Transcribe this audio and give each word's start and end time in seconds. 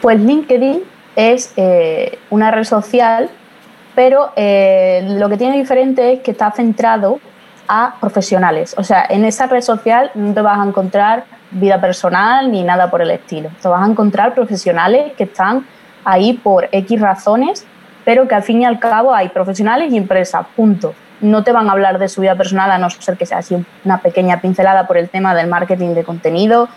Pues 0.00 0.18
LinkedIn 0.18 0.82
es 1.14 1.52
eh, 1.56 2.18
una 2.30 2.50
red 2.50 2.64
social, 2.64 3.28
pero 3.94 4.32
eh, 4.34 5.04
lo 5.18 5.28
que 5.28 5.36
tiene 5.36 5.58
diferente 5.58 6.14
es 6.14 6.20
que 6.20 6.30
está 6.30 6.50
centrado 6.52 7.20
a 7.68 7.96
profesionales. 8.00 8.74
O 8.78 8.84
sea, 8.84 9.04
en 9.08 9.24
esa 9.24 9.46
red 9.46 9.60
social 9.60 10.10
no 10.14 10.32
te 10.32 10.40
vas 10.40 10.58
a 10.58 10.64
encontrar 10.64 11.24
vida 11.50 11.80
personal 11.80 12.50
ni 12.50 12.62
nada 12.62 12.90
por 12.90 13.02
el 13.02 13.10
estilo. 13.10 13.50
Te 13.60 13.68
vas 13.68 13.86
a 13.86 13.90
encontrar 13.90 14.34
profesionales 14.34 15.12
que 15.18 15.24
están 15.24 15.66
ahí 16.04 16.32
por 16.32 16.68
X 16.72 17.00
razones, 17.00 17.66
pero 18.04 18.26
que 18.26 18.34
al 18.34 18.42
fin 18.42 18.62
y 18.62 18.64
al 18.64 18.78
cabo 18.78 19.14
hay 19.14 19.28
profesionales 19.28 19.92
y 19.92 19.98
empresas, 19.98 20.46
punto. 20.56 20.94
No 21.20 21.44
te 21.44 21.52
van 21.52 21.68
a 21.68 21.72
hablar 21.72 21.98
de 21.98 22.08
su 22.08 22.22
vida 22.22 22.34
personal 22.34 22.70
a 22.70 22.78
no 22.78 22.88
ser 22.88 23.18
que 23.18 23.26
sea 23.26 23.38
así 23.38 23.54
una 23.84 23.98
pequeña 23.98 24.40
pincelada 24.40 24.86
por 24.86 24.96
el 24.96 25.10
tema 25.10 25.34
del 25.34 25.48
marketing 25.48 25.94
de 25.94 26.04
contenido. 26.04 26.68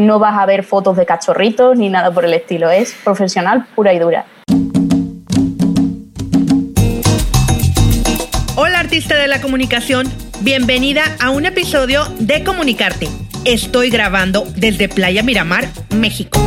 No 0.00 0.18
vas 0.18 0.38
a 0.38 0.46
ver 0.46 0.64
fotos 0.64 0.96
de 0.96 1.04
cachorritos 1.04 1.76
ni 1.76 1.90
nada 1.90 2.10
por 2.10 2.24
el 2.24 2.32
estilo. 2.32 2.70
Es 2.70 2.94
profesional 3.04 3.66
pura 3.74 3.92
y 3.92 3.98
dura. 3.98 4.24
Hola 8.56 8.78
artista 8.78 9.18
de 9.18 9.28
la 9.28 9.42
comunicación, 9.42 10.10
bienvenida 10.40 11.02
a 11.20 11.28
un 11.28 11.44
episodio 11.44 12.06
de 12.18 12.42
Comunicarte. 12.42 13.08
Estoy 13.44 13.90
grabando 13.90 14.46
desde 14.56 14.88
Playa 14.88 15.22
Miramar, 15.22 15.68
México. 15.94 16.40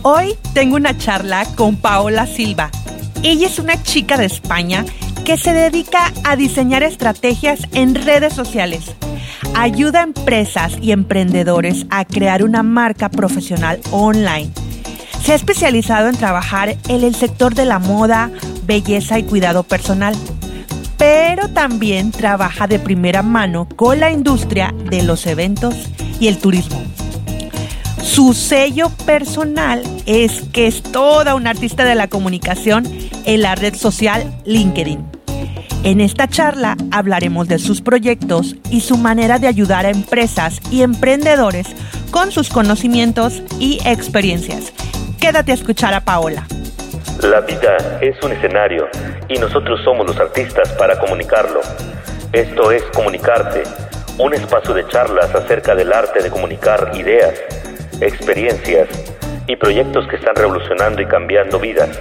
Hoy 0.00 0.36
tengo 0.54 0.76
una 0.76 0.96
charla 0.96 1.44
con 1.54 1.76
Paola 1.76 2.24
Silva. 2.24 2.70
Ella 3.22 3.46
es 3.46 3.58
una 3.58 3.82
chica 3.82 4.16
de 4.16 4.24
España 4.24 4.86
que 5.28 5.36
se 5.36 5.52
dedica 5.52 6.10
a 6.24 6.36
diseñar 6.36 6.82
estrategias 6.82 7.60
en 7.74 7.94
redes 7.94 8.32
sociales. 8.32 8.94
Ayuda 9.54 10.00
a 10.00 10.04
empresas 10.04 10.78
y 10.80 10.92
emprendedores 10.92 11.84
a 11.90 12.06
crear 12.06 12.42
una 12.42 12.62
marca 12.62 13.10
profesional 13.10 13.78
online. 13.90 14.50
Se 15.22 15.32
ha 15.32 15.34
especializado 15.34 16.08
en 16.08 16.16
trabajar 16.16 16.78
en 16.88 17.04
el 17.04 17.14
sector 17.14 17.54
de 17.54 17.66
la 17.66 17.78
moda, 17.78 18.30
belleza 18.64 19.18
y 19.18 19.24
cuidado 19.24 19.64
personal, 19.64 20.14
pero 20.96 21.50
también 21.50 22.10
trabaja 22.10 22.66
de 22.66 22.78
primera 22.78 23.22
mano 23.22 23.68
con 23.76 24.00
la 24.00 24.10
industria 24.10 24.74
de 24.88 25.02
los 25.02 25.26
eventos 25.26 25.74
y 26.18 26.28
el 26.28 26.38
turismo. 26.38 26.82
Su 28.02 28.32
sello 28.32 28.88
personal 29.04 29.82
es 30.06 30.40
que 30.54 30.68
es 30.68 30.82
toda 30.82 31.34
una 31.34 31.50
artista 31.50 31.84
de 31.84 31.96
la 31.96 32.08
comunicación 32.08 32.86
en 33.26 33.42
la 33.42 33.56
red 33.56 33.74
social 33.74 34.34
LinkedIn. 34.46 35.17
En 35.84 36.00
esta 36.00 36.26
charla 36.26 36.76
hablaremos 36.90 37.46
de 37.46 37.58
sus 37.58 37.80
proyectos 37.82 38.56
y 38.68 38.80
su 38.80 38.98
manera 38.98 39.38
de 39.38 39.46
ayudar 39.46 39.86
a 39.86 39.90
empresas 39.90 40.60
y 40.72 40.82
emprendedores 40.82 41.68
con 42.10 42.32
sus 42.32 42.48
conocimientos 42.48 43.42
y 43.60 43.78
experiencias. 43.86 44.72
Quédate 45.20 45.52
a 45.52 45.54
escuchar 45.54 45.94
a 45.94 46.00
Paola. 46.00 46.46
La 47.22 47.40
vida 47.42 47.76
es 48.00 48.20
un 48.24 48.32
escenario 48.32 48.88
y 49.28 49.38
nosotros 49.38 49.80
somos 49.84 50.06
los 50.06 50.18
artistas 50.18 50.72
para 50.72 50.98
comunicarlo. 50.98 51.60
Esto 52.32 52.72
es 52.72 52.82
Comunicarte, 52.94 53.62
un 54.18 54.34
espacio 54.34 54.74
de 54.74 54.86
charlas 54.88 55.32
acerca 55.32 55.76
del 55.76 55.92
arte 55.92 56.22
de 56.22 56.30
comunicar 56.30 56.90
ideas 56.94 57.34
experiencias 58.00 58.88
y 59.46 59.56
proyectos 59.56 60.06
que 60.08 60.16
están 60.16 60.34
revolucionando 60.34 61.00
y 61.02 61.06
cambiando 61.06 61.58
vidas. 61.58 62.00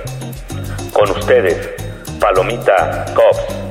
Con 0.93 1.11
ustedes, 1.11 1.69
Palomita 2.19 3.05
Cops. 3.13 3.66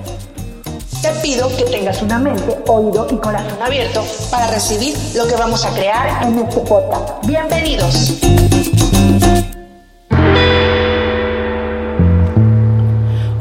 Te 1.07 1.13
pido 1.21 1.49
que 1.57 1.63
tengas 1.63 2.03
una 2.03 2.19
mente, 2.19 2.59
oído 2.67 3.07
y 3.13 3.17
corazón 3.19 3.63
abierto 3.63 4.05
para 4.29 4.51
recibir 4.51 4.93
lo 5.15 5.29
que 5.29 5.37
vamos 5.37 5.65
a 5.65 5.73
crear 5.73 6.25
en 6.25 6.37
este 6.37 6.59
podcast. 6.63 7.25
Bienvenidos. 7.25 8.21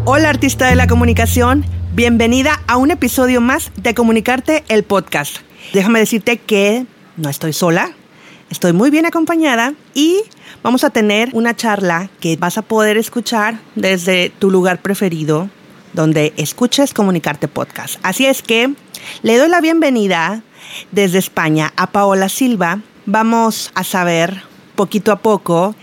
Hola 0.05 0.29
artista 0.29 0.67
de 0.67 0.75
la 0.75 0.85
comunicación, 0.85 1.65
bienvenida 1.95 2.61
a 2.67 2.77
un 2.77 2.91
episodio 2.91 3.41
más 3.41 3.71
de 3.77 3.95
Comunicarte 3.95 4.63
el 4.67 4.83
podcast. 4.83 5.37
Déjame 5.73 5.97
decirte 5.97 6.37
que 6.37 6.85
no 7.17 7.29
estoy 7.29 7.51
sola, 7.51 7.95
Estoy 8.51 8.73
muy 8.73 8.91
bien 8.91 9.07
acompañada 9.07 9.73
y 9.95 10.21
vamos 10.61 10.83
a 10.83 10.91
tener 10.91 11.29
una 11.33 11.55
charla 11.55 12.09
que 12.19 12.37
vas 12.37 12.59
a 12.59 12.61
poder 12.61 12.95
escuchar 12.95 13.59
desde 13.73 14.29
tu 14.29 14.51
lugar 14.51 14.81
preferido, 14.83 15.49
donde 15.95 16.33
escuches 16.37 16.93
Comunicarte 16.93 17.47
Podcast. 17.47 17.99
Así 18.03 18.25
es 18.25 18.43
que 18.43 18.73
le 19.23 19.37
doy 19.37 19.49
la 19.49 19.61
bienvenida 19.61 20.41
desde 20.91 21.17
España 21.17 21.71
a 21.77 21.87
Paola 21.87 22.29
Silva. 22.29 22.79
Vamos 23.05 23.71
a 23.75 23.83
saber 23.83 24.43
poquito 24.75 25.11
a 25.11 25.17
poco 25.17 25.73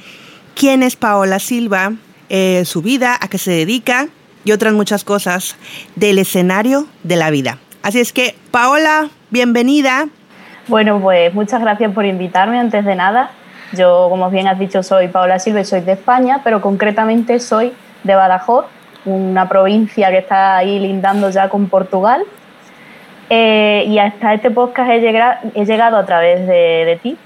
quién 0.55 0.83
es 0.83 0.97
Paola 0.97 1.39
Silva, 1.39 1.95
eh, 2.29 2.65
su 2.67 2.83
vida, 2.83 3.17
a 3.21 3.29
qué 3.29 3.39
se 3.39 3.51
dedica 3.51 4.09
y 4.45 4.53
otras 4.53 4.75
muchas 4.75 5.03
cosas 5.05 5.57
del 5.97 6.19
escenario 6.19 6.87
de 7.03 7.17
la 7.17 7.31
vida. 7.31 7.59
Así 7.83 7.99
es 7.99 8.13
que, 8.13 8.37
Paola, 8.51 9.09
bienvenida. 9.31 10.09
Bueno, 10.69 11.01
pues 11.01 11.35
muchas 11.35 11.61
gracias 11.61 11.93
por 11.93 12.05
invitarme 12.05 12.59
antes 12.59 12.85
de 12.85 12.95
nada. 12.95 13.31
Yo, 13.73 14.09
como 14.11 14.31
bien 14.31 14.47
has 14.47 14.59
dicho, 14.59 14.83
soy 14.83 15.09
Paola 15.09 15.39
Silva 15.39 15.63
y 15.63 15.65
soy 15.65 15.81
de 15.81 15.93
España, 15.93 16.43
pero 16.45 16.61
concretamente 16.61 17.41
soy 17.41 17.73
de 18.05 18.15
Badajoz, 18.15 18.67
una 19.05 19.49
provincia 19.49 20.11
que 20.11 20.19
está 20.19 20.57
ahí 20.57 20.79
lindando 20.79 21.31
ya 21.31 21.49
con 21.49 21.69
Portugal. 21.69 22.23
Eh, 23.31 23.85
y 23.87 23.99
hasta 23.99 24.35
este 24.35 24.51
podcast 24.51 24.91
he 24.91 25.01
llegado, 25.01 25.39
he 25.55 25.65
llegado 25.65 25.97
a 25.97 26.05
través 26.05 26.47
de, 26.47 26.99
ti, 27.03 27.17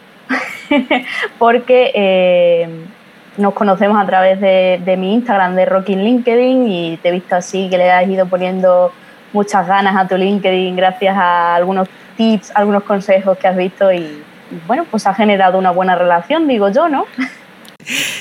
porque 1.39 1.91
eh, 1.95 2.69
nos 3.37 3.55
conocemos 3.55 4.01
a 4.01 4.07
través 4.07 4.41
de, 4.41 4.81
de, 4.85 4.97
mi 4.97 5.15
Instagram 5.15 5.57
de 5.57 5.65
Rocking 5.65 6.05
LinkedIn 6.05 6.69
y 6.69 6.97
te 6.99 7.09
he 7.09 7.13
visto 7.13 7.35
así 7.35 7.69
que 7.69 7.79
le 7.79 7.91
has 7.91 8.07
ido 8.09 8.27
poniendo 8.27 8.93
muchas 9.33 9.67
ganas 9.67 9.97
a 9.97 10.07
tu 10.07 10.17
LinkedIn 10.17 10.77
gracias 10.77 11.17
a 11.17 11.57
algunos 11.57 11.89
tips, 12.17 12.53
algunos 12.55 12.85
consejos 12.85 13.37
que 13.39 13.49
has 13.49 13.57
visto 13.57 13.93
y, 13.93 14.23
bueno, 14.67 14.87
pues 14.91 15.07
ha 15.07 15.15
generado 15.15 15.59
una 15.59 15.71
buena 15.71 15.95
relación, 15.95 16.47
digo 16.47 16.69
yo, 16.69 16.89
¿no? 16.89 17.07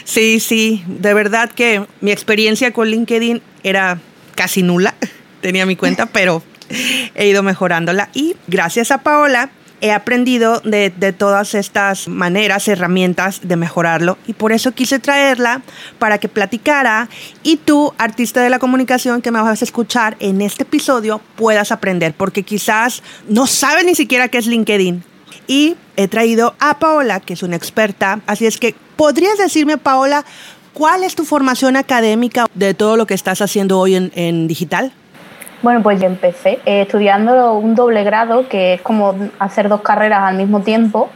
Sí, 0.03 0.39
sí, 0.39 0.83
de 0.88 1.13
verdad 1.13 1.51
que 1.51 1.85
mi 2.01 2.11
experiencia 2.11 2.71
con 2.71 2.88
LinkedIn 2.88 3.41
era 3.63 3.99
casi 4.35 4.63
nula, 4.63 4.95
tenía 5.41 5.66
mi 5.66 5.75
cuenta, 5.75 6.05
pero 6.11 6.43
he 7.16 7.27
ido 7.27 7.43
mejorándola 7.43 8.09
y 8.13 8.35
gracias 8.47 8.91
a 8.91 8.99
Paola 8.99 9.51
he 9.81 9.91
aprendido 9.91 10.61
de, 10.61 10.89
todas 11.17 11.53
estas 11.53 12.07
maneras, 12.07 12.67
herramientas 12.67 13.41
de 13.43 13.55
mejorarlo 13.55 14.17
y 14.25 14.33
por 14.33 14.51
eso 14.51 14.71
quise 14.71 14.99
traerla 14.99 15.61
para 15.99 16.17
que 16.17 16.29
platicara 16.29 17.09
y 17.43 17.57
tú, 17.57 17.93
artista 17.97 18.41
de 18.41 18.49
la 18.49 18.59
comunicación 18.59 19.22
que 19.22 19.31
me 19.31 19.41
vas 19.41 19.61
a 19.61 19.66
escuchar 19.66 20.16
en 20.19 20.41
este 20.41 20.63
episodio, 20.63 21.22
puedas 21.35 21.72
aprender 21.72 22.13
porque 22.13 22.43
quizás 22.43 23.03
no 23.27 23.47
sabes 23.47 23.85
ni 23.85 23.95
siquiera 23.95 24.29
qué 24.29 24.39
es 24.39 24.47
LinkedIn. 24.47 25.03
Y 25.47 25.75
he 25.95 26.07
traído 26.07 26.55
a 26.59 26.79
Paola, 26.79 27.19
que 27.19 27.33
es 27.33 27.43
una 27.43 27.55
experta, 27.55 28.22
así 28.25 28.47
es 28.47 28.57
que 28.57 28.73
podrías 28.95 29.38
decirme, 29.38 29.78
Paola, 29.78 30.25
¿cuál 30.73 31.03
es 31.03 31.16
tu 31.16 31.25
formación 31.25 31.75
académica 31.75 32.45
de 32.53 32.73
todo 32.73 32.97
lo 32.97 33.06
que 33.06 33.13
estás 33.13 33.41
haciendo 33.41 33.79
hoy 33.79 33.95
en, 33.95 34.11
en 34.16 34.47
digital? 34.47 34.91
Bueno, 35.66 35.81
pues 35.81 36.00
yo 36.00 36.06
empecé 36.06 36.59
eh, 36.66 36.81
estudiando 36.81 37.53
un 37.55 37.73
doble 37.73 38.03
grado, 38.03 38.47
que 38.47 38.75
es 38.75 38.81
como 38.81 39.16
hacer 39.39 39.67
dos 39.67 39.81
carreras 39.81 40.22
al 40.22 40.35
mismo 40.35 40.59
tiempo, 40.61 41.09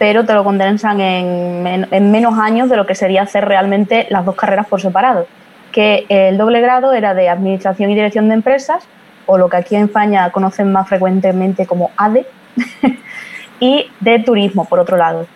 pero 0.00 0.24
te 0.24 0.34
lo 0.34 0.42
condensan 0.42 1.00
en, 1.00 2.10
menos 2.10 2.38
años 2.40 2.68
de 2.68 2.76
lo 2.76 2.86
que 2.86 2.96
sería 2.96 3.22
hacer 3.22 3.44
realmente 3.44 4.08
las 4.10 4.24
dos 4.24 4.34
carreras 4.34 4.66
por 4.66 4.80
separado. 4.80 5.28
Que 5.70 6.06
el 6.08 6.38
doble 6.38 6.60
grado 6.60 6.92
era 6.92 7.14
de 7.14 7.28
Administración 7.28 7.90
y 7.90 7.94
Dirección 7.94 8.28
de 8.28 8.34
Empresas, 8.34 8.82
o 9.26 9.38
lo 9.38 9.48
que 9.48 9.58
aquí 9.58 9.76
en 9.76 9.84
España 9.84 10.28
conocen 10.30 10.72
más 10.72 10.88
frecuentemente 10.88 11.64
como 11.64 11.92
ADE, 11.96 12.26
y 13.60 13.86
de 14.00 14.18
Turismo, 14.18 14.64
por 14.64 14.80
otro 14.80 14.96
lado. 14.96 15.26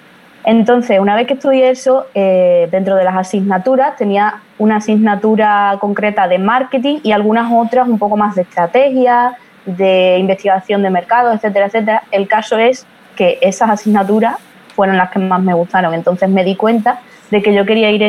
Entonces, 0.45 0.99
una 0.99 1.15
vez 1.15 1.29
que 1.29 1.35
estudié 1.35 1.71
eso, 1.71 2.07
eh, 2.15 2.69
dentro 2.71 2.97
de 2.97 3.05
las 3.05 3.15
asignaturas 3.15 3.97
tenía 3.97 4.41
una 4.59 4.77
asignatura 4.77 5.77
concreta 5.81 6.27
de 6.27 6.39
marketing 6.39 6.99
y 7.05 7.13
algunas 7.13 7.51
otras 7.53 7.87
un 7.87 7.99
poco 7.99 8.17
más 8.17 8.35
de 8.35 8.43
estrategia, 8.43 9.37
de 9.67 10.19
investigación 10.19 10.83
de 10.83 10.91
mercado, 10.91 11.33
etcétera, 11.33 11.67
etcétera. 11.67 12.03
El 12.11 12.27
caso 12.27 12.59
es 12.59 12.87
que 13.15 13.39
esas 13.41 13.71
asignaturas 13.71 14.37
fueron 14.75 14.97
las 14.97 15.11
que 15.11 15.21
más 15.21 15.41
me 15.41 15.55
gustaron. 15.55 15.95
Entonces 15.95 16.29
me 16.29 16.43
di 16.43 16.57
cuenta 16.57 17.01
de 17.31 17.41
que 17.41 17.55
yo 17.55 17.65
quería 17.65 17.91
ir 17.91 18.03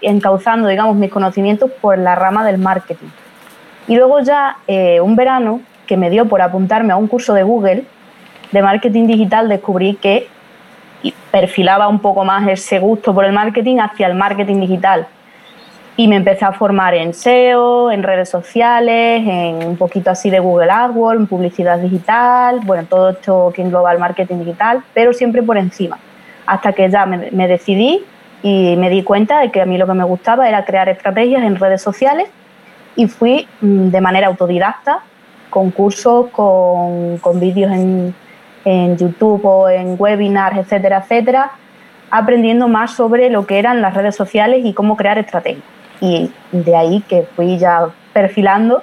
encauzando, 0.00 0.68
digamos, 0.68 0.96
mis 0.96 1.10
conocimientos 1.10 1.70
por 1.80 1.98
la 1.98 2.14
rama 2.14 2.44
del 2.44 2.58
marketing. 2.58 3.08
Y 3.88 3.96
luego 3.96 4.20
ya 4.20 4.58
eh, 4.68 5.00
un 5.00 5.16
verano 5.16 5.60
que 5.86 5.96
me 5.96 6.08
dio 6.08 6.26
por 6.26 6.40
apuntarme 6.40 6.92
a 6.92 6.96
un 6.96 7.08
curso 7.08 7.34
de 7.34 7.42
Google 7.42 7.84
de 8.52 8.62
marketing 8.62 9.06
digital, 9.06 9.48
descubrí 9.48 9.94
que 9.96 10.28
perfilaba 11.30 11.88
un 11.88 12.00
poco 12.00 12.24
más 12.24 12.46
ese 12.48 12.78
gusto 12.78 13.14
por 13.14 13.24
el 13.24 13.32
marketing 13.32 13.78
hacia 13.78 14.06
el 14.06 14.14
marketing 14.14 14.60
digital. 14.60 15.06
Y 15.96 16.08
me 16.08 16.16
empecé 16.16 16.44
a 16.44 16.52
formar 16.52 16.94
en 16.94 17.12
SEO, 17.12 17.90
en 17.90 18.02
redes 18.02 18.28
sociales, 18.28 19.22
en 19.26 19.66
un 19.66 19.76
poquito 19.76 20.10
así 20.10 20.30
de 20.30 20.40
Google 20.40 20.70
AdWords, 20.70 21.20
en 21.20 21.26
publicidad 21.26 21.78
digital, 21.78 22.60
bueno, 22.62 22.84
todo 22.88 23.10
esto 23.10 23.52
que 23.54 23.62
engloba 23.62 23.92
el 23.92 23.98
marketing 23.98 24.38
digital, 24.38 24.82
pero 24.94 25.12
siempre 25.12 25.42
por 25.42 25.58
encima. 25.58 25.98
Hasta 26.46 26.72
que 26.72 26.88
ya 26.88 27.04
me, 27.06 27.48
decidí 27.48 28.02
y 28.42 28.76
me 28.76 28.88
di 28.88 29.02
cuenta 29.02 29.40
de 29.40 29.50
que 29.50 29.60
a 29.60 29.66
mí 29.66 29.76
lo 29.76 29.86
que 29.86 29.94
me 29.94 30.04
gustaba 30.04 30.48
era 30.48 30.64
crear 30.64 30.88
estrategias 30.88 31.42
en 31.42 31.56
redes 31.56 31.82
sociales 31.82 32.28
y 32.96 33.06
fui 33.06 33.46
mm, 33.60 33.88
de 33.88 34.00
manera 34.00 34.28
autodidacta 34.28 35.00
con 35.50 35.70
cursos, 35.70 36.28
con, 36.30 37.18
con 37.18 37.38
vídeos 37.40 37.72
en, 37.72 38.14
en 38.64 38.96
YouTube 38.96 39.44
o 39.44 39.68
en 39.68 39.96
webinars, 39.98 40.58
etcétera, 40.58 40.98
etcétera, 40.98 41.52
aprendiendo 42.10 42.68
más 42.68 42.92
sobre 42.92 43.30
lo 43.30 43.46
que 43.46 43.58
eran 43.58 43.80
las 43.80 43.94
redes 43.94 44.16
sociales 44.16 44.64
y 44.64 44.72
cómo 44.72 44.96
crear 44.96 45.18
estrategias. 45.18 45.64
Y 46.00 46.30
de 46.52 46.76
ahí 46.76 47.02
que 47.08 47.22
fui 47.36 47.58
ya 47.58 47.88
perfilando 48.12 48.82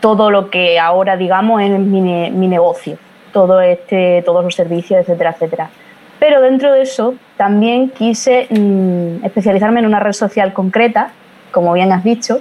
todo 0.00 0.30
lo 0.30 0.50
que 0.50 0.78
ahora, 0.78 1.16
digamos, 1.16 1.62
es 1.62 1.70
mi, 1.78 2.48
negocio, 2.48 2.98
todo 3.32 3.60
este, 3.60 4.22
todos 4.24 4.44
los 4.44 4.54
servicios, 4.54 5.00
etcétera, 5.00 5.30
etcétera. 5.30 5.70
Pero 6.18 6.40
dentro 6.40 6.72
de 6.72 6.82
eso 6.82 7.14
también 7.36 7.90
quise 7.90 8.46
mm, 8.50 9.24
especializarme 9.24 9.80
en 9.80 9.86
una 9.86 10.00
red 10.00 10.12
social 10.12 10.52
concreta, 10.52 11.10
como 11.50 11.72
bien 11.72 11.92
has 11.92 12.04
dicho, 12.04 12.40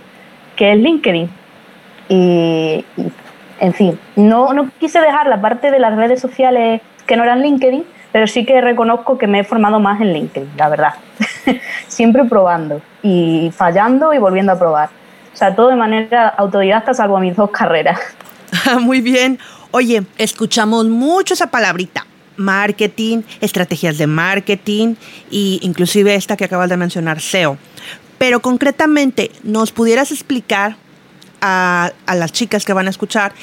que 0.56 0.74
es 0.74 0.78
LinkedIn. 0.78 1.30
Y 2.07 2.86
en 3.60 3.74
fin, 3.74 4.00
no, 4.16 4.54
no 4.54 4.69
quise 4.80 5.00
dejar 5.00 5.28
la 5.28 5.42
parte 5.42 5.72
de 5.72 5.80
las 5.80 5.96
redes 5.96 6.22
sociales 6.22 6.81
que 7.06 7.16
no 7.16 7.24
eran 7.24 7.42
LinkedIn, 7.42 7.84
pero 8.12 8.28
sí 8.28 8.46
que 8.46 8.62
reconozco 8.62 9.18
que 9.18 9.28
me 9.28 9.40
he 9.40 9.44
formado 9.44 9.80
más 9.80 10.00
en 10.02 10.13
LinkedIn, 10.13 10.52
la 10.57 10.69
verdad. 10.69 10.94
Siempre 11.88 12.24
probando 12.25 12.81
y 13.04 13.52
fallando 13.56 14.13
y 14.13 14.18
volviendo 14.18 14.54
a 14.54 14.60
probar. 14.60 14.90
O 15.34 15.38
sea, 15.38 15.56
todo 15.56 15.69
de 15.69 15.75
manera 15.75 16.30
autodidacta, 16.30 16.94
salvo 16.94 17.19
mis 17.19 17.36
dos 17.36 17.52
carreras. 17.52 18.00
Muy 18.81 19.02
bien. 19.02 19.40
Oye, 19.72 20.04
escuchamos 20.18 20.86
mucho 20.86 21.34
esa 21.34 21.48
palabrita. 21.48 22.06
Marketing, 22.38 23.22
estrategias 23.40 23.98
de 23.98 24.07
marketing 24.07 24.96
e 25.31 25.60
inclusive 25.62 26.16
esta 26.16 26.36
que 26.36 26.46
acabas 26.46 26.69
de 26.69 26.78
mencionar, 26.78 27.22
SEO. 27.22 27.57
Pero 28.18 28.42
concretamente, 28.42 29.31
¿nos 29.44 29.72
pudieras 29.72 30.12
explicar 30.12 30.78
a, 31.42 31.92
las 32.08 32.32
chicas 32.32 32.66
que 32.66 32.74
van 32.74 32.88
a 32.88 32.90
escuchar 32.90 33.34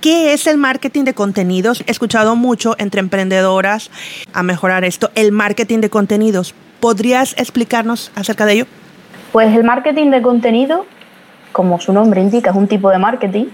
qué 0.00 0.32
es 0.32 0.46
el 0.46 0.58
marketing 0.58 1.04
de 1.04 1.14
contenidos? 1.14 1.82
He 1.86 1.90
escuchado 1.90 2.36
mucho 2.36 2.74
entre 2.78 3.00
emprendedoras 3.00 3.90
a 4.32 4.42
mejorar 4.42 4.84
esto, 4.84 5.10
el 5.14 5.32
marketing 5.32 5.80
de 5.80 5.90
contenidos. 5.90 6.54
¿Podrías 6.80 7.34
explicarnos 7.38 8.12
acerca 8.14 8.46
de 8.46 8.52
ello? 8.52 8.66
Pues 9.32 9.54
el 9.54 9.64
marketing 9.64 10.10
de 10.10 10.22
contenido 10.22 10.86
como 11.56 11.80
su 11.80 11.90
nombre 11.90 12.20
indica, 12.20 12.50
es 12.50 12.56
un 12.56 12.68
tipo 12.68 12.90
de 12.90 12.98
marketing 12.98 13.46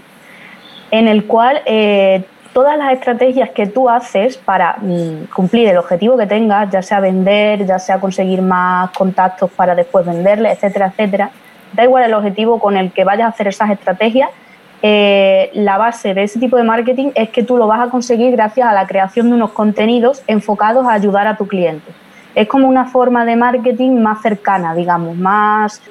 en 0.91 1.07
el 1.07 1.23
cual 1.23 1.61
eh, 1.65 2.25
todas 2.51 2.77
las 2.77 2.91
estrategias 2.91 3.51
que 3.51 3.65
tú 3.65 3.89
haces 3.89 4.35
para 4.35 4.75
mm, 4.81 5.27
cumplir 5.33 5.69
el 5.69 5.77
objetivo 5.77 6.17
que 6.17 6.27
tengas, 6.27 6.69
ya 6.69 6.81
sea 6.81 6.99
vender, 6.99 7.65
ya 7.65 7.79
sea 7.79 8.01
conseguir 8.01 8.41
más 8.41 8.89
contactos 8.91 9.49
para 9.51 9.73
después 9.73 10.05
venderle, 10.05 10.51
etcétera, 10.51 10.87
etcétera, 10.87 11.31
da 11.73 11.83
igual 11.83 12.03
el 12.03 12.13
objetivo 12.13 12.59
con 12.59 12.77
el 12.77 12.91
que 12.91 13.03
vayas 13.03 13.25
a 13.25 13.29
hacer 13.29 13.47
esas 13.47 13.69
estrategias, 13.69 14.29
eh, 14.85 15.49
la 15.53 15.77
base 15.77 16.13
de 16.13 16.23
ese 16.23 16.39
tipo 16.39 16.57
de 16.57 16.63
marketing 16.63 17.11
es 17.15 17.29
que 17.29 17.43
tú 17.43 17.57
lo 17.57 17.67
vas 17.67 17.87
a 17.87 17.89
conseguir 17.89 18.31
gracias 18.31 18.67
a 18.67 18.73
la 18.73 18.85
creación 18.85 19.29
de 19.29 19.35
unos 19.35 19.51
contenidos 19.51 20.21
enfocados 20.27 20.85
a 20.85 20.93
ayudar 20.93 21.25
a 21.25 21.37
tu 21.37 21.47
cliente. 21.47 21.91
Es 22.35 22.47
como 22.47 22.67
una 22.67 22.85
forma 22.85 23.25
de 23.25 23.35
marketing 23.35 24.01
más 24.01 24.21
cercana, 24.21 24.75
digamos, 24.75 25.15
más 25.15 25.81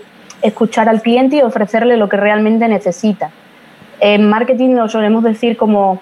escuchar 0.43 0.89
al 0.89 1.01
cliente 1.01 1.37
y 1.37 1.43
ofrecerle 1.43 1.97
lo 1.97 2.09
que 2.09 2.17
realmente 2.17 2.69
necesita. 2.69 3.31
En 4.01 4.29
marketing 4.29 4.75
lo 4.75 4.89
solemos 4.89 5.23
decir 5.23 5.57
como 5.57 6.01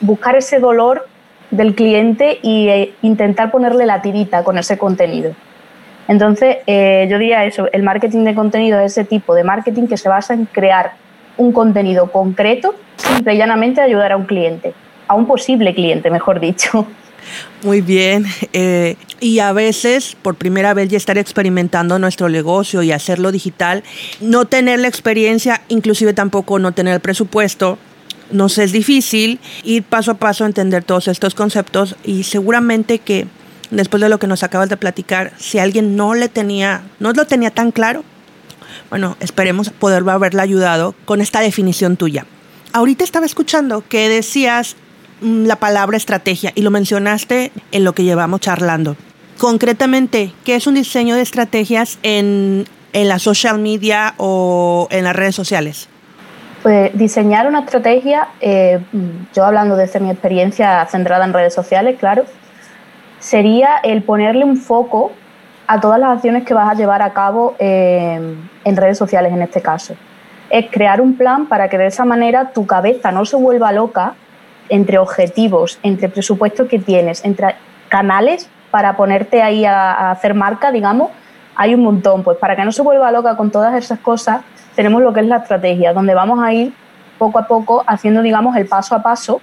buscar 0.00 0.36
ese 0.36 0.58
dolor 0.58 1.06
del 1.50 1.74
cliente 1.74 2.38
e 2.42 2.92
intentar 3.02 3.50
ponerle 3.50 3.86
la 3.86 4.02
tirita 4.02 4.44
con 4.44 4.58
ese 4.58 4.76
contenido. 4.76 5.32
Entonces, 6.08 6.58
eh, 6.66 7.06
yo 7.10 7.18
diría 7.18 7.44
eso, 7.44 7.68
el 7.72 7.82
marketing 7.82 8.24
de 8.24 8.34
contenido 8.34 8.78
es 8.80 8.92
ese 8.92 9.04
tipo 9.04 9.34
de 9.34 9.44
marketing 9.44 9.86
que 9.86 9.96
se 9.96 10.08
basa 10.08 10.34
en 10.34 10.46
crear 10.46 10.92
un 11.36 11.52
contenido 11.52 12.10
concreto, 12.10 12.74
simple 12.96 13.34
y 13.34 13.38
llanamente 13.38 13.80
ayudar 13.80 14.12
a 14.12 14.16
un 14.16 14.24
cliente, 14.24 14.72
a 15.08 15.14
un 15.14 15.26
posible 15.26 15.74
cliente, 15.74 16.10
mejor 16.10 16.40
dicho. 16.40 16.86
Muy 17.62 17.80
bien. 17.80 18.24
Eh, 18.52 18.96
y 19.20 19.40
a 19.40 19.52
veces, 19.52 20.16
por 20.20 20.36
primera 20.36 20.74
vez, 20.74 20.88
ya 20.88 20.96
estar 20.96 21.18
experimentando 21.18 21.98
nuestro 21.98 22.28
negocio 22.28 22.82
y 22.82 22.92
hacerlo 22.92 23.32
digital, 23.32 23.82
no 24.20 24.44
tener 24.44 24.78
la 24.78 24.88
experiencia, 24.88 25.62
inclusive 25.68 26.12
tampoco 26.12 26.58
no 26.58 26.72
tener 26.72 26.94
el 26.94 27.00
presupuesto, 27.00 27.78
nos 28.30 28.58
es 28.58 28.72
difícil 28.72 29.38
ir 29.64 29.82
paso 29.84 30.12
a 30.12 30.14
paso 30.14 30.44
a 30.44 30.46
entender 30.48 30.84
todos 30.84 31.08
estos 31.08 31.34
conceptos 31.34 31.96
y 32.04 32.24
seguramente 32.24 32.98
que 32.98 33.26
después 33.70 34.00
de 34.00 34.08
lo 34.08 34.18
que 34.18 34.26
nos 34.26 34.42
acabas 34.42 34.68
de 34.68 34.76
platicar, 34.76 35.32
si 35.38 35.58
alguien 35.58 35.96
no 35.96 36.14
le 36.14 36.28
tenía, 36.28 36.82
no 37.00 37.12
lo 37.12 37.26
tenía 37.26 37.50
tan 37.50 37.72
claro, 37.72 38.04
bueno, 38.90 39.16
esperemos 39.20 39.70
poder 39.70 40.08
haberle 40.08 40.42
ayudado 40.42 40.94
con 41.04 41.20
esta 41.20 41.40
definición 41.40 41.96
tuya. 41.96 42.26
Ahorita 42.72 43.04
estaba 43.04 43.26
escuchando 43.26 43.82
que 43.88 44.08
decías 44.08 44.76
Mm, 45.20 45.46
la 45.46 45.56
palabra 45.56 45.96
estrategia 45.96 46.52
y 46.54 46.60
lo 46.60 46.70
mencionaste 46.70 47.50
en 47.72 47.84
lo 47.84 47.94
que 47.94 48.04
llevamos 48.04 48.40
charlando. 48.40 48.96
Concretamente, 49.38 50.32
¿qué 50.44 50.56
es 50.56 50.66
un 50.66 50.74
diseño 50.74 51.14
de 51.14 51.22
estrategias 51.22 51.98
en, 52.02 52.64
en 52.92 53.08
la 53.08 53.18
social 53.18 53.58
media 53.58 54.14
o 54.18 54.88
en 54.90 55.04
las 55.04 55.16
redes 55.16 55.34
sociales? 55.34 55.88
Pues 56.62 56.90
diseñar 56.98 57.46
una 57.46 57.60
estrategia, 57.60 58.28
eh, 58.40 58.80
yo 59.34 59.44
hablando 59.44 59.76
desde 59.76 60.00
mi 60.00 60.10
experiencia 60.10 60.84
centrada 60.90 61.24
en 61.24 61.32
redes 61.32 61.54
sociales, 61.54 61.96
claro, 61.98 62.24
sería 63.26 63.78
el 63.82 64.04
ponerle 64.04 64.44
un 64.44 64.56
foco 64.56 65.10
a 65.66 65.80
todas 65.80 65.98
las 65.98 66.10
acciones 66.10 66.44
que 66.44 66.54
vas 66.54 66.70
a 66.70 66.74
llevar 66.74 67.02
a 67.02 67.12
cabo 67.12 67.56
eh, 67.58 68.36
en 68.64 68.76
redes 68.76 68.96
sociales 68.96 69.32
en 69.32 69.42
este 69.42 69.60
caso. 69.60 69.96
Es 70.48 70.66
crear 70.70 71.00
un 71.00 71.16
plan 71.16 71.46
para 71.46 71.68
que 71.68 71.76
de 71.76 71.88
esa 71.88 72.04
manera 72.04 72.52
tu 72.52 72.68
cabeza 72.68 73.10
no 73.10 73.24
se 73.24 73.34
vuelva 73.34 73.72
loca 73.72 74.14
entre 74.68 74.98
objetivos, 74.98 75.80
entre 75.82 76.08
presupuestos 76.08 76.68
que 76.68 76.78
tienes, 76.78 77.24
entre 77.24 77.56
canales 77.88 78.48
para 78.70 78.96
ponerte 78.96 79.42
ahí 79.42 79.64
a, 79.64 80.12
hacer 80.12 80.34
marca, 80.34 80.70
digamos, 80.70 81.10
hay 81.56 81.74
un 81.74 81.82
montón. 81.82 82.22
Pues 82.22 82.38
para 82.38 82.54
que 82.54 82.64
no 82.64 82.70
se 82.70 82.82
vuelva 82.82 83.10
loca 83.10 83.36
con 83.36 83.50
todas 83.50 83.74
esas 83.74 83.98
cosas, 83.98 84.42
tenemos 84.76 85.02
lo 85.02 85.12
que 85.12 85.18
es 85.18 85.26
la 85.26 85.38
estrategia, 85.38 85.92
donde 85.92 86.14
vamos 86.14 86.38
a 86.40 86.52
ir 86.52 86.72
poco 87.18 87.40
a 87.40 87.48
poco 87.48 87.82
haciendo, 87.88 88.22
digamos, 88.22 88.54
el 88.54 88.68
paso 88.68 88.94
a 88.94 89.02
paso 89.02 89.40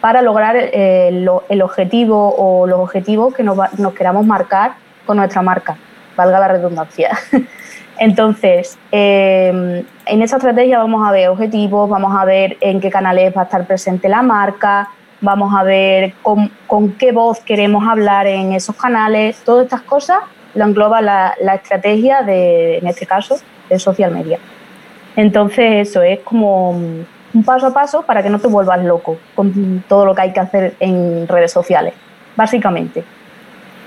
para 0.00 0.22
lograr 0.22 0.56
eh, 0.56 1.08
el 1.48 1.62
objetivo 1.62 2.34
o 2.36 2.66
los 2.66 2.80
objetivos 2.80 3.34
que 3.34 3.42
nos, 3.42 3.56
nos 3.78 3.94
queramos 3.94 4.24
marcar 4.26 4.74
con 5.06 5.16
nuestra 5.16 5.42
marca, 5.42 5.76
valga 6.16 6.38
la 6.38 6.48
redundancia. 6.48 7.18
Entonces, 7.98 8.78
eh, 8.92 9.84
en 10.06 10.22
esa 10.22 10.36
estrategia 10.36 10.78
vamos 10.78 11.06
a 11.06 11.10
ver 11.10 11.28
objetivos, 11.28 11.90
vamos 11.90 12.14
a 12.16 12.24
ver 12.24 12.56
en 12.60 12.80
qué 12.80 12.90
canales 12.90 13.32
va 13.36 13.42
a 13.42 13.44
estar 13.44 13.66
presente 13.66 14.08
la 14.08 14.22
marca, 14.22 14.88
vamos 15.20 15.52
a 15.58 15.64
ver 15.64 16.14
con, 16.22 16.50
qué 16.98 17.10
voz 17.10 17.40
queremos 17.40 17.88
hablar 17.88 18.28
en 18.28 18.52
esos 18.52 18.76
canales, 18.76 19.42
todas 19.44 19.64
estas 19.64 19.82
cosas 19.82 20.18
lo 20.54 20.64
engloba 20.64 21.02
la, 21.02 21.54
estrategia 21.54 22.22
de, 22.22 22.78
en 22.78 22.86
este 22.86 23.04
caso, 23.04 23.36
de 23.68 23.78
social 23.78 24.12
media. 24.12 24.38
Entonces, 25.16 25.88
eso 25.88 26.02
es 26.02 26.20
como 26.20 26.80
un 27.34 27.44
paso 27.44 27.66
a 27.66 27.74
paso 27.74 28.02
para 28.02 28.22
que 28.22 28.30
no 28.30 28.38
te 28.38 28.48
vuelvas 28.48 28.82
loco 28.84 29.18
con 29.34 29.84
todo 29.88 30.04
lo 30.04 30.14
que 30.14 30.22
hay 30.22 30.32
que 30.32 30.40
hacer 30.40 30.76
en 30.80 31.26
redes 31.28 31.52
sociales, 31.52 31.94
básicamente 32.36 33.04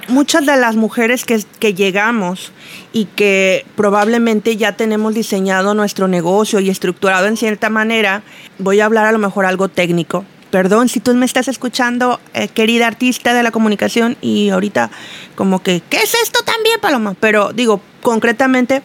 muchas 0.08 0.46
de 0.46 0.58
las 0.58 0.76
mujeres 0.76 1.26
que, 1.26 1.42
que, 1.60 1.74
llegamos 1.74 2.52
y 2.92 3.06
que 3.06 3.66
probablemente 3.76 4.58
ya 4.58 4.74
tenemos 4.74 5.14
diseñado 5.14 5.74
nuestro 5.74 6.08
negocio 6.08 6.60
y 6.60 6.70
estructurado 6.70 7.28
en 7.28 7.38
cierta 7.38 7.70
manera, 7.70 8.24
voy 8.60 8.80
a 8.80 8.86
hablar 8.86 9.06
a 9.06 9.12
lo 9.12 9.20
mejor 9.20 9.46
algo 9.46 9.70
técnico. 9.70 10.26
Perdón 10.52 10.90
si 10.90 11.00
tú 11.00 11.14
me 11.16 11.26
estás 11.26 11.48
escuchando, 11.48 12.20
eh, 12.34 12.50
querida 12.50 12.86
artista 12.86 13.34
de 13.34 13.42
la 13.42 13.52
comunicación, 13.52 14.18
y 14.22 14.50
ahorita 14.50 14.92
como 15.36 15.64
que, 15.64 15.82
¿qué 15.90 15.98
es 15.98 16.14
esto 16.14 16.42
también, 16.44 16.80
Paloma? 16.82 17.16
Pero 17.20 17.54
digo, 17.54 17.80
concretamente, 18.02 18.82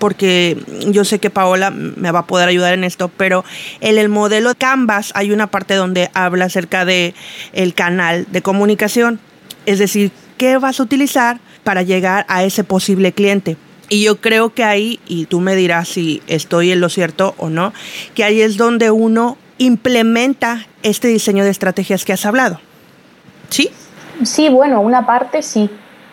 porque 0.00 0.56
yo 0.88 1.04
sé 1.04 1.20
que 1.20 1.30
Paola 1.30 1.70
me 1.70 2.10
va 2.10 2.20
a 2.20 2.26
poder 2.26 2.48
ayudar 2.48 2.72
en 2.74 2.82
esto, 2.82 3.08
pero 3.16 3.44
en 3.80 3.98
el 3.98 4.08
modelo 4.08 4.54
Canvas 4.58 5.12
hay 5.14 5.30
una 5.30 5.46
parte 5.46 5.74
donde 5.74 6.10
habla 6.14 6.46
acerca 6.46 6.84
de 6.84 7.14
el 7.52 7.74
canal 7.74 8.26
de 8.32 8.42
comunicación, 8.42 9.20
es 9.66 9.78
decir, 9.78 10.10
qué 10.38 10.56
vas 10.56 10.80
a 10.80 10.82
utilizar 10.82 11.38
para 11.62 11.82
llegar 11.82 12.24
a 12.28 12.42
ese 12.42 12.64
posible 12.64 13.12
cliente. 13.12 13.56
Y 13.90 14.02
yo 14.04 14.20
creo 14.20 14.54
que 14.54 14.64
ahí, 14.64 15.00
y 15.06 15.26
tú 15.26 15.40
me 15.40 15.54
dirás 15.54 15.88
si 15.88 16.22
estoy 16.26 16.72
en 16.72 16.80
lo 16.80 16.88
cierto 16.88 17.34
o 17.36 17.50
no, 17.50 17.74
que 18.14 18.24
ahí 18.24 18.40
es 18.40 18.56
donde 18.56 18.90
uno 18.90 19.36
implementa 19.58 20.66
este 20.82 21.08
diseño 21.08 21.44
de 21.44 21.50
estrategias 21.50 22.06
que 22.06 22.14
has 22.14 22.24
hablado. 22.24 22.58
¿Sí? 23.50 23.70
Sí, 24.24 24.48
bueno, 24.48 24.80
una 24.80 25.04
parte 25.04 25.42
sí, 25.42 25.68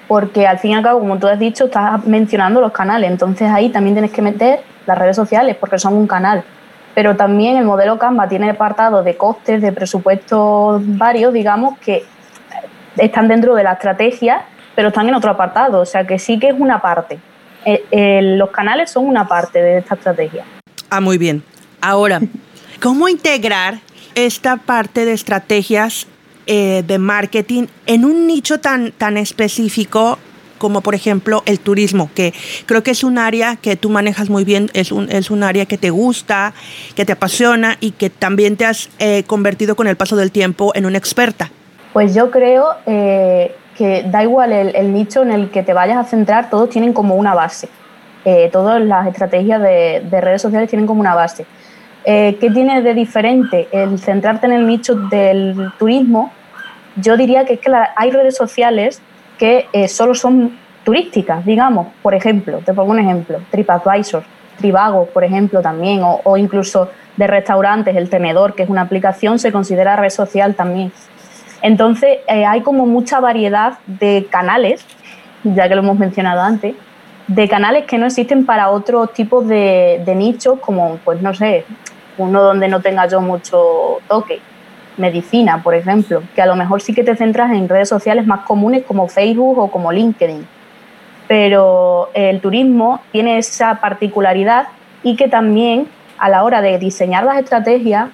porque 0.08 0.48
al 0.48 0.60
fin 0.60 0.72
y 0.72 0.76
al 0.76 0.84
cabo, 0.84 1.00
como 1.00 1.18
tú 1.18 1.28
has 1.28 1.40
dicho, 1.40 1.66
estás 1.66 2.06
mencionando 2.06 2.62
los 2.62 2.72
canales, 2.72 3.12
entonces 3.12 3.50
ahí 3.52 3.70
también 3.70 3.96
tienes 3.96 4.12
que 4.12 4.22
meter 4.22 4.62
las 4.86 4.98
redes 4.98 5.16
sociales 5.16 5.56
porque 5.60 5.78
son 5.78 5.94
un 5.94 6.08
canal. 6.08 6.44
Pero 6.96 7.16
también 7.16 7.58
el 7.58 7.66
modelo 7.66 8.00
Canva 8.00 8.28
tiene 8.28 8.50
apartado 8.50 9.04
de 9.04 9.16
costes, 9.18 9.62
de 9.62 9.72
presupuestos 9.72 10.82
varios, 10.98 11.34
digamos, 11.34 11.78
que 11.80 12.04
están 12.98 13.28
dentro 13.28 13.54
de 13.54 13.64
la 13.64 13.74
estrategia 13.74 14.46
pero 14.78 14.90
están 14.90 15.10
en 15.10 15.16
otro 15.16 15.32
apartado, 15.32 15.82
o 15.82 15.86
sea 15.88 16.06
que 16.06 16.20
sí 16.20 16.38
que 16.38 16.50
es 16.50 16.56
una 16.56 16.80
parte. 16.80 17.18
Eh, 17.66 18.22
los 18.38 18.52
canales 18.52 18.92
son 18.92 19.08
una 19.08 19.28
parte 19.28 19.60
de 19.60 19.80
esta 19.80 19.96
estrategia. 19.96 20.46
Ah, 20.92 21.02
muy 21.02 21.18
bien. 21.18 21.42
Ahora, 21.82 22.22
¿cómo 22.80 23.10
integrar 23.10 23.80
esta 24.14 24.58
parte 24.58 25.06
de 25.06 25.14
estrategias 25.14 26.06
eh, 26.50 26.82
de 26.88 26.98
marketing 26.98 27.66
en 27.88 28.06
un 28.06 28.26
nicho 28.26 28.62
tan, 28.62 28.94
tan 28.94 29.18
específico 29.18 30.18
como 30.58 30.80
por 30.80 30.96
ejemplo 30.96 31.44
el 31.46 31.60
turismo, 31.60 32.10
que 32.16 32.34
creo 32.66 32.84
que 32.84 32.92
es 32.92 33.04
un 33.04 33.18
área 33.18 33.58
que 33.58 33.76
tú 33.76 33.90
manejas 33.90 34.30
muy 34.30 34.46
bien, 34.46 34.70
es 34.74 34.94
un, 34.94 35.12
es 35.12 35.30
un 35.30 35.44
área 35.44 35.66
que 35.66 35.78
te 35.78 35.90
gusta, 35.90 36.54
que 36.96 37.04
te 37.04 37.12
apasiona 37.12 37.76
y 37.82 37.92
que 37.92 38.10
también 38.10 38.56
te 38.56 38.66
has 38.66 38.90
eh, 39.00 39.24
convertido 39.24 39.76
con 39.76 39.88
el 39.88 39.98
paso 39.98 40.16
del 40.16 40.32
tiempo 40.32 40.72
en 40.74 40.86
una 40.86 40.98
experta. 40.98 41.52
Pues 41.92 42.16
yo 42.16 42.32
creo 42.32 42.68
eh, 42.86 43.54
que 43.78 44.04
da 44.04 44.24
igual 44.24 44.54
el, 44.54 44.94
nicho 44.94 45.24
en 45.24 45.32
el 45.32 45.50
que 45.50 45.64
te 45.64 45.74
vayas 45.74 45.98
a 45.98 46.06
centrar, 46.06 46.50
todos 46.50 46.70
tienen 46.70 46.94
como 46.94 47.16
una 47.16 47.34
base. 47.34 47.68
todas 48.54 48.82
las 48.82 49.06
estrategias 49.08 49.62
de, 49.62 50.02
de, 50.10 50.22
redes 50.22 50.42
sociales 50.42 50.70
tienen 50.70 50.88
como 50.88 51.02
una 51.02 51.14
base. 51.14 51.46
¿Qué 52.06 52.52
tiene 52.54 52.82
de 52.82 52.94
diferente 52.94 53.68
el 53.74 54.00
centrarte 54.00 54.46
en 54.46 54.54
el 54.54 54.66
nicho 54.66 54.96
del 54.96 55.74
turismo? 55.78 56.32
Yo 56.98 57.18
diría 57.18 57.46
que 57.46 57.54
es 57.54 57.60
que 57.60 57.72
hay 57.96 58.12
redes 58.12 58.36
sociales 58.36 59.02
que 59.38 59.68
eh, 59.74 59.88
solo 59.88 60.16
son 60.16 60.58
turísticas, 60.84 61.46
digamos, 61.46 61.88
por 62.02 62.14
ejemplo, 62.14 62.60
te 62.66 62.74
pongo 62.74 62.92
un 62.92 63.00
ejemplo, 63.00 63.40
TripAdvisor, 63.52 64.24
Trivago, 64.58 65.06
por 65.08 65.24
ejemplo, 65.24 65.62
también, 65.62 66.02
o, 66.04 66.38
incluso 66.38 66.90
de 67.16 67.28
restaurantes, 67.28 67.96
El 67.96 68.10
Tenedor, 68.10 68.56
que 68.56 68.64
es 68.64 68.70
una 68.70 68.82
aplicación, 68.82 69.38
se 69.38 69.52
considera 69.52 69.96
red 69.96 70.10
social 70.10 70.56
también. 70.56 70.92
Entonces, 71.62 72.20
eh, 72.28 72.46
hay 72.46 72.62
como 72.62 72.86
mucha 72.86 73.20
variedad 73.20 73.78
de 73.86 74.28
canales, 74.30 74.84
ya 75.44 75.68
que 75.68 75.76
lo 75.76 75.82
hemos 75.82 76.00
mencionado 76.00 76.42
antes, 76.42 76.76
de 77.28 77.50
canales 77.50 77.86
que 77.86 77.98
no 77.98 78.06
existen 78.06 78.46
para 78.46 78.70
otros 78.70 79.14
tipos 79.14 79.48
de, 79.48 80.02
de 80.06 80.16
nichos, 80.16 80.60
como, 80.60 80.98
pues 81.04 81.22
no 81.22 81.34
sé, 81.34 81.66
uno 82.18 82.42
donde 82.42 82.68
no 82.70 82.82
tenga 82.82 83.08
yo 83.08 83.22
mucho 83.22 84.00
toque 84.08 84.40
medicina, 84.98 85.62
por 85.64 85.76
ejemplo, 85.76 86.24
que 86.36 86.42
a 86.42 86.46
lo 86.46 86.56
mejor 86.56 86.82
sí 86.82 86.94
que 86.94 87.04
te 87.04 87.16
centras 87.16 87.52
en 87.52 87.70
redes 87.70 87.90
sociales 87.90 88.26
más 88.26 88.42
comunes 88.42 88.84
como 88.84 89.08
Facebook 89.08 89.58
o 89.60 89.72
como 89.72 89.92
LinkedIn. 89.92 90.46
Pero 91.28 92.10
el 92.14 92.40
turismo 92.42 93.02
tiene 93.12 93.38
esa 93.38 93.76
particularidad 93.76 94.68
y 95.04 95.16
que 95.16 95.28
también 95.28 95.88
a 96.18 96.30
la 96.30 96.44
hora 96.44 96.62
de 96.62 96.78
diseñar 96.78 97.24
las 97.24 97.38
estrategias, 97.38 98.10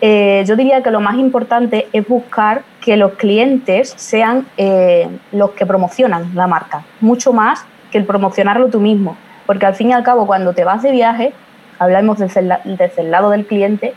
eh, 0.00 0.44
yo 0.46 0.56
diría 0.56 0.82
que 0.82 0.90
lo 0.90 1.00
más 1.00 1.16
importante 1.16 1.88
es 1.92 2.06
buscar 2.06 2.62
que 2.80 2.96
los 2.96 3.12
clientes 3.12 3.94
sean 3.96 4.46
eh, 4.56 5.08
los 5.32 5.50
que 5.52 5.66
promocionan 5.66 6.34
la 6.34 6.46
marca, 6.46 6.84
mucho 7.00 7.32
más 7.32 7.64
que 7.90 7.98
el 7.98 8.04
promocionarlo 8.04 8.68
tú 8.68 8.80
mismo. 8.80 9.16
Porque 9.46 9.66
al 9.66 9.74
fin 9.74 9.90
y 9.90 9.92
al 9.92 10.02
cabo, 10.02 10.26
cuando 10.26 10.52
te 10.52 10.64
vas 10.64 10.82
de 10.82 10.90
viaje, 10.90 11.32
hablamos 11.78 12.18
desde 12.18 12.40
el 12.40 13.10
lado 13.10 13.30
del 13.30 13.46
cliente, 13.46 13.94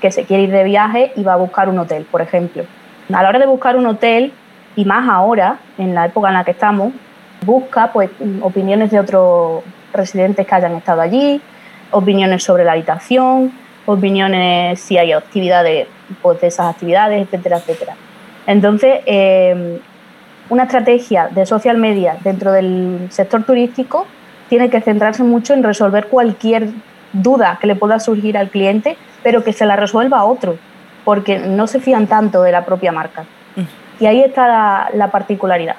que 0.00 0.10
se 0.10 0.24
quiere 0.24 0.44
ir 0.44 0.50
de 0.50 0.64
viaje 0.64 1.12
y 1.16 1.22
va 1.22 1.34
a 1.34 1.36
buscar 1.36 1.68
un 1.68 1.78
hotel, 1.78 2.06
por 2.10 2.22
ejemplo. 2.22 2.64
A 3.12 3.22
la 3.22 3.28
hora 3.28 3.38
de 3.38 3.46
buscar 3.46 3.76
un 3.76 3.86
hotel, 3.86 4.32
y 4.74 4.84
más 4.84 5.08
ahora, 5.08 5.58
en 5.78 5.94
la 5.94 6.06
época 6.06 6.28
en 6.28 6.34
la 6.34 6.44
que 6.44 6.50
estamos, 6.50 6.92
busca 7.44 7.92
pues, 7.92 8.10
opiniones 8.42 8.90
de 8.90 9.00
otros 9.00 9.62
residentes 9.92 10.46
que 10.46 10.54
hayan 10.54 10.74
estado 10.74 11.00
allí, 11.00 11.40
opiniones 11.90 12.42
sobre 12.42 12.64
la 12.64 12.72
habitación, 12.72 13.52
opiniones 13.86 14.80
si 14.80 14.98
hay 14.98 15.12
actividades 15.12 15.86
pues, 16.22 16.40
de 16.40 16.48
esas 16.48 16.66
actividades, 16.66 17.22
etcétera, 17.22 17.58
etcétera. 17.58 17.94
Entonces, 18.46 19.00
em, 19.06 19.78
una 20.48 20.64
estrategia 20.64 21.28
de 21.28 21.46
social 21.46 21.78
media 21.78 22.16
dentro 22.22 22.52
del 22.52 23.08
sector 23.10 23.44
turístico 23.44 24.06
tiene 24.48 24.70
que 24.70 24.80
centrarse 24.80 25.24
mucho 25.24 25.54
en 25.54 25.64
resolver 25.64 26.06
cualquier 26.06 26.68
duda 27.12 27.58
que 27.60 27.66
le 27.66 27.74
pueda 27.74 27.98
surgir 27.98 28.38
al 28.38 28.50
cliente 28.50 28.96
pero 29.26 29.42
que 29.42 29.52
se 29.52 29.66
la 29.66 29.74
resuelva 29.74 30.20
a 30.20 30.24
otro, 30.24 30.56
porque 31.04 31.40
no 31.40 31.66
se 31.66 31.80
fían 31.80 32.06
tanto 32.06 32.42
de 32.42 32.52
la 32.52 32.64
propia 32.64 32.92
marca. 32.92 33.24
Y 33.98 34.06
ahí 34.06 34.20
está 34.22 34.88
la, 34.94 35.10
particularidad. 35.10 35.74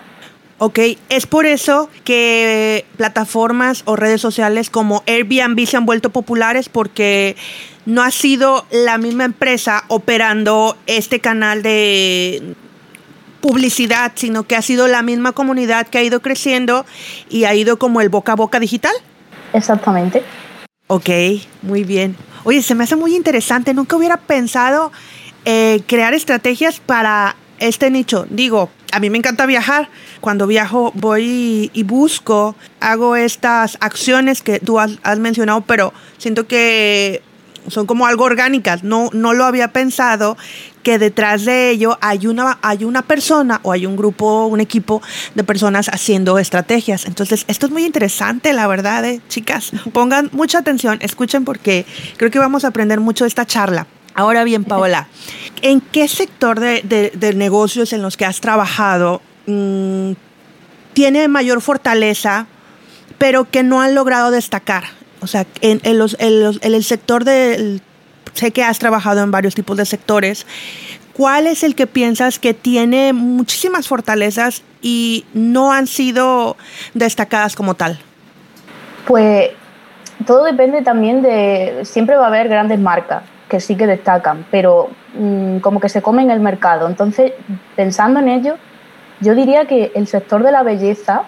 Ok, 0.58 0.80
es 1.08 1.28
por 1.28 1.46
eso 1.46 1.90
que 2.04 2.84
plataformas 2.98 3.84
o 3.86 3.96
redes 3.96 4.20
sociales 4.20 4.70
como 4.70 5.02
Airbnb 5.08 5.66
se 5.66 5.78
han 5.78 5.86
vuelto 5.86 6.10
populares 6.10 6.68
porque 6.68 7.38
no 7.86 8.04
ha 8.04 8.12
sido 8.12 8.66
la 8.70 8.98
misma 8.98 9.24
empresa 9.24 9.86
operando 9.88 10.76
este 10.86 11.22
canal 11.22 11.64
de 11.64 12.54
publicidad, 13.40 14.12
sino 14.16 14.44
que 14.44 14.58
ha 14.58 14.62
sido 14.62 14.90
la 14.90 15.04
misma 15.04 15.32
comunidad 15.32 15.88
que 15.88 16.00
ha 16.00 16.04
ido 16.04 16.20
creciendo 16.20 16.86
y 17.30 17.46
ha 17.46 17.56
ido 17.56 17.80
como 17.80 18.02
el 18.02 18.10
boca 18.10 18.34
a 18.34 18.36
boca 18.36 18.60
digital. 18.60 18.92
Exactamente. 19.54 20.22
Ok, 20.88 21.10
muy 21.62 21.86
bien. 21.86 22.18
Oye, 22.48 22.62
se 22.62 22.76
me 22.76 22.86
hace 22.86 22.96
muy 22.96 23.14
interesante. 23.14 23.74
Nunca 23.74 23.98
hubiera 23.98 24.16
pensado 24.16 24.94
eh, 25.44 25.82
crear 25.86 26.14
estrategias 26.14 26.80
para 26.80 27.36
este 27.60 27.92
nicho. 27.92 28.26
Digo, 28.30 28.70
a 28.94 29.02
mí 29.02 29.10
me 29.10 29.18
encanta 29.18 29.46
viajar. 29.46 29.90
Cuando 30.22 30.48
viajo 30.48 30.94
voy 30.96 31.70
y, 31.74 31.84
busco, 31.84 32.56
hago 32.80 33.18
estas 33.18 33.78
acciones 33.82 34.42
que 34.42 34.62
tú 34.62 34.80
has, 34.80 34.98
mencionado, 35.20 35.60
pero 35.68 35.92
siento 36.20 36.48
que 36.48 37.22
son 37.68 37.86
como 37.86 38.08
algo 38.08 38.24
orgánicas. 38.24 38.84
No, 38.84 39.10
no 39.14 39.34
lo 39.34 39.46
había 39.46 39.74
pensado 39.74 40.38
que 40.84 41.00
detrás 41.00 41.44
de 41.44 41.70
ello 41.70 41.98
hay 42.02 42.28
una, 42.28 42.60
hay 42.62 42.86
una 42.86 43.02
persona 43.02 43.60
o 43.64 43.74
hay 43.74 43.86
un 43.86 43.98
grupo, 43.98 44.46
un 44.46 44.62
equipo 44.62 45.02
de 45.36 45.44
personas 45.44 45.90
haciendo 45.90 46.40
estrategias. 46.40 47.06
Entonces, 47.06 47.44
esto 47.48 47.66
es 47.66 47.72
muy 47.74 47.86
interesante, 47.86 48.54
la 48.54 48.68
verdad, 48.68 49.04
¿eh? 49.04 49.22
chicas. 49.28 49.72
Pongan 49.94 50.30
mucha 50.32 50.60
atención, 50.60 50.98
escuchen 51.02 51.44
porque 51.44 51.86
creo 52.16 52.32
que 52.32 52.40
vamos 52.40 52.64
a 52.64 52.70
aprender 52.70 53.00
mucho 53.00 53.26
de 53.26 53.30
esta 53.30 53.46
charla. 53.46 53.88
Ahora 54.14 54.44
bien, 54.46 54.64
Paola, 54.64 55.10
¿en 55.62 55.82
qué 55.82 56.08
sector 56.08 56.60
de, 56.60 57.34
negocios 57.36 57.94
en 57.94 58.02
los 58.02 58.18
que 58.18 58.26
has 58.26 58.40
trabajado 58.40 59.22
mm, 59.46 60.14
tiene 60.94 61.28
mayor 61.28 61.62
fortaleza, 61.62 62.48
pero 63.18 63.50
que 63.50 63.62
no 63.62 63.82
han 63.82 63.94
logrado 63.94 64.32
destacar? 64.32 64.97
O 65.22 65.28
sea, 65.28 65.46
en, 65.62 65.98
los, 65.98 66.16
en 66.20 66.56
el 66.62 66.84
sector 66.84 67.24
del 67.24 67.82
sé 68.38 68.52
que 68.52 68.64
has 68.64 68.80
trabajado 68.80 69.22
en 69.24 69.32
varios 69.32 69.56
tipos 69.56 69.76
de 69.78 69.86
sectores. 69.86 70.46
¿Cuál 71.14 71.48
es 71.48 71.64
el 71.64 71.76
que 71.76 71.88
piensas 71.88 72.38
que 72.38 72.54
tiene 72.54 73.12
muchísimas 73.12 73.88
fortalezas 73.88 74.64
y 74.82 75.26
no 75.34 75.72
han 75.72 75.88
sido 75.88 76.56
destacadas 76.94 77.56
como 77.56 77.74
tal? 77.74 78.00
Pues 79.08 79.50
todo 80.26 80.44
depende 80.44 80.84
también 80.84 81.22
de, 81.24 81.82
siempre 81.84 82.16
va 82.18 82.26
a 82.26 82.28
haber 82.28 82.48
grandes 82.48 82.80
marcas 82.80 83.24
que 83.50 83.60
sí 83.60 83.76
que 83.76 83.88
destacan, 83.88 84.46
pero 84.52 84.90
mm, 85.16 85.60
como 85.60 85.80
que 85.80 85.90
se 85.90 86.02
comen 86.02 86.30
el 86.30 86.40
mercado. 86.40 86.88
Entonces, 86.88 87.32
pensando 87.76 88.20
en 88.20 88.28
ello, 88.28 88.56
yo 89.22 89.34
diría 89.34 89.66
que 89.66 89.92
el 89.96 90.06
sector 90.06 90.44
de 90.44 90.52
la 90.52 90.62
belleza 90.62 91.24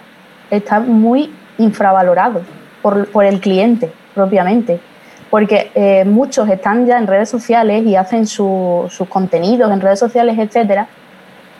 está 0.52 0.80
muy 0.80 1.34
infravalorado 1.58 2.42
por, 2.82 3.26
el 3.26 3.40
cliente 3.40 3.92
propiamente 4.14 4.80
porque 5.30 5.72
eh, 5.76 6.06
muchos 6.06 6.50
están 6.50 6.88
ya 6.88 6.98
en 6.98 7.06
redes 7.06 7.30
sociales 7.30 7.86
y 7.86 7.96
hacen 7.96 8.26
sus 8.26 8.90
contenidos 9.10 9.72
en 9.72 9.80
redes 9.80 10.00
sociales, 10.00 10.40
etcétera, 10.40 10.88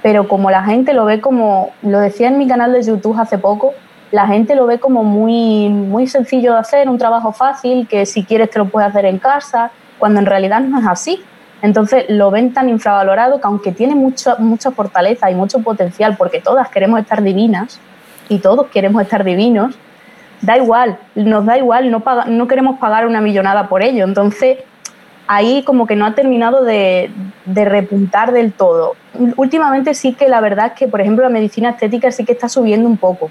pero 0.02 0.28
como 0.28 0.50
la 0.50 0.64
gente 0.64 0.94
lo 0.94 1.06
ve 1.06 1.22
como, 1.22 1.72
lo 1.84 2.00
decía 2.00 2.30
en 2.30 2.38
mi 2.38 2.48
canal 2.48 2.74
de 2.74 2.82
YouTube 2.84 3.20
hace 3.20 3.38
poco, 3.38 3.74
la 4.12 4.28
gente 4.28 4.56
lo 4.56 4.66
ve 4.66 4.80
como 4.80 5.04
muy, 5.04 5.70
muy 5.70 6.08
sencillo 6.08 6.54
de 6.54 6.60
hacer, 6.60 6.90
un 6.90 6.98
trabajo 6.98 7.32
fácil, 7.32 7.88
que 7.88 8.06
si 8.06 8.24
quieres 8.24 8.50
te 8.50 8.58
lo 8.58 8.66
puedes 8.66 8.90
hacer 8.90 9.06
en 9.06 9.20
casa, 9.20 9.72
cuando 10.00 10.20
en 10.20 10.26
realidad 10.26 10.62
no 10.62 10.80
es 10.80 10.88
así. 10.88 11.24
Entonces 11.62 12.06
lo 12.08 12.32
ven 12.32 12.54
tan 12.54 12.70
infravalorado 12.70 13.40
que 13.42 13.48
aunque 13.48 13.72
tiene 13.72 13.94
mucha, 13.94 14.36
mucha 14.38 14.72
fortaleza 14.72 15.30
y 15.30 15.36
mucho 15.36 15.60
potencial, 15.60 16.16
porque 16.18 16.40
todas 16.40 16.70
queremos 16.70 17.00
estar 17.02 17.22
divinas 17.22 17.80
y 18.30 18.40
todos 18.40 18.68
queremos 18.68 19.02
estar 19.02 19.24
divinos, 19.24 19.78
da 20.42 20.58
igual, 20.58 20.98
nos 21.16 21.46
da 21.46 21.58
igual, 21.58 21.92
no, 21.92 22.04
no 22.28 22.48
queremos 22.48 22.80
pagar 22.80 23.06
una 23.06 23.22
millonada 23.22 23.68
por 23.68 23.84
ello. 23.84 24.06
Entonces, 24.06 24.60
ahí 25.28 25.64
como 25.64 25.86
que 25.86 25.96
no 25.96 26.08
ha 26.08 26.16
terminado 26.16 26.64
de, 26.64 27.12
repuntar 27.46 28.32
del 28.32 28.52
todo. 28.52 28.96
Últimamente 29.36 29.94
sí 29.94 30.14
que 30.14 30.28
la 30.28 30.42
verdad 30.42 30.68
es 30.68 30.74
que, 30.74 30.88
por 30.88 31.02
ejemplo, 31.02 31.24
la 31.24 31.30
medicina 31.30 31.70
estética 31.70 32.12
sí 32.12 32.26
que 32.26 32.32
está 32.32 32.50
subiendo 32.50 32.90
un 32.90 32.98
poco, 32.98 33.30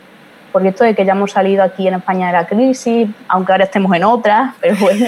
porque 0.53 0.69
esto 0.69 0.85
de 0.85 0.95
que 0.95 1.05
ya 1.05 1.13
hemos 1.13 1.33
salido 1.33 1.65
aquí 1.65 1.89
en 1.89 1.95
España 1.95 2.29
de 2.29 2.35
la 2.35 2.47
crisis, 2.47 3.09
aunque 3.27 3.51
ahora 3.51 3.65
estemos 3.65 3.95
en 3.97 4.05
otra, 4.05 4.55
pero 4.61 4.77
bueno, 4.81 5.07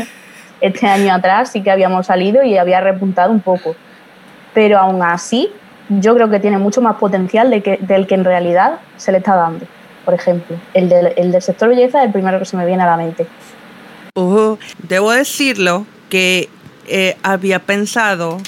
este 0.60 0.86
año 0.88 1.14
atrás 1.14 1.50
sí 1.52 1.62
que 1.62 1.70
habíamos 1.70 2.06
salido 2.06 2.42
y 2.42 2.58
había 2.58 2.80
repuntado 2.80 3.30
un 3.30 3.40
poco. 3.40 3.76
Pero 4.52 4.76
aún 4.76 5.00
así, 5.00 5.48
yo 5.88 6.14
creo 6.16 6.28
que 6.28 6.40
tiene 6.40 6.58
mucho 6.58 6.82
más 6.82 6.96
potencial 6.96 7.50
de 7.50 7.62
que, 7.62 7.76
del 7.80 8.08
que 8.08 8.16
en 8.16 8.24
realidad 8.24 8.80
se 8.96 9.12
le 9.12 9.18
está 9.18 9.36
dando 9.36 9.64
por 10.04 10.14
ejemplo. 10.14 10.56
El, 10.74 10.88
del 10.88 11.42
sector 11.42 11.68
belleza 11.68 12.00
es 12.00 12.06
el 12.06 12.12
primero 12.12 12.38
que 12.38 12.44
se 12.44 12.56
me 12.56 12.66
viene 12.66 12.82
a 12.82 12.86
la 12.86 12.96
mente. 12.96 13.26
Uh, 14.14 14.56
debo 14.82 15.12
decirlo 15.12 15.86
que 16.08 16.48
eh, 16.86 17.16
había 17.22 17.60
pensado 17.60 18.38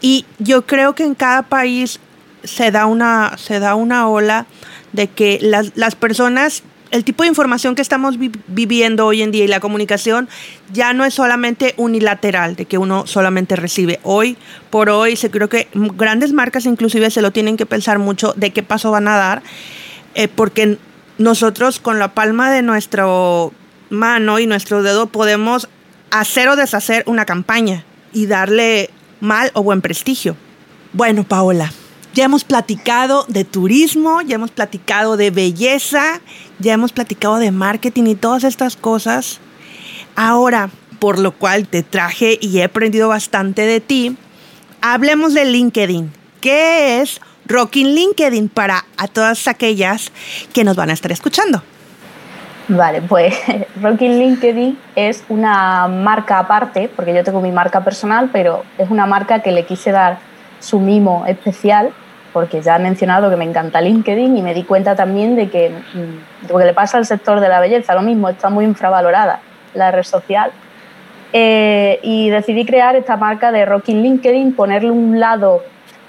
y 0.00 0.24
yo 0.38 0.66
creo 0.66 0.94
que 0.94 1.04
en 1.04 1.14
cada 1.14 1.42
país 1.42 2.00
se 2.42 2.70
da 2.70 2.86
una, 2.86 3.36
se 3.36 3.58
da 3.58 3.74
una 3.74 4.08
ola 4.08 4.46
de 4.92 5.08
que 5.08 5.38
las, 5.40 5.72
las 5.76 5.94
personas 5.94 6.62
el 6.94 7.02
tipo 7.02 7.24
de 7.24 7.28
información 7.28 7.74
que 7.74 7.82
estamos 7.82 8.16
viviendo 8.46 9.06
hoy 9.06 9.22
en 9.22 9.32
día 9.32 9.44
y 9.44 9.48
la 9.48 9.58
comunicación 9.58 10.28
ya 10.72 10.92
no 10.92 11.04
es 11.04 11.14
solamente 11.14 11.74
unilateral, 11.76 12.54
de 12.54 12.66
que 12.66 12.78
uno 12.78 13.04
solamente 13.08 13.56
recibe. 13.56 13.98
Hoy 14.04 14.36
por 14.70 14.90
hoy, 14.90 15.16
se 15.16 15.28
creo 15.28 15.48
que 15.48 15.66
grandes 15.74 16.32
marcas 16.32 16.66
inclusive 16.66 17.10
se 17.10 17.20
lo 17.20 17.32
tienen 17.32 17.56
que 17.56 17.66
pensar 17.66 17.98
mucho 17.98 18.32
de 18.36 18.52
qué 18.52 18.62
paso 18.62 18.92
van 18.92 19.08
a 19.08 19.16
dar, 19.16 19.42
eh, 20.14 20.28
porque 20.28 20.78
nosotros 21.18 21.80
con 21.80 21.98
la 21.98 22.14
palma 22.14 22.50
de 22.50 22.62
nuestra 22.62 23.06
mano 23.90 24.38
y 24.38 24.46
nuestro 24.46 24.82
dedo 24.82 25.06
podemos 25.06 25.68
hacer 26.10 26.48
o 26.48 26.56
deshacer 26.56 27.04
una 27.06 27.24
campaña 27.24 27.84
y 28.12 28.26
darle 28.26 28.90
mal 29.20 29.50
o 29.54 29.62
buen 29.62 29.80
prestigio. 29.80 30.36
Bueno, 30.92 31.24
Paola, 31.24 31.72
ya 32.14 32.24
hemos 32.24 32.44
platicado 32.44 33.24
de 33.28 33.44
turismo, 33.44 34.22
ya 34.22 34.36
hemos 34.36 34.52
platicado 34.52 35.16
de 35.16 35.30
belleza, 35.30 36.20
ya 36.60 36.74
hemos 36.74 36.92
platicado 36.92 37.38
de 37.38 37.50
marketing 37.50 38.04
y 38.04 38.14
todas 38.14 38.44
estas 38.44 38.76
cosas. 38.76 39.40
Ahora, 40.14 40.70
por 41.00 41.18
lo 41.18 41.32
cual 41.32 41.66
te 41.66 41.82
traje 41.82 42.38
y 42.40 42.58
he 42.58 42.64
aprendido 42.64 43.08
bastante 43.08 43.62
de 43.62 43.80
ti, 43.80 44.16
hablemos 44.80 45.34
de 45.34 45.44
LinkedIn. 45.46 46.12
¿Qué 46.40 47.00
es 47.00 47.20
Rocking 47.46 47.94
LinkedIn 47.94 48.48
para 48.48 48.84
a 48.96 49.08
todas 49.08 49.48
aquellas 49.48 50.12
que 50.52 50.64
nos 50.64 50.76
van 50.76 50.90
a 50.90 50.92
estar 50.92 51.12
escuchando? 51.12 51.62
Vale, 52.68 53.02
pues 53.02 53.34
Rocking 53.82 54.18
LinkedIn 54.18 54.78
es 54.96 55.24
una 55.28 55.86
marca 55.88 56.38
aparte, 56.38 56.90
porque 56.94 57.14
yo 57.14 57.22
tengo 57.22 57.40
mi 57.40 57.52
marca 57.52 57.84
personal, 57.84 58.30
pero 58.32 58.64
es 58.78 58.90
una 58.90 59.06
marca 59.06 59.40
que 59.40 59.52
le 59.52 59.66
quise 59.66 59.92
dar 59.92 60.18
su 60.60 60.80
mimo 60.80 61.24
especial 61.26 61.92
porque 62.34 62.60
ya 62.62 62.76
he 62.76 62.78
mencionado 62.80 63.30
que 63.30 63.36
me 63.36 63.44
encanta 63.44 63.80
LinkedIn 63.80 64.36
y 64.36 64.42
me 64.42 64.54
di 64.54 64.64
cuenta 64.64 64.96
también 64.96 65.36
de 65.36 65.48
que 65.48 65.70
mm, 65.70 66.50
lo 66.50 66.58
que 66.58 66.64
le 66.64 66.74
pasa 66.74 66.98
al 66.98 67.06
sector 67.06 67.38
de 67.38 67.48
la 67.48 67.60
belleza, 67.60 67.94
lo 67.94 68.02
mismo, 68.02 68.28
está 68.28 68.50
muy 68.50 68.64
infravalorada 68.64 69.40
la 69.72 69.90
red 69.92 70.02
social. 70.02 70.50
Eh, 71.32 72.00
y 72.02 72.30
decidí 72.30 72.66
crear 72.66 72.96
esta 72.96 73.16
marca 73.16 73.52
de 73.52 73.64
Rocking 73.64 74.02
LinkedIn, 74.02 74.54
ponerle 74.54 74.90
un 74.90 75.20
lado 75.20 75.62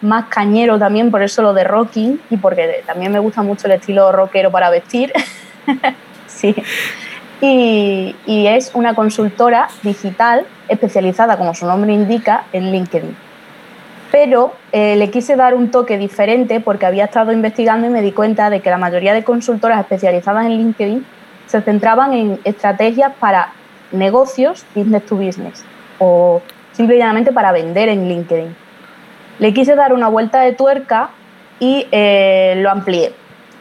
más 0.06 0.26
cañero 0.26 0.80
también, 0.80 1.12
por 1.12 1.22
eso 1.22 1.42
lo 1.42 1.54
de 1.54 1.64
Rocking 1.64 2.20
y 2.30 2.38
porque 2.38 2.84
también 2.86 3.12
me 3.12 3.20
gusta 3.20 3.42
mucho 3.44 3.68
el 3.68 3.74
estilo 3.74 4.12
rockero 4.12 4.52
para 4.52 4.70
vestir. 4.70 5.12
sí. 6.28 6.56
Y, 7.42 8.16
y 8.26 8.48
es 8.48 8.72
una 8.74 8.96
consultora 8.96 9.68
digital 9.84 10.46
especializada, 10.70 11.38
como 11.38 11.54
su 11.54 11.66
nombre 11.66 11.94
indica, 11.94 12.46
en 12.54 12.72
LinkedIn 12.72 13.26
pero 14.16 14.54
eh, 14.72 14.96
le 14.96 15.10
quise 15.10 15.36
dar 15.36 15.54
un 15.56 15.72
toque 15.72 15.98
diferente 15.98 16.62
porque 16.62 16.86
había 16.86 17.04
estado 17.04 17.34
investigando 17.34 17.88
y 17.88 17.90
me 17.90 18.02
di 18.02 18.14
cuenta 18.14 18.50
de 18.50 18.62
que 18.62 18.70
la 18.70 18.78
mayoría 18.78 19.14
de 19.14 19.26
consultoras 19.26 19.78
especializadas 19.82 20.46
en 20.46 20.58
LinkedIn 20.58 21.06
se 21.48 21.62
centraban 21.62 22.14
en 22.14 22.40
estrategias 22.46 23.12
para 23.20 23.52
negocios, 23.92 24.66
business 24.74 25.06
to 25.06 25.18
business, 25.18 25.66
o 26.00 26.42
simplemente 26.72 27.34
para 27.34 27.52
vender 27.52 27.90
en 27.90 28.08
LinkedIn. 28.08 28.56
Le 29.40 29.54
quise 29.54 29.76
dar 29.76 29.94
una 29.94 30.08
vuelta 30.08 30.42
de 30.42 30.54
tuerca 30.54 31.10
y 31.60 31.88
eh, 31.92 32.56
lo 32.58 32.70
amplié. 32.70 33.14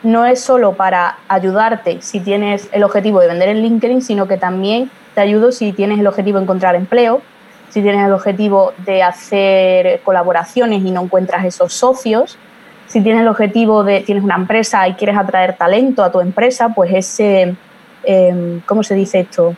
No 0.02 0.26
es 0.26 0.40
solo 0.40 0.74
para 0.74 1.18
ayudarte 1.28 2.02
si 2.02 2.20
tienes 2.20 2.68
el 2.72 2.84
objetivo 2.84 3.20
de 3.20 3.28
vender 3.28 3.48
en 3.48 3.62
LinkedIn, 3.62 4.02
sino 4.02 4.28
que 4.28 4.36
también 4.36 4.90
te 5.14 5.20
ayudo 5.20 5.52
si 5.52 5.72
tienes 5.72 5.98
el 5.98 6.06
objetivo 6.06 6.38
de 6.38 6.44
encontrar 6.44 6.74
empleo, 6.74 7.22
si 7.70 7.82
tienes 7.82 8.04
el 8.04 8.12
objetivo 8.12 8.72
de 8.84 9.02
hacer 9.02 10.00
colaboraciones 10.04 10.84
y 10.84 10.90
no 10.90 11.02
encuentras 11.02 11.44
esos 11.44 11.72
socios, 11.72 12.38
si 12.86 13.00
tienes 13.00 13.22
el 13.22 13.28
objetivo 13.28 13.82
de, 13.82 14.00
tienes 14.00 14.22
una 14.22 14.36
empresa 14.36 14.86
y 14.88 14.94
quieres 14.94 15.16
atraer 15.16 15.56
talento 15.56 16.04
a 16.04 16.12
tu 16.12 16.20
empresa, 16.20 16.68
pues 16.68 16.92
ese, 16.92 17.56
em, 18.04 18.60
¿cómo 18.60 18.82
se 18.82 18.94
dice 18.94 19.20
esto? 19.20 19.54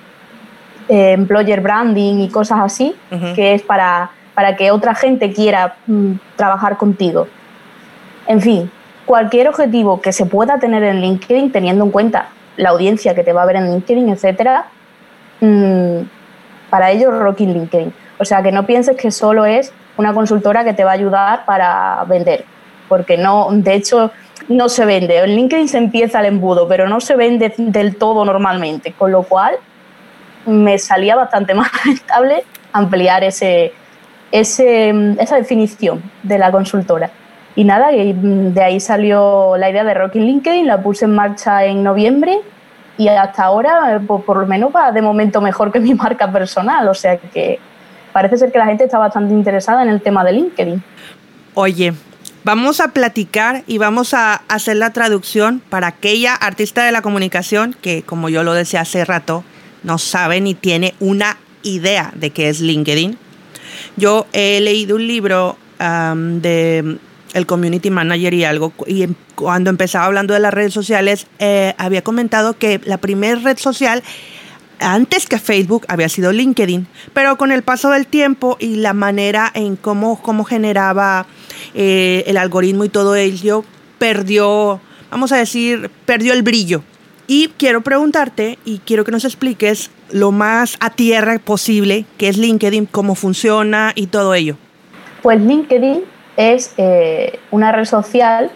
Eh, 0.89 1.13
employer 1.13 1.61
branding 1.61 2.21
y 2.21 2.29
cosas 2.29 2.61
así, 2.61 2.95
que 3.35 3.55
es 3.55 3.63
para, 3.63 4.11
para 4.37 4.55
que 4.55 4.71
otra 4.71 4.95
gente 4.95 5.33
quiera 5.33 5.77
mm, 5.87 6.13
trabajar 6.37 6.77
contigo. 6.77 7.27
En 8.27 8.43
fin, 8.43 8.71
cualquier 9.07 9.49
objetivo 9.49 10.03
que 10.03 10.13
se 10.13 10.27
pueda 10.27 10.59
tener 10.59 10.83
en 10.83 11.01
LinkedIn, 11.01 11.51
teniendo 11.51 11.85
en 11.87 11.91
cuenta 11.91 12.29
la 12.59 12.69
audiencia 12.69 13.15
que 13.15 13.25
te 13.25 13.33
va 13.33 13.45
a 13.45 13.47
ver 13.47 13.57
en 13.57 13.73
LinkedIn, 13.73 14.11
etcétera, 14.11 14.67
mm, 15.41 16.01
para 16.69 16.91
ello 16.91 17.11
Rocking 17.13 17.55
LinkedIn. 17.55 17.95
O 18.19 18.27
sea, 18.27 18.43
que 18.43 18.53
no 18.53 18.67
pienses 18.67 18.95
que 18.99 19.11
solo 19.11 19.47
es 19.47 19.73
una 19.97 20.13
consultora 20.13 20.65
que 20.65 20.75
te 20.75 20.85
va 20.85 20.91
a 20.91 20.95
ayudar 20.95 21.47
para 21.47 22.05
vender, 22.07 22.45
porque 22.91 23.17
no, 23.17 23.49
de 23.51 23.73
hecho, 23.73 24.13
no 24.49 24.69
se 24.69 24.85
vende. 24.85 25.17
En 25.17 25.35
LinkedIn 25.35 25.69
se 25.69 25.79
empieza 25.79 26.21
el 26.21 26.27
embudo, 26.27 26.69
pero 26.69 26.91
no 26.91 27.01
se 27.01 27.17
vende 27.17 27.55
del 27.57 27.97
todo 27.97 28.23
normalmente, 28.27 28.93
con 28.93 29.13
lo 29.13 29.23
cual 29.23 29.55
me 30.45 30.79
salía 30.79 31.17
bastante 31.17 31.55
más 31.61 31.71
rentable 31.87 32.45
ampliar 32.75 33.25
ese, 33.25 33.73
ese, 34.41 34.93
esa 35.19 35.37
definición 35.37 36.03
de 36.23 36.39
la 36.39 36.53
consultora. 36.53 37.11
Y 37.55 37.65
nada, 37.65 37.89
de 37.91 38.63
ahí 38.63 38.81
salió 38.81 39.57
la 39.57 39.71
idea 39.71 39.83
de 39.83 39.95
Rocking 39.95 40.27
LinkedIn, 40.27 40.67
la 40.67 40.83
puse 40.83 41.07
en 41.07 41.15
marcha 41.15 41.65
en 41.65 41.83
noviembre 41.83 42.41
y 42.99 43.09
hasta 43.09 43.45
ahora, 43.45 44.01
por, 44.07 44.25
por 44.25 44.37
lo 44.39 44.47
menos 44.47 44.71
va 44.75 44.93
de 44.93 45.01
momento 45.01 45.41
mejor 45.41 45.73
que 45.73 45.81
mi 45.81 45.95
marca 46.05 46.31
personal, 46.31 46.87
o 46.89 46.95
sea 46.95 47.17
que 47.17 47.59
parece 48.13 48.37
ser 48.37 48.53
que 48.53 48.59
la 48.59 48.67
gente 48.67 48.85
está 48.85 48.99
bastante 48.99 49.33
interesada 49.33 49.83
en 49.83 49.89
el 49.89 50.03
tema 50.03 50.23
de 50.23 50.33
LinkedIn. 50.33 50.83
Oye, 51.55 51.95
vamos 52.45 52.81
a 52.81 52.89
platicar 52.89 53.63
y 53.67 53.79
vamos 53.79 54.13
a 54.13 54.43
hacer 54.49 54.77
la 54.77 54.91
traducción 54.91 55.63
para 55.71 55.87
aquella 55.87 56.35
artista 56.35 56.85
de 56.85 56.93
la 56.93 57.01
comunicación 57.01 57.75
que, 57.81 58.03
como 58.03 58.29
yo 58.29 58.43
lo 58.43 58.53
decía 58.53 58.83
hace 58.83 59.03
rato, 59.07 59.45
no 59.83 59.97
sabe 59.97 60.43
ni 60.43 60.55
tiene 60.55 60.95
una 61.01 61.39
idea 61.63 62.13
de 62.15 62.31
qué 62.31 62.51
es 62.51 62.61
LinkedIn. 62.61 63.19
Yo 63.97 64.27
he 64.33 64.61
leído 64.61 64.97
un 64.97 65.07
libro 65.07 65.57
de 65.79 66.99
el 67.37 67.45
community 67.47 67.91
manager 67.91 68.33
y 68.33 68.45
algo, 68.45 68.73
y 68.87 69.03
em, 69.03 69.15
cuando 69.35 69.69
empezaba 69.69 70.07
hablando 70.07 70.33
de 70.33 70.41
las 70.41 70.55
redes 70.55 70.73
sociales, 70.73 71.27
eh, 71.39 71.75
había 71.77 72.03
comentado 72.03 72.57
que 72.57 72.81
la 72.85 72.97
primera 72.97 73.39
red 73.39 73.59
social 73.59 74.03
antes 74.79 75.27
que 75.27 75.39
Facebook 75.39 75.85
había 75.89 76.09
sido 76.09 76.33
LinkedIn, 76.33 76.87
pero 77.13 77.37
con 77.37 77.53
el 77.53 77.63
paso 77.63 77.91
del 77.91 78.07
tiempo 78.07 78.57
y 78.59 78.77
la 78.77 78.95
manera 78.95 79.51
en 79.55 79.77
cómo, 79.77 80.21
cómo 80.23 80.45
generaba 80.45 81.27
eh, 81.75 82.25
el 82.27 82.37
algoritmo 82.37 82.85
y 82.85 82.89
todo 82.89 83.17
ello, 83.17 83.65
perdió, 83.99 84.81
vamos 85.11 85.33
a 85.33 85.37
decir, 85.37 85.91
perdió 86.05 86.33
el 86.33 86.43
brillo. 86.43 86.83
Y 87.29 87.49
quiero 87.57 87.81
preguntarte 87.81 88.59
y 88.65 88.79
quiero 88.79 89.05
que 89.05 89.11
nos 89.11 89.25
expliques 89.25 89.91
lo 90.13 90.31
más 90.31 90.77
a 90.81 90.91
tierra 90.91 91.39
posible, 91.45 92.05
qué 92.19 92.29
es 92.29 92.37
LinkedIn, 92.37 92.87
cómo 92.87 93.17
funciona 93.17 93.93
y 93.97 94.07
todo 94.07 94.35
ello. 94.35 94.57
Pues 95.23 95.41
LinkedIn 95.41 96.05
es 96.37 96.73
eh, 96.77 97.41
una 97.51 97.73
red 97.73 97.85
social, 97.85 98.51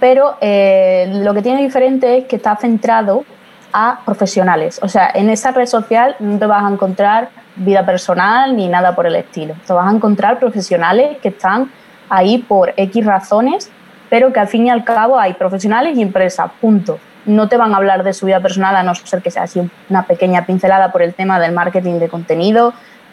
pero 0.00 0.36
eh, 0.40 1.08
lo 1.22 1.34
que 1.34 1.42
tiene 1.42 1.62
diferente 1.62 2.18
es 2.18 2.24
que 2.24 2.36
está 2.36 2.56
centrado 2.56 3.24
a 3.72 4.00
profesionales. 4.04 4.80
O 4.82 4.88
sea, 4.88 5.10
en 5.14 5.30
esa 5.30 5.52
red 5.52 5.66
social 5.66 6.16
no 6.18 6.36
te 6.36 6.46
vas 6.46 6.64
a 6.64 6.72
encontrar 6.72 7.30
vida 7.54 7.86
personal 7.86 8.56
ni 8.56 8.66
nada 8.66 8.96
por 8.96 9.06
el 9.06 9.14
estilo. 9.14 9.54
Te 9.64 9.72
vas 9.72 9.86
a 9.86 9.94
encontrar 9.94 10.40
profesionales 10.40 11.18
que 11.18 11.28
están 11.28 11.70
ahí 12.08 12.38
por 12.38 12.74
X 12.76 13.04
razones, 13.04 13.70
pero 14.08 14.32
que 14.32 14.40
al 14.40 14.48
fin 14.48 14.66
y 14.66 14.70
al 14.70 14.82
cabo 14.82 15.16
hay 15.16 15.34
profesionales 15.34 15.96
y 15.96 16.02
empresas, 16.02 16.50
punto. 16.60 16.98
No 17.26 17.48
te 17.48 17.56
van 17.56 17.74
a 17.74 17.76
hablar 17.76 18.02
de 18.02 18.12
su 18.12 18.26
vida 18.26 18.40
personal 18.40 18.76
a 18.76 18.82
no 18.82 18.94
ser 18.94 19.22
que 19.22 19.30
sea 19.30 19.44
así 19.44 19.60
una 19.88 20.06
pequeña 20.06 20.46
pincelada 20.46 20.92
por 20.92 21.02
el 21.02 21.14
tema 21.14 21.38
del 21.38 21.52
marketing 21.52 21.98
de 21.98 22.08
contenido. 22.08 22.72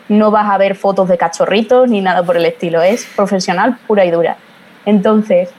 No 0.09 0.31
vas 0.31 0.49
a 0.49 0.57
ver 0.57 0.75
fotos 0.75 1.09
de 1.09 1.17
cachorritos 1.17 1.89
ni 1.89 2.01
nada 2.01 2.23
por 2.23 2.37
el 2.37 2.45
estilo. 2.45 2.81
Es 2.81 3.05
profesional 3.15 3.77
pura 3.87 4.05
y 4.05 4.11
dura. 4.11 4.37
Entonces, 4.85 5.49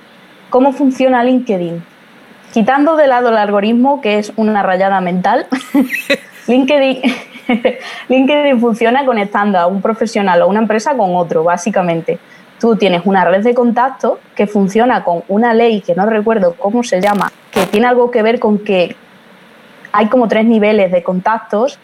¿cómo 0.50 0.72
funciona 0.72 1.22
LinkedIn? 1.22 1.82
quitando 2.52 2.96
de 2.96 3.06
lado 3.06 3.28
el 3.28 3.36
algoritmo, 3.36 4.00
que 4.00 4.18
es 4.18 4.32
una 4.36 4.62
rayada 4.62 5.00
mental, 5.00 5.46
LinkedIn, 6.46 7.02
LinkedIn 8.08 8.60
funciona 8.60 9.04
conectando 9.04 9.58
a 9.58 9.66
un 9.66 9.82
profesional 9.82 10.42
o 10.42 10.48
una 10.48 10.60
empresa 10.60 10.96
con 10.96 11.14
otro, 11.16 11.44
básicamente. 11.44 12.18
Tú 12.60 12.76
tienes 12.76 13.02
una 13.04 13.24
red 13.24 13.44
de 13.44 13.54
contactos 13.54 14.18
que 14.34 14.46
funciona 14.46 15.04
con 15.04 15.22
una 15.28 15.54
ley 15.54 15.80
que 15.80 15.94
no 15.94 16.06
recuerdo 16.06 16.54
cómo 16.54 16.82
se 16.82 17.00
llama, 17.00 17.30
que 17.50 17.66
tiene 17.66 17.86
algo 17.86 18.10
que 18.10 18.22
ver 18.22 18.40
con 18.40 18.58
que 18.58 18.96
hay 19.92 20.06
como 20.06 20.28
tres 20.28 20.44
niveles 20.44 20.90
de 20.90 21.02
contactos 21.02 21.78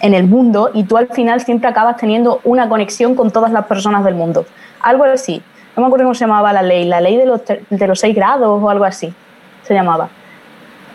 en 0.00 0.14
el 0.14 0.24
mundo 0.24 0.70
y 0.72 0.84
tú 0.84 0.96
al 0.96 1.08
final 1.08 1.40
siempre 1.40 1.68
acabas 1.68 1.96
teniendo 1.96 2.40
una 2.44 2.68
conexión 2.68 3.14
con 3.14 3.30
todas 3.30 3.52
las 3.52 3.66
personas 3.66 4.04
del 4.04 4.14
mundo. 4.14 4.46
Algo 4.80 5.04
así. 5.04 5.42
No 5.76 5.82
me 5.82 5.86
acuerdo 5.86 6.04
cómo 6.04 6.14
se 6.14 6.26
llamaba 6.26 6.52
la 6.52 6.62
ley, 6.62 6.84
la 6.84 7.00
ley 7.00 7.16
de 7.16 7.26
los, 7.26 7.42
de 7.44 7.86
los 7.86 8.00
seis 8.00 8.14
grados 8.14 8.62
o 8.62 8.70
algo 8.70 8.84
así 8.84 9.14
se 9.62 9.74
llamaba. 9.74 10.08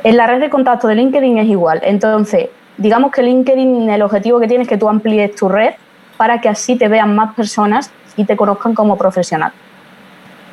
En 0.03 0.17
la 0.17 0.27
red 0.27 0.39
de 0.39 0.49
contacto 0.49 0.88
de 0.88 0.95
LinkedIn 0.95 1.38
es 1.39 1.47
igual. 1.47 1.79
Entonces, 1.83 2.49
digamos 2.77 3.12
que 3.12 3.23
LinkedIn, 3.23 3.89
el 3.89 4.01
objetivo 4.01 4.39
que 4.39 4.47
tiene 4.47 4.63
es 4.63 4.69
que 4.69 4.77
tú 4.77 4.88
amplíes 4.88 5.36
tu 5.36 5.49
red 5.49 5.73
para 6.17 6.41
que 6.41 6.49
así 6.49 6.75
te 6.75 6.88
vean 6.88 7.15
más 7.15 7.33
personas 7.36 7.91
y 8.17 8.25
te 8.25 8.36
conozcan 8.36 8.73
como 8.73 8.97
profesional. 8.97 9.53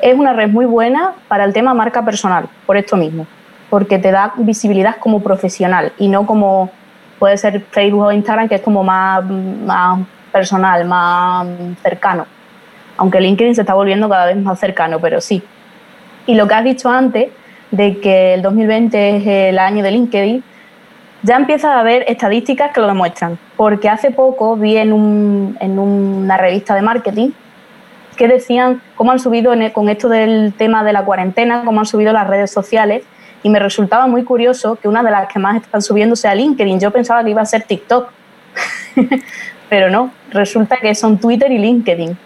Es 0.01 0.17
una 0.17 0.31
red 0.33 0.49
muy 0.49 0.65
buena 0.65 1.13
para 1.27 1.43
el 1.43 1.51
tema 1.51 1.73
marca 1.73 2.05
personal, 2.05 2.47
por 2.65 2.77
esto 2.77 2.95
mismo. 2.95 3.27
porque 3.67 3.97
te 3.97 4.11
da 4.11 4.31
visibilidad 4.37 4.97
como 4.97 5.21
profesional 5.21 5.91
y 5.97 6.07
no 6.07 6.25
como 6.27 6.69
puede 7.17 7.35
ser 7.35 7.61
Facebook 7.71 8.03
o 8.03 8.11
Instagram, 8.11 8.47
que 8.47 8.55
es 8.55 8.61
como 8.61 8.83
más, 8.83 9.25
más 9.25 9.99
personal, 10.31 10.85
más 10.85 11.47
cercano. 11.81 12.25
Aunque 12.95 13.19
LinkedIn 13.19 13.55
se 13.55 13.61
está 13.61 13.73
volviendo 13.73 14.07
cada 14.07 14.27
vez 14.27 14.37
más 14.37 14.59
cercano, 14.59 14.99
pero 14.99 15.19
sí. 15.19 15.43
Y 16.27 16.35
lo 16.35 16.47
que 16.47 16.53
has 16.53 16.63
dicho 16.63 16.89
antes, 16.89 17.29
de 17.71 17.99
que 17.99 18.35
el 18.35 18.41
2020 18.43 19.17
es 19.17 19.27
el 19.27 19.59
año 19.59 19.83
de 19.83 19.91
LinkedIn, 19.91 20.43
ya 21.23 21.35
empieza 21.35 21.73
a 21.73 21.79
haber 21.79 22.05
estadísticas 22.07 22.71
que 22.71 22.81
lo 22.81 22.87
demuestran. 22.87 23.37
Porque 23.57 23.89
hace 23.89 24.11
poco 24.11 24.55
vi 24.55 24.77
en, 24.77 24.93
un, 24.93 25.57
en 25.59 25.79
una 25.79 26.37
revista 26.37 26.75
de 26.75 26.81
marketing 26.81 27.31
que 28.15 28.27
decían 28.27 28.81
cómo 28.95 29.11
han 29.11 29.19
subido 29.19 29.53
e, 29.53 29.73
con 29.73 29.89
esto 29.89 30.09
del 30.09 30.53
tema 30.57 30.83
de 30.83 30.93
la 30.93 31.05
cuarentena, 31.05 31.63
cómo 31.65 31.79
han 31.79 31.85
subido 31.85 32.13
las 32.13 32.27
redes 32.27 32.51
sociales 32.51 33.03
y 33.43 33.49
me 33.49 33.59
resultaba 33.59 34.07
muy 34.07 34.23
curioso 34.23 34.75
que 34.75 34.87
una 34.87 35.03
de 35.03 35.11
las 35.11 35.31
que 35.31 35.37
más 35.37 35.61
están 35.61 35.81
subiendo 35.81 36.15
sea 36.15 36.33
LinkedIn. 36.33 36.79
Yo 36.79 36.89
pensaba 36.91 37.23
que 37.23 37.29
iba 37.29 37.43
a 37.43 37.45
ser 37.45 37.63
TikTok, 37.63 38.09
pero 39.69 39.89
no, 39.89 40.11
resulta 40.31 40.77
que 40.77 40.95
son 40.95 41.19
Twitter 41.19 41.51
y 41.51 41.59
LinkedIn. 41.59 42.17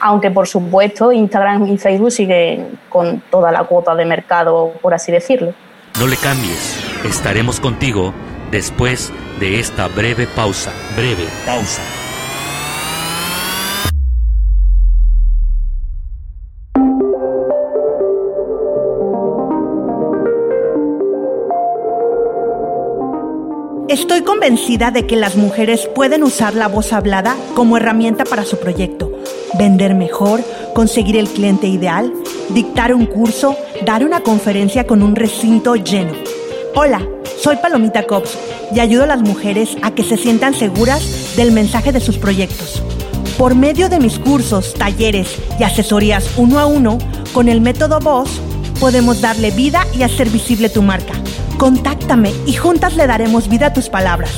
Aunque 0.00 0.30
por 0.30 0.48
supuesto 0.48 1.12
Instagram 1.12 1.68
y 1.68 1.78
Facebook 1.78 2.10
siguen 2.10 2.78
con 2.88 3.20
toda 3.30 3.52
la 3.52 3.64
cuota 3.64 3.94
de 3.94 4.06
mercado, 4.06 4.72
por 4.80 4.92
así 4.92 5.12
decirlo. 5.12 5.54
No 6.00 6.06
le 6.06 6.16
cambies, 6.16 6.82
estaremos 7.04 7.60
contigo 7.60 8.12
después 8.50 9.12
de 9.38 9.60
esta 9.60 9.86
breve 9.88 10.26
pausa. 10.26 10.72
Breve 10.96 11.28
pausa. 11.46 11.99
Estoy 23.90 24.22
convencida 24.22 24.92
de 24.92 25.04
que 25.04 25.16
las 25.16 25.34
mujeres 25.34 25.88
pueden 25.92 26.22
usar 26.22 26.54
la 26.54 26.68
voz 26.68 26.92
hablada 26.92 27.36
como 27.56 27.76
herramienta 27.76 28.24
para 28.24 28.44
su 28.44 28.56
proyecto. 28.56 29.10
Vender 29.58 29.96
mejor, 29.96 30.44
conseguir 30.76 31.16
el 31.16 31.28
cliente 31.28 31.66
ideal, 31.66 32.12
dictar 32.50 32.94
un 32.94 33.04
curso, 33.04 33.56
dar 33.84 34.04
una 34.04 34.20
conferencia 34.20 34.86
con 34.86 35.02
un 35.02 35.16
recinto 35.16 35.74
lleno. 35.74 36.12
Hola, 36.76 37.04
soy 37.42 37.56
Palomita 37.56 38.04
Cops 38.06 38.38
y 38.72 38.78
ayudo 38.78 39.02
a 39.02 39.08
las 39.08 39.22
mujeres 39.22 39.76
a 39.82 39.90
que 39.90 40.04
se 40.04 40.16
sientan 40.16 40.54
seguras 40.54 41.34
del 41.34 41.50
mensaje 41.50 41.90
de 41.90 42.00
sus 42.00 42.16
proyectos. 42.16 42.84
Por 43.36 43.56
medio 43.56 43.88
de 43.88 43.98
mis 43.98 44.20
cursos, 44.20 44.72
talleres 44.74 45.36
y 45.58 45.64
asesorías 45.64 46.30
uno 46.36 46.60
a 46.60 46.66
uno, 46.66 46.96
con 47.32 47.48
el 47.48 47.60
método 47.60 47.98
Voz, 47.98 48.40
podemos 48.78 49.20
darle 49.20 49.50
vida 49.50 49.84
y 49.98 50.04
hacer 50.04 50.30
visible 50.30 50.68
tu 50.68 50.80
marca 50.80 51.14
Contáctame 51.60 52.32
y 52.46 52.54
juntas 52.54 52.96
le 52.96 53.06
daremos 53.06 53.48
vida 53.50 53.66
a 53.66 53.74
tus 53.74 53.90
palabras. 53.90 54.32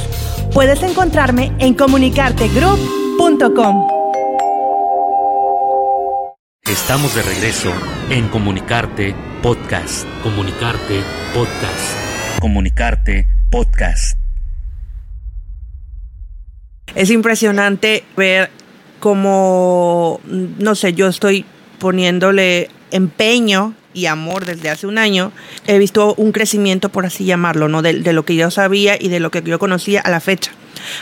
Puedes 0.53 0.83
encontrarme 0.83 1.53
en 1.61 1.75
comunicartegroup.com. 1.75 3.87
Estamos 6.65 7.15
de 7.15 7.23
regreso 7.23 7.73
en 8.11 8.27
Comunicarte 8.27 9.15
Podcast. 9.41 10.05
Comunicarte 10.25 11.01
Podcast. 11.33 12.41
Comunicarte 12.41 13.29
Podcast. 13.53 14.19
Es 16.97 17.13
impresionante 17.13 18.03
ver 18.17 18.51
cómo, 18.99 20.19
no 20.25 20.75
sé, 20.75 20.93
yo 20.93 21.07
estoy 21.07 21.47
poniéndole 21.79 22.69
empeño 22.93 23.75
y 23.95 24.07
amor 24.07 24.45
desde 24.45 24.71
hace 24.71 24.87
un 24.87 24.99
año, 24.99 25.33
he 25.67 25.79
visto 25.79 26.15
un 26.17 26.33
crecimiento, 26.33 26.89
por 26.89 27.05
así 27.05 27.25
llamarlo, 27.25 27.69
¿no? 27.69 27.83
De, 27.83 27.93
lo 28.13 28.25
que 28.25 28.37
yo 28.37 28.51
sabía 28.51 28.97
y 28.99 29.09
de 29.09 29.21
lo 29.21 29.31
que 29.31 29.43
yo 29.43 29.59
conocía 29.59 30.01
a 30.01 30.11
la 30.11 30.21
fecha. 30.21 30.53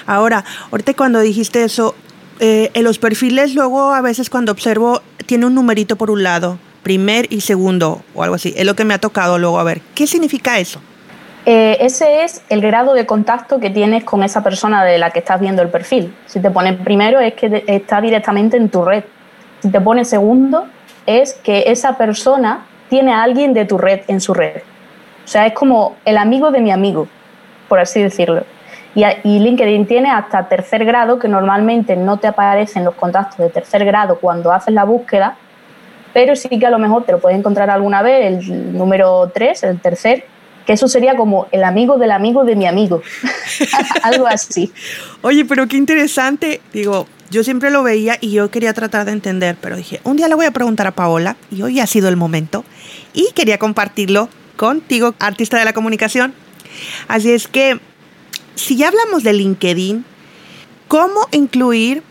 Ahora, 0.07 0.44
ahorita 0.70 0.94
cuando 0.94 1.20
dijiste 1.20 1.62
eso, 1.62 1.94
eh, 2.40 2.70
en 2.74 2.85
los 2.85 2.98
perfiles 2.98 3.55
luego 3.55 3.92
a 3.92 4.00
veces 4.00 4.31
cuando 4.31 4.53
observo 4.53 5.03
tiene 5.26 5.46
un 5.46 5.55
numerito 5.55 5.96
por 5.96 6.11
un 6.11 6.22
lado, 6.22 6.59
primer 6.83 7.26
y 7.33 7.42
segundo 7.42 8.03
o 8.14 8.22
algo 8.22 8.35
así. 8.35 8.55
Es 8.57 8.64
lo 8.64 8.74
que 8.74 8.85
me 8.85 8.94
ha 8.94 8.98
tocado 8.98 9.38
luego 9.38 9.59
a 9.59 9.64
ver. 9.64 9.81
¿Qué 9.94 10.07
significa 10.07 10.59
eso? 10.59 10.81
Eh, 11.46 11.79
ese 11.81 12.24
es 12.24 12.42
el 12.48 12.61
grado 12.61 12.92
de 12.94 13.07
contacto 13.07 13.61
que 13.61 13.70
tienes 13.70 14.05
con 14.05 14.22
esa 14.22 14.42
persona 14.42 14.85
de 14.85 14.98
la 14.98 15.11
que 15.11 15.20
estás 15.20 15.40
viendo 15.40 15.62
el 15.62 15.68
perfil. 15.68 16.14
Si 16.26 16.40
te 16.40 16.50
pones 16.50 16.79
primero 16.81 17.18
es 17.20 17.35
que 17.35 17.64
está 17.66 18.00
directamente 18.00 18.57
en 18.57 18.68
tu 18.68 18.85
red. 18.85 19.05
Si 19.62 19.70
te 19.70 19.81
pones 19.81 20.09
segundo 20.09 20.66
es 21.18 21.35
que 21.35 21.64
esa 21.66 21.96
persona 21.96 22.66
tiene 22.88 23.12
a 23.12 23.23
alguien 23.23 23.55
de 23.55 23.64
tu 23.64 23.79
red 23.79 24.01
en 24.09 24.20
su 24.20 24.35
red. 24.35 24.62
O 25.25 25.29
sea, 25.29 25.46
es 25.46 25.53
como 25.53 25.96
el 26.05 26.18
amigo 26.18 26.51
de 26.51 26.61
mi 26.61 26.70
amigo, 26.70 27.09
por 27.68 27.79
así 27.79 28.03
decirlo. 28.03 28.44
Y, 28.94 29.38
LinkedIn 29.38 29.87
tiene 29.87 30.11
hasta 30.11 30.49
tercer 30.49 30.85
grado, 30.85 31.18
que 31.18 31.29
normalmente 31.29 31.94
no 31.94 32.16
te 32.16 32.27
aparecen 32.27 32.85
los 32.85 32.94
contactos 32.94 33.38
de 33.38 33.49
tercer 33.49 33.85
grado 33.85 34.18
cuando 34.18 34.53
haces 34.53 34.75
la 34.75 34.85
búsqueda, 34.85 35.37
pero 36.12 36.35
sí 36.35 36.49
que 36.49 36.66
a 36.66 36.70
lo 36.70 36.79
mejor 36.81 37.05
te 37.05 37.12
lo 37.12 37.20
puedes 37.20 37.38
encontrar 37.38 37.70
alguna 37.70 38.03
vez, 38.03 38.27
el 38.27 38.77
número 38.77 39.31
3, 39.33 39.62
el 39.62 39.81
tercer, 39.81 40.25
que 40.66 40.73
eso 40.73 40.88
sería 40.88 41.16
como 41.16 41.46
el 41.53 41.64
amigo 41.64 41.99
del 41.99 42.11
amigo 42.11 42.44
de 42.44 42.57
mi 42.57 42.66
amigo, 42.66 43.03
algo 44.03 44.27
así. 44.27 44.73
Oye, 45.23 45.44
pero 45.44 45.66
qué 45.66 45.77
interesante, 45.77 46.61
digo, 46.73 47.07
yo 47.31 47.44
siempre 47.44 47.70
lo 47.70 47.83
veía 47.83 48.18
y 48.20 48.33
yo 48.33 48.51
quería 48.51 48.75
tratar 48.75 49.05
de 49.07 49.12
entender, 49.12 49.57
pero 49.61 49.77
dije, 49.77 50.01
un 50.05 50.16
día 50.16 50.29
le 50.29 50.35
voy 50.35 50.46
a 50.46 50.51
preguntar 50.51 50.87
a 50.88 50.90
Paola 50.90 51.37
y 51.51 51.62
hoy 51.62 51.81
ha 51.81 51.87
sido 51.87 52.09
el 52.09 52.16
momento 52.16 52.64
y 53.14 53.31
quería 53.35 53.59
compartirlo 53.59 54.29
contigo, 54.57 55.14
artista 55.20 55.59
de 55.59 55.64
la 55.64 55.73
comunicación. 55.73 56.35
Así 57.09 57.31
es 57.31 57.46
que, 57.46 57.79
si 58.57 58.77
ya 58.77 58.88
hablamos 58.88 59.23
de 59.23 59.33
LinkedIn, 59.33 60.05
¿cómo 60.88 61.29
incluir 61.31 62.03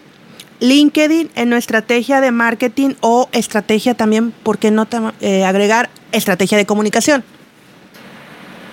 LinkedIn 0.61 1.31
en 1.35 1.49
nuestra 1.49 1.79
estrategia 1.79 2.21
de 2.21 2.31
marketing 2.31 2.91
o 3.01 3.29
estrategia 3.31 3.95
también, 3.95 4.31
por 4.31 4.57
qué 4.57 4.71
no 4.71 4.87
eh, 5.21 5.43
agregar 5.43 5.89
estrategia 6.11 6.57
de 6.57 6.65
comunicación? 6.65 7.23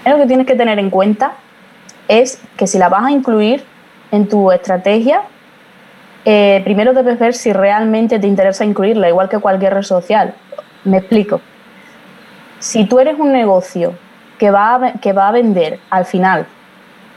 Lo 0.07 0.19
que 0.19 0.27
tienes 0.27 0.47
que 0.47 0.55
tener 0.55 0.79
en 0.79 0.89
cuenta 0.89 1.33
es 2.07 2.41
que 2.57 2.69
si 2.69 2.79
la 2.79 2.89
vas 2.89 3.05
a 3.05 3.11
incluir 3.11 3.65
en 4.13 4.29
tu 4.29 4.53
estrategia, 4.53 5.23
eh, 6.25 6.61
primero 6.65 6.93
debes 6.93 7.19
ver 7.19 7.35
si 7.35 7.53
realmente 7.53 8.19
te 8.21 8.29
interesa 8.29 8.65
incluirla, 8.65 9.09
igual 9.09 9.29
que 9.29 9.39
cualquier 9.39 9.75
red 9.75 9.83
social. 9.83 10.35
Me 10.85 10.99
explico. 10.99 11.41
Si 12.61 12.85
tú 12.85 13.01
eres 13.01 13.19
un 13.19 13.33
negocio 13.33 13.95
que 14.39 14.51
va 14.51 14.75
a, 14.75 14.93
que 14.95 15.13
va 15.13 15.29
a 15.29 15.33
vender 15.33 15.81
al 15.91 16.05
final 16.05 16.47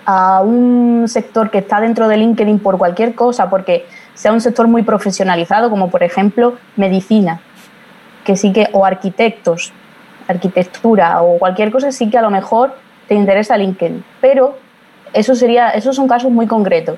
a 0.06 0.42
un 0.42 1.06
sector 1.08 1.52
que 1.52 1.60
está 1.60 1.80
dentro 1.80 2.08
de 2.08 2.18
LinkedIn 2.18 2.58
por 2.58 2.80
cualquier 2.80 3.14
cosa, 3.14 3.50
porque 3.50 3.86
sea 4.16 4.34
un 4.34 4.42
sector 4.42 4.68
muy 4.68 4.82
profesionalizado, 4.82 5.70
como 5.70 5.92
por 5.92 6.02
ejemplo 6.02 6.58
medicina, 6.76 7.40
que 8.24 8.36
sí 8.36 8.52
que, 8.52 8.70
o 8.72 8.86
arquitectos, 8.86 9.72
arquitectura 10.32 11.22
o 11.22 11.38
cualquier 11.40 11.72
cosa, 11.72 11.92
sí 11.92 12.10
que 12.10 12.18
a 12.18 12.22
lo 12.22 12.30
mejor 12.30 12.76
te 13.08 13.16
interesa 13.16 13.58
LinkedIn. 13.58 14.04
Pero 14.22 14.58
eso 15.14 15.36
sería, 15.36 15.70
esos 15.70 15.96
son 15.96 16.08
casos 16.08 16.32
muy 16.32 16.48
concretos. 16.48 16.98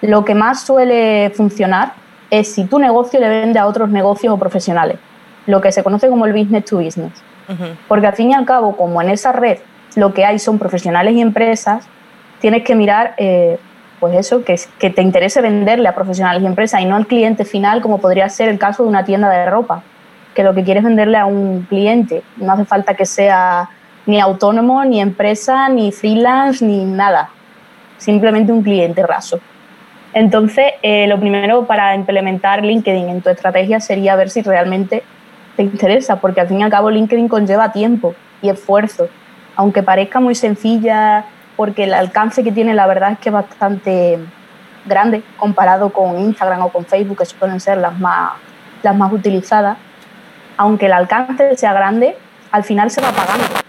Lo 0.00 0.24
que 0.24 0.34
más 0.34 0.62
suele 0.62 1.30
funcionar 1.30 1.92
es 2.30 2.52
si 2.52 2.64
tu 2.64 2.78
negocio 2.78 3.20
le 3.20 3.28
vende 3.28 3.58
a 3.58 3.66
otros 3.66 3.88
negocios 3.88 4.34
o 4.34 4.38
profesionales, 4.38 4.98
lo 5.46 5.60
que 5.60 5.70
se 5.70 5.82
conoce 5.82 6.08
como 6.08 6.26
el 6.26 6.32
business 6.32 6.64
to 6.64 6.78
business. 6.78 7.12
Porque 7.86 8.06
al 8.06 8.14
fin 8.14 8.30
y 8.30 8.34
al 8.34 8.46
cabo, 8.46 8.76
como 8.76 9.02
en 9.02 9.10
esa 9.10 9.30
red 9.30 9.58
lo 9.94 10.14
que 10.14 10.24
hay 10.24 10.38
son 10.38 10.58
profesionales 10.58 11.14
y 11.14 11.20
empresas, 11.20 11.86
tienes 12.40 12.64
que 12.64 12.74
mirar, 12.74 13.14
eh, 13.18 13.58
pues 14.00 14.16
eso, 14.16 14.42
que, 14.42 14.58
que 14.78 14.88
te 14.88 15.02
interese 15.02 15.42
venderle 15.42 15.86
a 15.86 15.94
profesionales 15.94 16.42
y 16.42 16.46
empresas 16.46 16.80
y 16.80 16.86
no 16.86 16.96
al 16.96 17.06
cliente 17.06 17.44
final, 17.44 17.82
como 17.82 17.98
podría 17.98 18.28
ser 18.30 18.48
el 18.48 18.58
caso 18.58 18.84
de 18.84 18.88
una 18.88 19.04
tienda 19.04 19.28
de 19.28 19.50
ropa, 19.50 19.82
que 20.34 20.42
lo 20.42 20.54
que 20.54 20.64
quieres 20.64 20.84
venderle 20.84 21.18
a 21.18 21.26
un 21.26 21.66
cliente. 21.68 22.22
No 22.36 22.52
hace 22.52 22.64
falta 22.64 22.94
que 22.94 23.06
sea 23.06 23.68
ni 24.06 24.20
autónomo, 24.20 24.84
ni 24.84 25.00
empresa, 25.00 25.68
ni 25.68 25.92
freelance, 25.92 26.64
ni 26.64 26.84
nada. 26.84 27.30
Simplemente 27.98 28.52
un 28.52 28.62
cliente 28.62 29.06
raso. 29.06 29.40
Entonces, 30.14 30.72
eh, 30.82 31.06
lo 31.06 31.18
primero 31.18 31.66
para 31.66 31.94
implementar 31.94 32.64
LinkedIn 32.64 33.08
en 33.08 33.22
tu 33.22 33.30
estrategia 33.30 33.80
sería 33.80 34.16
ver 34.16 34.28
si 34.28 34.42
realmente 34.42 35.02
te 35.56 35.62
interesa, 35.62 36.16
porque 36.16 36.40
al 36.40 36.48
fin 36.48 36.60
y 36.60 36.62
al 36.62 36.70
cabo 36.70 36.90
LinkedIn 36.90 37.28
conlleva 37.28 37.72
tiempo 37.72 38.14
y 38.42 38.50
esfuerzo. 38.50 39.08
Aunque 39.56 39.82
parezca 39.82 40.20
muy 40.20 40.34
sencilla, 40.34 41.24
porque 41.56 41.84
el 41.84 41.94
alcance 41.94 42.42
que 42.42 42.52
tiene 42.52 42.74
la 42.74 42.86
verdad 42.86 43.12
es 43.12 43.18
que 43.18 43.28
es 43.28 43.32
bastante 43.32 44.18
grande 44.84 45.22
comparado 45.36 45.92
con 45.92 46.18
Instagram 46.18 46.62
o 46.62 46.68
con 46.70 46.84
Facebook, 46.84 47.18
que 47.18 47.24
suelen 47.24 47.60
ser 47.60 47.78
las 47.78 47.98
más, 47.98 48.32
las 48.82 48.96
más 48.96 49.12
utilizadas. 49.12 49.78
Aunque 50.56 50.86
el 50.86 50.92
alcance 50.92 51.56
sea 51.56 51.72
grande, 51.72 52.16
al 52.50 52.64
final 52.64 52.90
se 52.90 53.00
va 53.00 53.12
pagando 53.12 53.62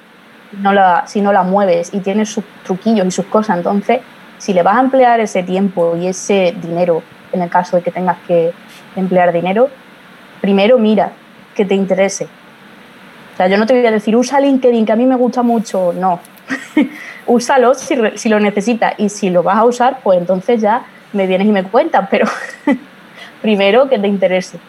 no 0.60 0.72
si 1.06 1.22
no 1.22 1.34
la 1.34 1.44
mueves 1.44 1.94
y 1.94 2.00
tienes 2.00 2.30
sus 2.30 2.44
truquillos 2.64 3.08
y 3.08 3.12
sus 3.12 3.26
cosas. 3.26 3.58
Entonces, 3.58 4.02
si 4.38 4.54
le 4.54 4.64
vas 4.64 4.78
a 4.78 4.82
emplear 4.82 5.20
ese 5.20 5.44
tiempo 5.44 5.96
y 5.96 6.08
ese 6.08 6.56
dinero, 6.62 7.02
en 7.32 7.42
el 7.42 7.50
caso 7.50 7.78
de 7.78 7.84
que 7.84 7.92
tengas 7.92 8.18
que 8.28 8.54
emplear 8.96 9.32
dinero, 9.32 9.70
primero 10.42 10.78
mira 10.78 11.12
que 11.56 11.66
te 11.66 11.76
interese. 11.76 12.26
O 13.34 13.38
sea, 13.38 13.48
yo 13.48 13.58
no 13.58 13.66
te 13.66 13.74
voy 13.74 13.86
a 13.86 13.92
decir, 13.92 14.16
usa 14.16 14.40
LinkedIn, 14.40 14.86
que 14.86 14.92
a 14.92 14.96
mí 14.96 15.06
me 15.06 15.16
gusta 15.16 15.42
mucho. 15.42 15.94
No. 15.94 16.20
Úsalo 17.26 17.74
si, 17.74 17.96
si 18.16 18.30
lo 18.30 18.40
necesitas 18.40 18.94
y 18.98 19.10
si 19.10 19.30
lo 19.30 19.42
vas 19.42 19.58
a 19.58 19.66
usar, 19.66 20.00
pues 20.04 20.20
entonces 20.20 20.62
ya 20.62 20.84
me 21.14 21.26
vienes 21.26 21.48
y 21.48 21.52
me 21.52 21.64
cuentas, 21.64 22.08
pero 22.12 22.28
primero 23.42 23.90
que 23.90 23.98
te 23.98 24.08
interese. 24.08 24.60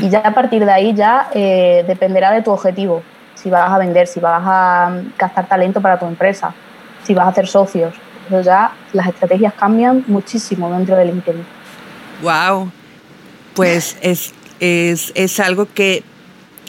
Y 0.00 0.08
ya 0.08 0.20
a 0.20 0.34
partir 0.34 0.64
de 0.64 0.72
ahí 0.72 0.94
ya 0.94 1.28
eh, 1.34 1.84
dependerá 1.86 2.32
de 2.32 2.42
tu 2.42 2.50
objetivo. 2.50 3.02
Si 3.34 3.50
vas 3.50 3.70
a 3.70 3.78
vender, 3.78 4.06
si 4.06 4.20
vas 4.20 4.42
a 4.44 5.02
gastar 5.18 5.48
talento 5.48 5.80
para 5.80 5.98
tu 5.98 6.06
empresa, 6.06 6.52
si 7.04 7.14
vas 7.14 7.26
a 7.26 7.28
hacer 7.30 7.46
socios. 7.46 7.94
Pero 8.28 8.42
ya 8.42 8.72
las 8.92 9.08
estrategias 9.08 9.54
cambian 9.54 10.04
muchísimo 10.06 10.70
dentro 10.70 10.96
de 10.96 11.06
LinkedIn. 11.06 11.44
Wow. 12.22 12.70
Pues 13.54 13.96
es, 14.02 14.34
es, 14.60 15.12
es 15.14 15.40
algo 15.40 15.66
que 15.72 16.04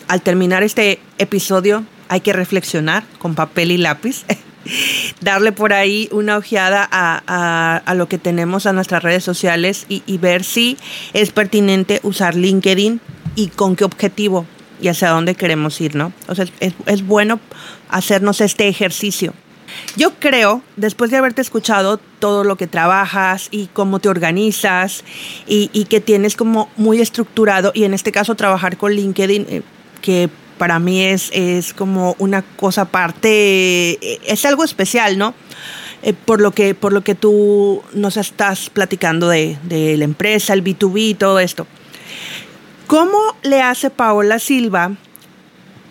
al 0.07 0.21
terminar 0.21 0.63
este 0.63 0.99
episodio 1.17 1.83
hay 2.09 2.21
que 2.21 2.33
reflexionar 2.33 3.03
con 3.19 3.35
papel 3.35 3.71
y 3.71 3.77
lápiz. 3.77 4.25
darle 5.21 5.51
por 5.51 5.73
ahí 5.73 6.09
una 6.11 6.37
ojeada 6.37 6.87
a, 6.91 7.81
a, 7.85 7.95
lo 7.95 8.07
que 8.07 8.17
tenemos 8.17 8.65
a 8.65 8.73
nuestras 8.73 9.03
redes 9.03 9.23
sociales 9.23 9.85
y, 9.89 10.17
ver 10.17 10.43
si 10.43 10.77
es 11.13 11.31
pertinente 11.31 11.99
usar 12.03 12.35
LinkedIn 12.35 13.01
y 13.35 13.47
con 13.47 13.75
qué 13.75 13.85
objetivo 13.85 14.45
y 14.79 14.87
hacia 14.87 15.09
dónde 15.09 15.35
queremos 15.35 15.79
ir, 15.81 15.95
¿no? 15.95 16.13
O 16.27 16.35
sea, 16.35 16.45
es, 16.59 17.05
bueno 17.05 17.39
hacernos 17.89 18.41
este 18.41 18.67
ejercicio. 18.67 19.33
Yo 19.95 20.13
creo, 20.15 20.61
después 20.75 21.11
de 21.11 21.17
haberte 21.17 21.41
escuchado 21.41 21.97
todo 22.19 22.43
lo 22.43 22.55
que 22.55 22.67
trabajas 22.67 23.47
y 23.51 23.67
cómo 23.67 23.99
te 23.99 24.09
organizas 24.09 25.03
y, 25.47 25.69
y 25.73 25.85
que 25.85 26.01
tienes 26.01 26.35
como 26.35 26.69
muy 26.77 26.99
estructurado, 26.99 27.71
y 27.73 27.85
en 27.85 27.93
este 27.93 28.11
caso 28.11 28.35
trabajar 28.35 28.77
con 28.77 28.91
LinkedIn, 28.91 29.45
eh, 29.49 29.61
que 30.01 30.29
para 30.61 30.77
mí 30.77 31.03
es, 31.03 31.31
es 31.33 31.73
como 31.73 32.15
una 32.19 32.43
cosa 32.43 32.81
aparte, 32.83 33.93
eh, 33.93 34.19
es 34.27 34.45
algo 34.45 34.63
especial, 34.63 35.17
¿no? 35.17 35.33
Eh, 36.03 36.13
por, 36.13 36.39
lo 36.39 36.51
que, 36.51 36.75
por 36.75 36.93
lo 36.93 37.01
que 37.01 37.15
tú 37.15 37.81
nos 37.93 38.15
estás 38.15 38.69
platicando 38.69 39.27
de, 39.27 39.57
de 39.63 39.97
la 39.97 40.03
empresa, 40.03 40.53
el 40.53 40.63
B2B, 40.63 41.17
todo 41.17 41.39
esto. 41.39 41.65
¿Cómo 42.85 43.17
le 43.41 43.63
hace 43.63 43.89
Paola 43.89 44.37
Silva 44.37 44.91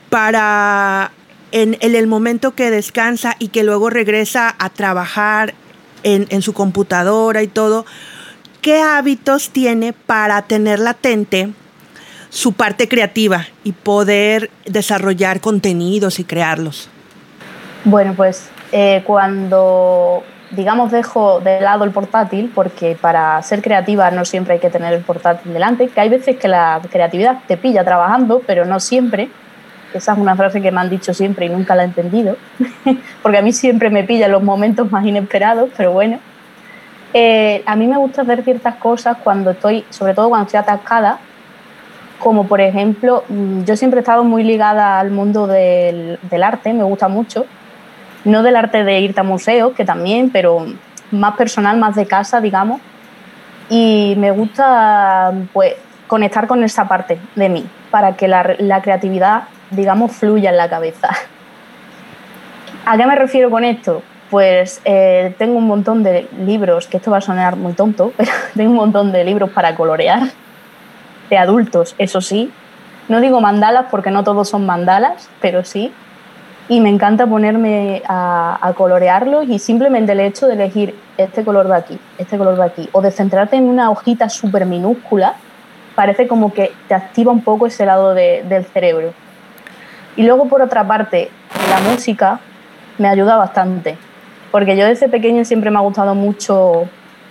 para 0.08 1.10
en, 1.50 1.76
en, 1.80 1.96
el 1.96 2.06
momento 2.06 2.54
que 2.54 2.70
descansa 2.70 3.34
y 3.40 3.48
que 3.48 3.64
luego 3.64 3.90
regresa 3.90 4.54
a 4.56 4.70
trabajar 4.70 5.54
en, 6.04 6.28
en, 6.30 6.42
su 6.42 6.52
computadora 6.52 7.42
y 7.42 7.48
todo, 7.48 7.86
¿qué 8.60 8.80
hábitos 8.82 9.50
tiene 9.50 9.94
para 9.94 10.42
tener 10.42 10.78
latente 10.78 11.54
su 12.30 12.54
parte 12.54 12.88
creativa 12.88 13.46
y 13.64 13.72
poder 13.72 14.50
desarrollar 14.64 15.40
contenidos 15.40 16.18
y 16.20 16.24
crearlos? 16.24 16.88
Bueno, 17.84 18.14
pues 18.14 18.48
eh, 18.72 19.02
cuando 19.06 20.22
digamos 20.50 20.90
dejo 20.90 21.40
de 21.40 21.60
lado 21.60 21.84
el 21.84 21.90
portátil, 21.90 22.50
porque 22.54 22.96
para 23.00 23.40
ser 23.42 23.62
creativa 23.62 24.10
no 24.10 24.24
siempre 24.24 24.54
hay 24.54 24.60
que 24.60 24.70
tener 24.70 24.92
el 24.92 25.02
portátil 25.02 25.52
delante, 25.52 25.88
que 25.88 26.00
hay 26.00 26.08
veces 26.08 26.36
que 26.36 26.48
la 26.48 26.80
creatividad 26.90 27.38
te 27.46 27.56
pilla 27.56 27.84
trabajando, 27.84 28.42
pero 28.46 28.64
no 28.64 28.80
siempre. 28.80 29.28
Esa 29.92 30.12
es 30.12 30.18
una 30.18 30.36
frase 30.36 30.62
que 30.62 30.70
me 30.70 30.80
han 30.80 30.88
dicho 30.88 31.12
siempre 31.12 31.46
y 31.46 31.48
nunca 31.48 31.74
la 31.74 31.82
he 31.82 31.86
entendido, 31.86 32.36
porque 33.22 33.38
a 33.38 33.42
mí 33.42 33.52
siempre 33.52 33.90
me 33.90 34.04
pilla 34.04 34.26
en 34.26 34.32
los 34.32 34.42
momentos 34.42 34.90
más 34.90 35.04
inesperados, 35.04 35.70
pero 35.76 35.92
bueno. 35.92 36.18
Eh, 37.12 37.64
a 37.66 37.74
mí 37.74 37.88
me 37.88 37.96
gusta 37.96 38.22
hacer 38.22 38.44
ciertas 38.44 38.76
cosas 38.76 39.16
cuando 39.24 39.50
estoy, 39.50 39.84
sobre 39.90 40.14
todo 40.14 40.28
cuando 40.28 40.46
estoy 40.46 40.60
atascada, 40.60 41.18
como 42.20 42.46
por 42.46 42.60
ejemplo, 42.60 43.24
mm, 43.28 43.64
yo 43.64 43.76
siempre 43.76 43.98
he 43.98 44.02
estado 44.02 44.22
muy 44.22 44.44
ligada 44.44 45.00
al 45.00 45.10
mundo 45.10 45.46
del, 45.48 46.18
arte, 46.42 46.72
me 46.72 46.84
gusta 46.84 47.08
mucho, 47.08 47.46
no 48.24 48.42
del 48.42 48.54
arte 48.54 48.84
de 48.84 49.00
irte 49.00 49.20
a 49.20 49.24
museos, 49.24 49.72
que 49.72 49.84
también, 49.84 50.30
pero 50.30 50.66
más 51.10 51.36
personal, 51.36 51.78
más 51.78 51.96
de 51.96 52.06
casa, 52.06 52.40
digamos, 52.40 52.80
y 53.68 54.14
me 54.18 54.30
gusta 54.30 55.32
pues 55.52 55.74
conectar 56.06 56.46
con 56.46 56.62
esa 56.62 56.86
parte 56.86 57.18
de 57.34 57.48
mí, 57.48 57.66
para 57.90 58.14
que 58.16 58.28
la, 58.28 58.54
la 58.58 58.82
creatividad, 58.82 59.44
digamos, 59.70 60.12
fluya 60.12 60.50
en 60.50 60.56
la 60.56 60.68
cabeza. 60.68 61.08
¿A 62.86 62.96
qué 62.96 63.06
me 63.06 63.16
refiero 63.16 63.50
con 63.50 63.64
esto? 63.64 64.02
Pues 64.30 64.80
eh, 64.84 65.34
tengo 65.38 65.58
un 65.58 65.66
montón 65.66 66.02
de 66.02 66.28
libros, 66.44 66.86
que 66.86 66.98
esto 66.98 67.10
va 67.10 67.18
a 67.18 67.22
sonar 67.22 67.56
muy 67.56 67.72
tonto, 67.72 68.12
pero 68.16 68.30
tengo 68.54 68.70
un 68.70 68.76
montón 68.76 69.10
de 69.10 69.24
libros 69.24 69.50
para 69.50 69.74
colorear 69.74 70.28
de 71.30 71.38
adultos, 71.38 71.94
eso 71.98 72.20
sí. 72.20 72.52
No 73.08 73.20
digo 73.20 73.40
mandalas 73.40 73.86
porque 73.90 74.10
no 74.10 74.22
todos 74.24 74.48
son 74.48 74.66
mandalas, 74.66 75.28
pero 75.40 75.64
sí. 75.64 75.92
Y 76.68 76.80
me 76.80 76.90
encanta 76.90 77.26
ponerme 77.26 78.02
a, 78.06 78.58
a 78.60 78.72
colorearlos 78.74 79.48
y 79.48 79.58
simplemente 79.58 80.12
el 80.12 80.20
hecho 80.20 80.46
de 80.46 80.54
elegir 80.54 80.94
este 81.16 81.44
color 81.44 81.66
de 81.68 81.76
aquí, 81.76 81.98
este 82.18 82.38
color 82.38 82.56
de 82.56 82.64
aquí, 82.64 82.88
o 82.92 83.00
de 83.00 83.10
centrarte 83.10 83.56
en 83.56 83.64
una 83.64 83.90
hojita 83.90 84.28
súper 84.28 84.66
minúscula, 84.66 85.34
parece 85.94 86.28
como 86.28 86.52
que 86.52 86.72
te 86.88 86.94
activa 86.94 87.32
un 87.32 87.42
poco 87.42 87.66
ese 87.66 87.86
lado 87.86 88.14
de, 88.14 88.44
del 88.48 88.64
cerebro. 88.64 89.12
Y 90.16 90.22
luego, 90.22 90.46
por 90.48 90.62
otra 90.62 90.86
parte, 90.86 91.30
la 91.68 91.90
música 91.90 92.40
me 92.98 93.08
ayuda 93.08 93.36
bastante, 93.36 93.96
porque 94.50 94.76
yo 94.76 94.84
desde 94.84 95.08
pequeña 95.08 95.44
siempre 95.44 95.70
me 95.70 95.78
ha 95.78 95.82
gustado 95.82 96.14
mucho 96.14 96.88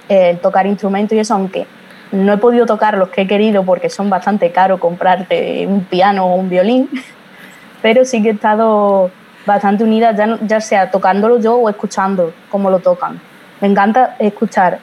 eh, 0.07 0.37
tocar 0.41 0.65
instrumentos 0.65 1.15
y 1.15 1.19
eso, 1.19 1.33
aunque 1.33 1.67
no 2.11 2.33
he 2.33 2.37
podido 2.37 2.65
tocar 2.65 2.97
los 2.97 3.09
que 3.09 3.21
he 3.21 3.27
querido 3.27 3.63
porque 3.63 3.89
son 3.89 4.09
bastante 4.09 4.51
caros 4.51 4.79
comprarte 4.79 5.65
un 5.67 5.83
piano 5.83 6.25
o 6.25 6.35
un 6.35 6.49
violín, 6.49 6.89
pero 7.81 8.05
sí 8.05 8.21
que 8.21 8.29
he 8.29 8.33
estado 8.33 9.11
bastante 9.45 9.83
unida, 9.83 10.15
ya, 10.15 10.37
ya 10.41 10.61
sea 10.61 10.91
tocándolo 10.91 11.39
yo 11.39 11.55
o 11.55 11.69
escuchando 11.69 12.33
cómo 12.49 12.69
lo 12.69 12.79
tocan. 12.79 13.19
Me 13.61 13.67
encanta 13.67 14.15
escuchar, 14.19 14.79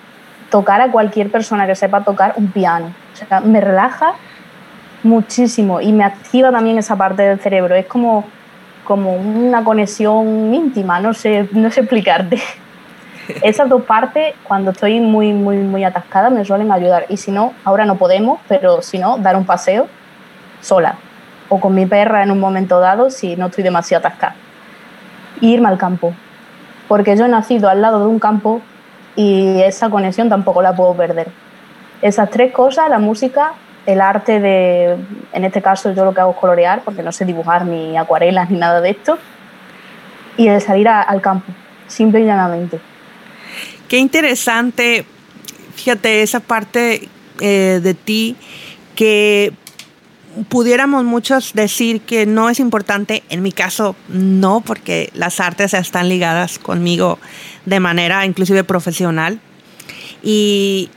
tocar 0.51 0.81
a 0.81 0.91
cualquier 0.91 1.31
persona 1.31 1.67
que 1.67 1.75
sepa 1.75 2.05
tocar 2.05 2.35
un 2.37 2.49
piano. 2.49 2.93
O 3.13 3.17
sea, 3.17 3.41
me 3.41 3.61
relaja 3.61 4.15
muchísimo 5.03 5.81
y 5.81 5.93
me 5.93 6.05
activa 6.05 6.51
también 6.51 6.79
esa 6.79 6.97
parte 6.97 7.23
del 7.23 7.39
cerebro. 7.39 7.75
Es 7.75 7.87
como, 7.87 8.25
como 8.85 9.15
una 9.15 9.65
conexión 9.65 10.53
íntima, 10.53 11.01
no 11.01 11.15
sé, 11.15 11.49
no 11.53 11.71
sé 11.71 11.81
explicarte. 11.81 12.41
Esas 13.43 13.69
dos 13.69 13.83
partes, 13.83 14.35
cuando 14.45 14.71
estoy 14.71 15.01
muy, 15.01 15.33
muy, 15.33 15.57
muy 15.59 15.85
atascada, 15.85 16.31
me 16.31 16.45
suelen 16.45 16.71
ayudar. 16.71 17.07
Y 17.09 17.17
si 17.17 17.31
no, 17.31 17.53
ahora 17.65 17.85
no 17.85 17.97
podemos, 17.97 18.41
pero 18.49 18.83
si 18.83 18.99
no, 18.99 19.19
dar 19.19 19.37
un 19.37 19.45
paseo 19.45 19.89
sola 20.61 20.97
o 21.49 21.61
con 21.61 21.75
mi 21.75 21.87
perra 21.87 22.23
en 22.23 22.31
un 22.31 22.41
momento 22.41 22.81
dado 22.81 23.11
si 23.11 23.37
no 23.37 23.47
estoy 23.47 23.65
demasiado 23.65 24.07
atascada. 24.07 24.35
Y 25.41 25.53
irme 25.53 25.69
al 25.69 25.79
campo, 25.79 26.15
porque 26.89 27.17
yo 27.17 27.25
he 27.25 27.29
nacido 27.29 27.69
al 27.69 27.83
lado 27.83 28.01
de 28.01 28.07
un 28.07 28.19
campo 28.19 28.61
y 29.15 29.61
esa 29.63 29.91
conexión 29.91 30.29
tampoco 30.29 30.63
la 30.63 30.75
puedo 30.75 30.95
perder. 30.95 31.29
Esas 32.03 32.31
tres 32.31 32.53
cosas, 32.53 32.91
la 32.91 32.99
música, 32.99 33.53
el 33.87 34.01
arte 34.01 34.41
de, 34.41 34.97
en 35.33 35.45
este 35.45 35.63
caso 35.63 35.93
yo 35.93 36.05
lo 36.05 36.13
que 36.13 36.21
hago 36.21 36.33
es 36.33 36.37
colorear, 36.37 36.81
porque 36.85 37.03
no 37.03 37.13
sé 37.13 37.25
dibujar 37.25 37.65
ni 37.65 37.97
acuarelas 37.97 38.51
ni 38.51 38.59
nada 38.59 38.81
de 38.81 38.91
esto, 38.91 39.19
y 40.37 40.49
el 40.49 40.61
salir 40.61 40.89
al 40.89 41.21
campo, 41.21 41.53
simple 41.87 42.21
y 42.21 42.25
llanamente. 42.25 42.79
Qué 43.89 43.99
interesante, 43.99 45.05
fíjate, 45.75 46.23
esa 46.23 46.41
parte 46.41 47.09
eh, 47.41 47.81
de 47.83 47.95
ti 47.95 48.37
que 48.95 49.53
pudiéramos 50.49 51.05
muchos 51.05 51.53
decir 51.55 52.01
que 52.01 52.27
no 52.27 52.51
es 52.51 52.61
importante, 52.61 53.23
en 53.29 53.43
mi 53.43 53.53
caso 53.53 53.97
no, 54.09 54.61
porque 54.61 55.11
las 55.15 55.41
artes 55.41 55.73
están 55.75 56.09
ligadas 56.09 56.59
conmigo 56.59 57.19
de 57.65 57.81
manera 57.81 58.27
inclusive 58.27 58.65
profesional. 58.65 59.41
Y, 60.23 60.91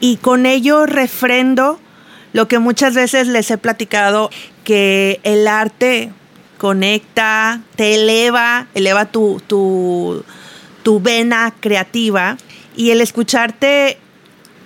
y 0.00 0.16
con 0.16 0.46
ello 0.46 0.86
refrendo 0.86 1.78
lo 2.32 2.48
que 2.48 2.58
muchas 2.58 2.94
veces 2.94 3.28
les 3.28 3.50
he 3.50 3.58
platicado, 3.58 4.30
que 4.64 5.20
el 5.22 5.46
arte 5.46 6.10
conecta, 6.58 7.60
te 7.76 7.94
eleva, 7.94 8.66
eleva 8.74 9.06
tu, 9.06 9.40
tu, 9.46 10.24
tu 10.84 11.00
vena 11.00 11.52
creativa 11.58 12.36
y 12.76 12.90
el 12.90 13.00
escucharte 13.00 13.98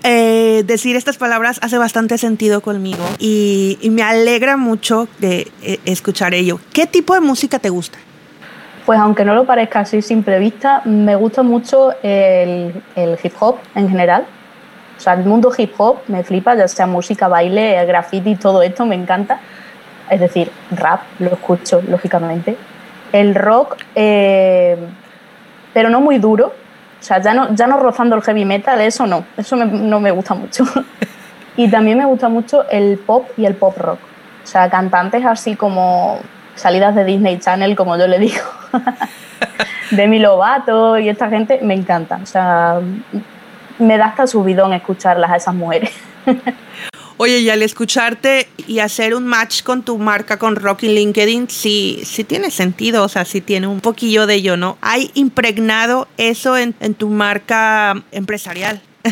eh, 0.04 0.62
decir 0.66 0.96
estas 0.96 1.16
palabras 1.16 1.59
hace 1.62 1.78
bastante 1.78 2.18
sentido 2.18 2.61
conmigo 2.61 3.04
y, 3.18 3.78
me 3.90 4.02
alegra 4.02 4.57
mucho 4.57 5.09
de 5.18 5.50
eh, 5.62 5.81
escuchar 5.87 6.35
ello. 6.35 6.61
¿Qué 6.74 6.87
tipo 6.87 7.14
de 7.14 7.20
música 7.20 7.59
te 7.59 7.70
gusta? 7.70 7.98
Pues 8.85 8.98
aunque 8.98 9.24
no 9.24 9.35
lo 9.35 9.44
parezca 9.44 9.81
así 9.81 10.02
simple 10.02 10.38
vista, 10.38 10.83
me 10.85 11.14
gusta 11.16 11.42
mucho 11.42 11.92
el, 12.02 12.83
el 12.96 13.18
hip 13.22 13.33
hop 13.40 13.57
en 13.74 13.88
general. 13.88 14.26
O 14.96 15.00
sea, 15.00 15.14
el 15.14 15.24
mundo 15.24 15.52
hip 15.57 15.72
hop 15.78 15.98
me 16.09 16.24
flipa, 16.24 16.57
ya 16.57 16.66
sea 16.66 16.87
música, 16.87 17.28
baile, 17.28 17.85
graffiti, 17.87 18.35
todo 18.37 18.62
esto 18.62 18.85
me 18.87 18.94
encanta. 18.94 19.40
Es 20.11 20.20
decir, 20.20 20.50
rap, 20.70 21.02
lo 21.18 21.33
escucho, 21.33 21.83
lógicamente. 21.87 22.57
El 23.12 23.35
rock, 23.35 23.76
eh, 23.94 24.76
pero 25.78 25.90
no 25.90 26.00
muy 26.00 26.18
duro. 26.18 26.46
O 26.48 27.02
sea, 27.04 27.22
ya 27.22 27.32
no, 27.32 27.54
ya 27.54 27.68
no 27.68 27.78
rozando 27.78 28.16
el 28.16 28.22
heavy 28.22 28.44
metal, 28.44 28.80
eso 28.80 29.06
no, 29.06 29.24
eso 29.36 29.56
me, 29.56 29.64
no 29.64 30.00
me 30.00 30.10
gusta 30.10 30.34
mucho. 30.34 30.64
y 31.56 31.70
también 31.70 31.98
me 31.98 32.04
gusta 32.04 32.28
mucho 32.28 32.68
el 32.68 32.98
pop 32.98 33.28
y 33.36 33.46
el 33.46 33.54
pop 33.54 33.78
rock. 33.78 34.00
O 34.42 34.46
sea, 34.48 34.68
cantantes 34.68 35.24
así 35.24 35.54
como 35.54 36.18
salidas 36.56 36.96
de 36.96 37.04
Disney 37.04 37.38
Channel, 37.38 37.76
como 37.76 37.96
yo 37.96 38.08
le 38.08 38.18
digo. 38.18 38.42
Demi 39.92 40.18
Lovato 40.18 40.98
y 40.98 41.08
esta 41.08 41.28
gente 41.28 41.60
me 41.62 41.74
encanta. 41.74 42.18
O 42.20 42.26
sea, 42.26 42.80
me 43.78 43.98
da 43.98 44.06
hasta 44.06 44.26
subidón 44.26 44.72
escucharlas 44.72 45.30
a 45.30 45.36
esas 45.36 45.54
mujeres. 45.54 45.92
Oye, 47.20 47.40
y 47.40 47.50
al 47.50 47.62
escucharte 47.62 48.48
y 48.68 48.78
hacer 48.78 49.12
un 49.12 49.26
match 49.26 49.64
con 49.64 49.83
tu 49.83 49.98
marca 49.98 50.38
con 50.38 50.54
Rocky 50.54 50.88
LinkedIn, 50.88 51.50
sí, 51.50 52.00
sí 52.04 52.22
tiene 52.22 52.52
sentido, 52.52 53.02
o 53.02 53.09
sea, 53.09 53.24
sí 53.24 53.40
tiene 53.40 53.66
un 53.66 53.81
poquillo 53.81 54.28
de 54.28 54.37
ello, 54.37 54.57
¿no? 54.57 54.78
¿Hay 54.81 55.11
impregnado 55.14 56.07
eso 56.16 56.57
en, 56.57 56.74
tu 56.94 57.09
marca 57.09 58.04
empresarial? 58.12 58.81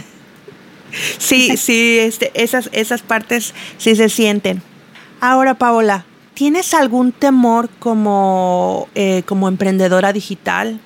sí, 1.18 1.56
sí, 1.56 1.98
este, 1.98 2.30
esas, 2.40 2.70
esas 2.72 3.02
partes 3.02 3.54
sí 3.76 3.96
se 3.96 4.08
sienten. 4.08 4.62
Ahora, 5.20 5.54
Paola, 5.54 6.04
¿tienes 6.34 6.74
algún 6.74 7.10
temor 7.10 7.68
como, 7.80 8.88
eh, 8.94 9.24
como 9.26 9.48
emprendedora 9.48 10.12
digital? 10.12 10.78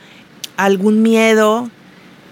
¿Algún 0.56 1.02
miedo? 1.02 1.70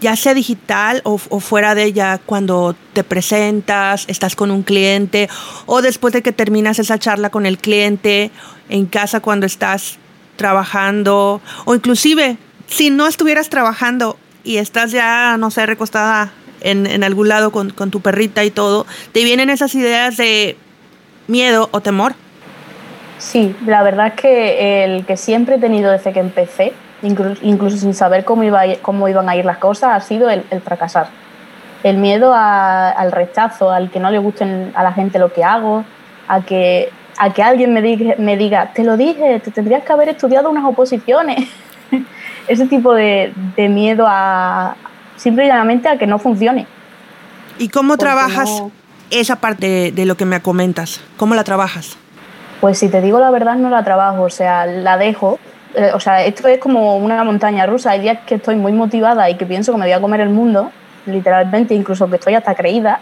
Ya 0.00 0.16
sea 0.16 0.34
digital 0.34 1.00
o, 1.04 1.18
fuera 1.18 1.74
de 1.74 1.84
ella, 1.84 2.20
cuando 2.24 2.74
te 2.92 3.04
presentas, 3.04 4.04
estás 4.08 4.36
con 4.36 4.50
un 4.50 4.62
cliente 4.62 5.28
o 5.66 5.82
después 5.82 6.12
de 6.12 6.22
que 6.22 6.32
terminas 6.32 6.78
esa 6.78 6.98
charla 6.98 7.30
con 7.30 7.46
el 7.46 7.58
cliente, 7.58 8.30
en 8.68 8.86
casa 8.86 9.20
cuando 9.20 9.46
estás 9.46 9.98
trabajando 10.36 11.40
o 11.64 11.74
inclusive 11.74 12.36
si 12.66 12.90
no 12.90 13.06
estuvieras 13.06 13.48
trabajando 13.48 14.18
y 14.44 14.58
estás 14.58 14.92
ya, 14.92 15.36
no 15.38 15.50
sé, 15.50 15.66
recostada 15.66 16.32
en, 16.60 17.02
algún 17.02 17.28
lado 17.28 17.50
con, 17.50 17.70
con 17.70 17.90
tu 17.90 18.00
perrita 18.00 18.44
y 18.44 18.50
todo, 18.50 18.86
¿te 19.12 19.24
vienen 19.24 19.50
esas 19.50 19.74
ideas 19.74 20.16
de 20.16 20.56
miedo 21.26 21.68
o 21.72 21.80
temor? 21.80 22.14
Sí, 23.18 23.54
la 23.66 23.82
verdad 23.82 24.08
es 24.08 24.14
que 24.14 24.84
el 24.84 25.04
que 25.06 25.16
siempre 25.16 25.56
he 25.56 25.58
tenido 25.58 25.90
desde 25.90 26.12
que 26.12 26.20
empecé 26.20 26.72
incluso, 27.02 27.76
sin 27.76 27.94
saber 27.94 28.24
cómo, 28.24 28.42
iba 28.42 28.62
cómo 28.82 29.08
iban 29.08 29.28
a 29.28 29.36
ir 29.36 29.44
las 29.44 29.58
cosas, 29.58 29.90
ha 29.92 30.00
sido 30.00 30.30
el, 30.30 30.42
fracasar. 30.62 31.08
El 31.82 31.98
miedo 31.98 32.34
al 32.34 33.12
rechazo, 33.12 33.70
al 33.70 33.90
que 33.90 34.00
no 34.00 34.10
le 34.10 34.18
guste 34.18 34.72
a 34.74 34.82
la 34.82 34.92
gente 34.92 35.18
lo 35.18 35.32
que 35.32 35.44
hago, 35.44 35.84
a 36.26 36.40
que, 36.40 36.90
a 37.18 37.32
que 37.32 37.42
alguien 37.42 37.72
me 37.72 37.82
diga, 37.82 38.14
me 38.18 38.36
diga, 38.36 38.72
te 38.72 38.82
lo 38.82 38.96
dije, 38.96 39.40
te 39.40 39.50
tendrías 39.50 39.84
que 39.84 39.92
haber 39.92 40.08
estudiado 40.08 40.50
unas 40.50 40.64
oposiciones. 40.64 41.48
Ese 42.48 42.66
tipo 42.66 42.94
de, 42.94 43.32
miedo 43.56 44.06
a 44.08 44.74
simplemente 45.16 45.88
a 45.88 45.98
que 45.98 46.06
no 46.06 46.18
funcione. 46.18 46.66
¿Y 47.58 47.68
cómo 47.68 47.96
trabajas 47.96 48.62
esa 49.10 49.36
parte 49.36 49.92
de 49.92 50.06
lo 50.06 50.16
que 50.16 50.24
me 50.24 50.40
comentas? 50.40 51.00
¿Cómo 51.16 51.34
la 51.34 51.44
trabajas? 51.44 51.96
Pues 52.60 52.78
si 52.78 52.88
te 52.88 53.00
digo 53.00 53.20
la 53.20 53.30
verdad, 53.30 53.56
no 53.56 53.68
la 53.68 53.84
trabajo, 53.84 54.22
o 54.22 54.30
sea, 54.30 54.66
la 54.66 54.96
dejo 54.96 55.38
eh, 55.74 55.90
o 55.94 56.00
sea, 56.00 56.24
esto 56.24 56.48
es 56.48 56.58
como 56.58 56.96
una 56.96 57.22
montaña 57.24 57.66
rusa. 57.66 57.92
Hay 57.92 58.00
días 58.00 58.18
que 58.26 58.36
estoy 58.36 58.56
muy 58.56 58.72
motivada 58.72 59.28
y 59.28 59.36
que 59.36 59.46
pienso 59.46 59.72
que 59.72 59.78
me 59.78 59.84
voy 59.84 59.92
a 59.92 60.00
comer 60.00 60.20
el 60.20 60.30
mundo, 60.30 60.70
literalmente, 61.06 61.74
incluso 61.74 62.08
que 62.08 62.16
estoy 62.16 62.34
hasta 62.34 62.54
creída. 62.54 63.00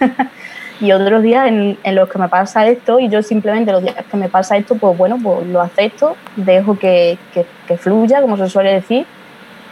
y 0.80 0.92
otros 0.92 1.22
días 1.22 1.48
en, 1.48 1.94
los 1.94 2.08
que 2.08 2.18
me 2.18 2.28
pasa 2.28 2.66
esto 2.66 3.00
y 3.00 3.08
yo 3.08 3.22
simplemente 3.22 3.72
los 3.72 3.82
días 3.82 3.96
que 4.10 4.16
me 4.16 4.28
pasa 4.28 4.56
esto, 4.56 4.76
pues 4.76 4.96
bueno, 4.96 5.18
pues 5.22 5.46
lo 5.46 5.60
acepto, 5.60 6.16
dejo 6.36 6.78
que, 6.78 7.18
que, 7.66 7.76
fluya, 7.76 8.20
como 8.20 8.36
se 8.36 8.48
suele 8.48 8.72
decir, 8.72 9.06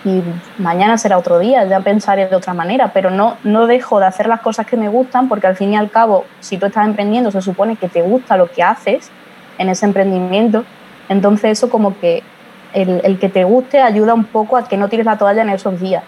y 0.05 0.23
mañana 0.59 0.99
será 0.99 1.19
otro 1.19 1.39
día, 1.39 1.65
ya 1.65 1.81
pensaré 1.81 2.27
de 2.27 2.37
otra 2.37 2.55
manera, 2.55 2.93
pero 2.93 3.11
no, 3.11 3.37
no 3.45 3.67
dejo 3.67 3.99
de 3.99 4.07
hacer 4.07 4.29
las 4.29 4.41
cosas 4.41 4.67
que 4.67 4.77
me 4.77 4.89
gustan 4.89 5.29
porque 5.29 5.47
al 5.47 5.57
fin 5.57 5.73
y 5.73 5.77
al 5.77 5.91
cabo, 5.91 6.25
si 6.41 6.59
tú 6.59 6.67
estás 6.67 6.87
emprendiendo, 6.87 7.31
se 7.31 7.43
supone 7.43 7.77
que 7.77 7.89
te 7.89 8.03
gusta 8.03 8.37
lo 8.37 8.51
que 8.51 8.63
haces 8.63 9.11
en 9.59 9.69
ese 9.69 9.87
emprendimiento, 9.87 10.65
entonces 11.09 11.53
eso 11.53 11.71
como 11.71 11.99
que 11.99 12.23
el, 12.73 13.19
que 13.19 13.29
te 13.29 13.45
guste 13.45 13.81
ayuda 13.81 14.15
un 14.15 14.25
poco 14.25 14.57
a 14.57 14.69
que 14.69 14.77
no 14.77 14.89
tires 14.89 15.07
la 15.07 15.19
toalla 15.19 15.43
en 15.43 15.51
esos 15.51 15.81
días. 15.81 16.03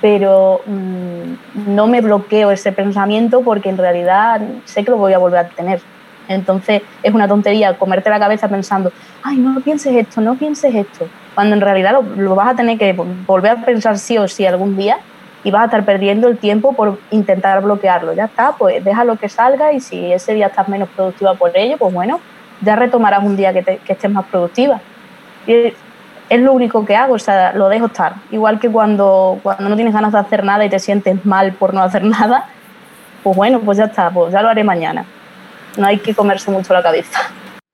Pero 0.00 0.60
mm, 0.66 1.74
no 1.74 1.86
me 1.86 2.00
bloqueo 2.00 2.50
ese 2.50 2.72
pensamiento 2.72 3.40
porque 3.42 3.70
en 3.70 3.78
realidad 3.78 4.40
sé 4.64 4.84
que 4.84 4.90
lo 4.90 4.98
voy 4.98 5.12
a 5.12 5.18
volver 5.18 5.40
a 5.40 5.48
tener. 5.48 5.80
Entonces 6.28 6.82
es 7.02 7.14
una 7.14 7.28
tontería 7.28 7.76
comerte 7.76 8.10
la 8.10 8.18
cabeza 8.18 8.48
pensando, 8.48 8.92
ay, 9.22 9.36
no 9.36 9.60
pienses 9.60 9.94
esto, 9.94 10.20
no 10.20 10.34
pienses 10.36 10.74
esto, 10.74 11.06
cuando 11.34 11.54
en 11.54 11.60
realidad 11.60 11.98
lo, 12.16 12.34
vas 12.34 12.48
a 12.48 12.56
tener 12.56 12.78
que 12.78 12.92
volver 13.26 13.52
a 13.52 13.56
pensar 13.64 13.98
sí 13.98 14.16
o 14.18 14.26
sí 14.28 14.46
algún 14.46 14.76
día 14.76 14.98
y 15.42 15.50
vas 15.50 15.62
a 15.62 15.64
estar 15.66 15.84
perdiendo 15.84 16.28
el 16.28 16.38
tiempo 16.38 16.72
por 16.72 16.98
intentar 17.10 17.62
bloquearlo. 17.62 18.14
Ya 18.14 18.24
está, 18.24 18.52
pues 18.52 18.82
déjalo 18.82 19.16
que 19.16 19.28
salga 19.28 19.72
y 19.72 19.80
si 19.80 20.12
ese 20.12 20.32
día 20.32 20.46
estás 20.46 20.68
menos 20.68 20.88
productiva 20.88 21.34
por 21.34 21.54
ello, 21.54 21.76
pues 21.76 21.92
bueno, 21.92 22.20
ya 22.62 22.76
retomarás 22.76 23.22
un 23.22 23.36
día 23.36 23.52
que, 23.52 23.62
que 23.62 23.92
estés 23.92 24.10
más 24.10 24.24
productiva. 24.26 24.80
Y 25.46 25.72
es 26.28 26.40
lo 26.40 26.52
único 26.52 26.84
que 26.84 26.96
hago, 26.96 27.14
o 27.14 27.18
sea, 27.18 27.52
lo 27.52 27.68
dejo 27.68 27.86
estar. 27.86 28.14
Igual 28.30 28.58
que 28.58 28.68
cuando, 28.70 29.38
cuando 29.42 29.68
no 29.68 29.76
tienes 29.76 29.94
ganas 29.94 30.12
de 30.12 30.18
hacer 30.18 30.44
nada 30.44 30.64
y 30.64 30.70
te 30.70 30.78
sientes 30.78 31.24
mal 31.24 31.52
por 31.52 31.74
no 31.74 31.82
hacer 31.82 32.04
nada, 32.04 32.48
pues 33.22 33.36
bueno, 33.36 33.60
pues 33.60 33.78
ya 33.78 33.84
está, 33.84 34.10
pues 34.10 34.32
ya 34.32 34.42
lo 34.42 34.48
haré 34.48 34.64
mañana. 34.64 35.04
No 35.76 35.86
hay 35.86 35.98
que 35.98 36.14
comerse 36.14 36.50
mucho 36.50 36.72
la 36.72 36.82
cabeza. 36.82 37.18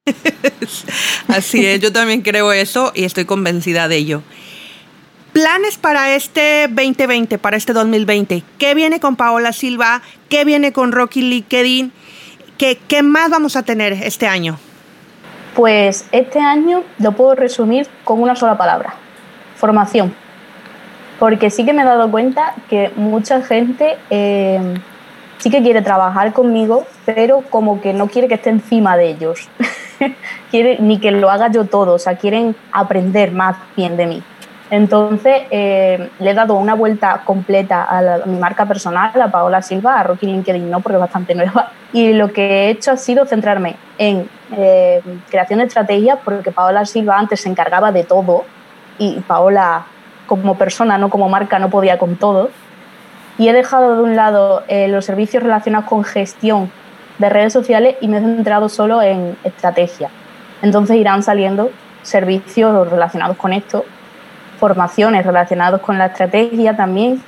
Así 1.29 1.67
es, 1.67 1.81
yo 1.81 1.93
también 1.93 2.23
creo 2.23 2.53
eso 2.53 2.93
y 2.95 3.05
estoy 3.05 3.25
convencida 3.25 3.89
de 3.89 3.97
ello. 3.97 4.23
Planes 5.33 5.77
para 5.77 6.15
este 6.17 6.67
2020, 6.69 7.39
para 7.39 7.57
este 7.57 7.73
2020. 7.73 8.43
¿Qué 8.59 8.75
viene 8.75 8.99
con 8.99 9.15
Paola 9.15 9.53
Silva? 9.53 10.03
¿Qué 10.29 10.45
viene 10.45 10.73
con 10.73 10.91
Rocky 10.91 11.23
LinkedIn? 11.23 11.93
¿Qué, 12.59 12.79
¿Qué 12.89 13.03
más 13.03 13.31
vamos 13.31 13.55
a 13.55 13.63
tener 13.63 13.93
este 13.93 14.27
año? 14.27 14.59
Pues 15.55 16.07
este 16.13 16.41
año 16.41 16.83
lo 16.99 17.13
puedo 17.13 17.35
resumir 17.35 17.89
con 18.05 18.23
una 18.23 18.37
sola 18.37 18.57
palabra, 18.57 18.95
formación. 19.57 20.15
Porque 21.19 21.51
sí 21.51 21.65
que 21.65 21.73
me 21.73 21.83
he 21.83 21.85
dado 21.85 22.11
cuenta 22.11 22.55
que 22.69 22.91
mucha 22.97 23.43
gente 23.43 23.99
eh, 24.09 24.75
sí 25.39 25.51
que 25.51 25.63
quiere 25.63 25.83
trabajar 25.83 26.33
conmigo, 26.33 26.87
pero 27.05 27.43
como 27.51 27.81
que 27.81 27.93
no 27.93 28.07
quiere 28.07 28.29
que 28.29 28.35
esté 28.35 28.51
encima 28.51 28.97
de 28.97 29.11
ellos. 29.11 29.49
quiere, 30.51 30.79
ni 30.81 30.99
que 30.99 31.11
lo 31.11 31.31
haga 31.31 31.51
yo 31.51 31.65
todo, 31.65 31.95
o 31.95 31.99
sea, 31.99 32.17
quieren 32.17 32.55
aprender 32.73 33.33
más 33.33 33.57
bien 33.77 33.97
de 33.97 34.07
mí. 34.07 34.23
Entonces 34.71 35.43
eh, 35.51 36.11
le 36.21 36.31
he 36.31 36.35
dado 36.35 36.55
una 36.55 36.75
vuelta 36.75 37.23
completa 37.25 37.85
a, 37.85 38.25
mi 38.27 38.39
marca 38.39 38.67
personal, 38.67 39.21
a 39.21 39.31
Paola 39.31 39.63
Silva, 39.63 39.99
a 39.99 40.05
Rocky 40.05 40.27
LinkedIn 40.27 40.71
no, 40.71 40.81
porque 40.81 40.95
es 40.95 41.01
bastante 41.01 41.35
nueva. 41.35 41.73
Y 41.93 42.13
lo 42.13 42.33
que 42.33 42.47
he 42.47 42.71
hecho 42.71 42.93
ha 42.93 42.97
sido 42.97 43.27
centrarme 43.27 43.75
en 43.99 44.29
eh, 44.57 45.03
creación 45.29 45.59
de 45.59 45.65
estrategias, 45.65 46.19
porque 46.25 46.53
Paola 46.53 46.87
Silva 46.87 47.19
antes 47.19 47.41
se 47.41 47.49
encargaba 47.49 47.91
de 47.91 48.05
todo 48.05 48.45
y 48.97 49.19
Paola 49.21 49.87
como 50.27 50.57
persona, 50.57 50.99
no 50.99 51.11
como 51.11 51.29
marca, 51.29 51.59
no 51.59 51.69
podía 51.69 51.99
con 51.99 52.15
todo. 52.15 52.51
Y 53.39 53.49
he 53.49 53.53
dejado 53.53 53.97
de 53.97 54.03
un 54.03 54.15
lado 54.15 54.63
eh, 54.69 54.87
los 54.87 55.05
servicios 55.05 55.43
relacionados 55.43 55.89
con 55.89 56.05
gestión 56.05 56.71
de 57.19 57.29
redes 57.29 57.53
sociales 57.53 57.97
y 58.01 58.07
me 58.07 58.19
he 58.19 58.21
centrado 58.21 58.69
solo 58.69 59.03
en 59.03 59.37
estrategia. 59.43 60.11
Entonces 60.63 60.97
irán 60.97 61.25
saliendo 61.25 61.71
servicios 62.03 62.89
relacionados 62.89 63.37
con 63.37 63.53
esto 63.53 63.85
formaciones 64.61 65.25
relacionadas 65.25 65.81
con 65.81 65.99
la 65.99 66.07
estrategia 66.07 66.77
también. 66.77 67.21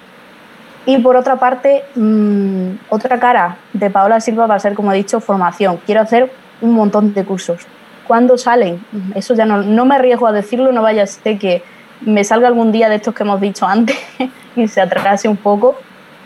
Y 0.85 0.99
por 0.99 1.17
otra 1.17 1.37
parte, 1.37 1.85
mm, 1.95 2.73
otra 2.91 3.19
cara 3.19 3.57
de 3.73 3.89
Paola 3.89 4.21
Silva 4.21 4.47
va 4.47 4.57
a 4.57 4.59
ser, 4.59 4.75
como 4.75 4.93
he 4.93 4.97
dicho, 4.97 5.19
formación. 5.21 5.79
Quiero 5.87 6.03
hacer 6.03 6.31
un 6.61 6.75
montón 6.75 7.15
de 7.15 7.25
cursos. 7.25 7.63
¿Cuándo 8.07 8.37
salen? 8.37 8.85
Eso 9.15 9.35
ya 9.35 9.47
no, 9.47 9.63
no 9.63 9.85
me 9.87 9.95
arriesgo 9.95 10.27
a 10.27 10.33
decirlo, 10.33 10.73
no 10.73 10.83
vaya 10.83 11.05
a 11.05 11.07
ser 11.07 11.39
que 11.39 11.63
me 12.03 12.25
salga 12.25 12.49
algún 12.49 12.73
día 12.73 12.89
de 12.89 12.97
estos 12.97 13.15
que 13.15 13.23
hemos 13.23 13.41
dicho 13.41 13.67
antes 13.67 13.97
y 14.57 14.69
se 14.69 14.81
atrase 14.81 15.29
un 15.29 15.37
poco, 15.37 15.77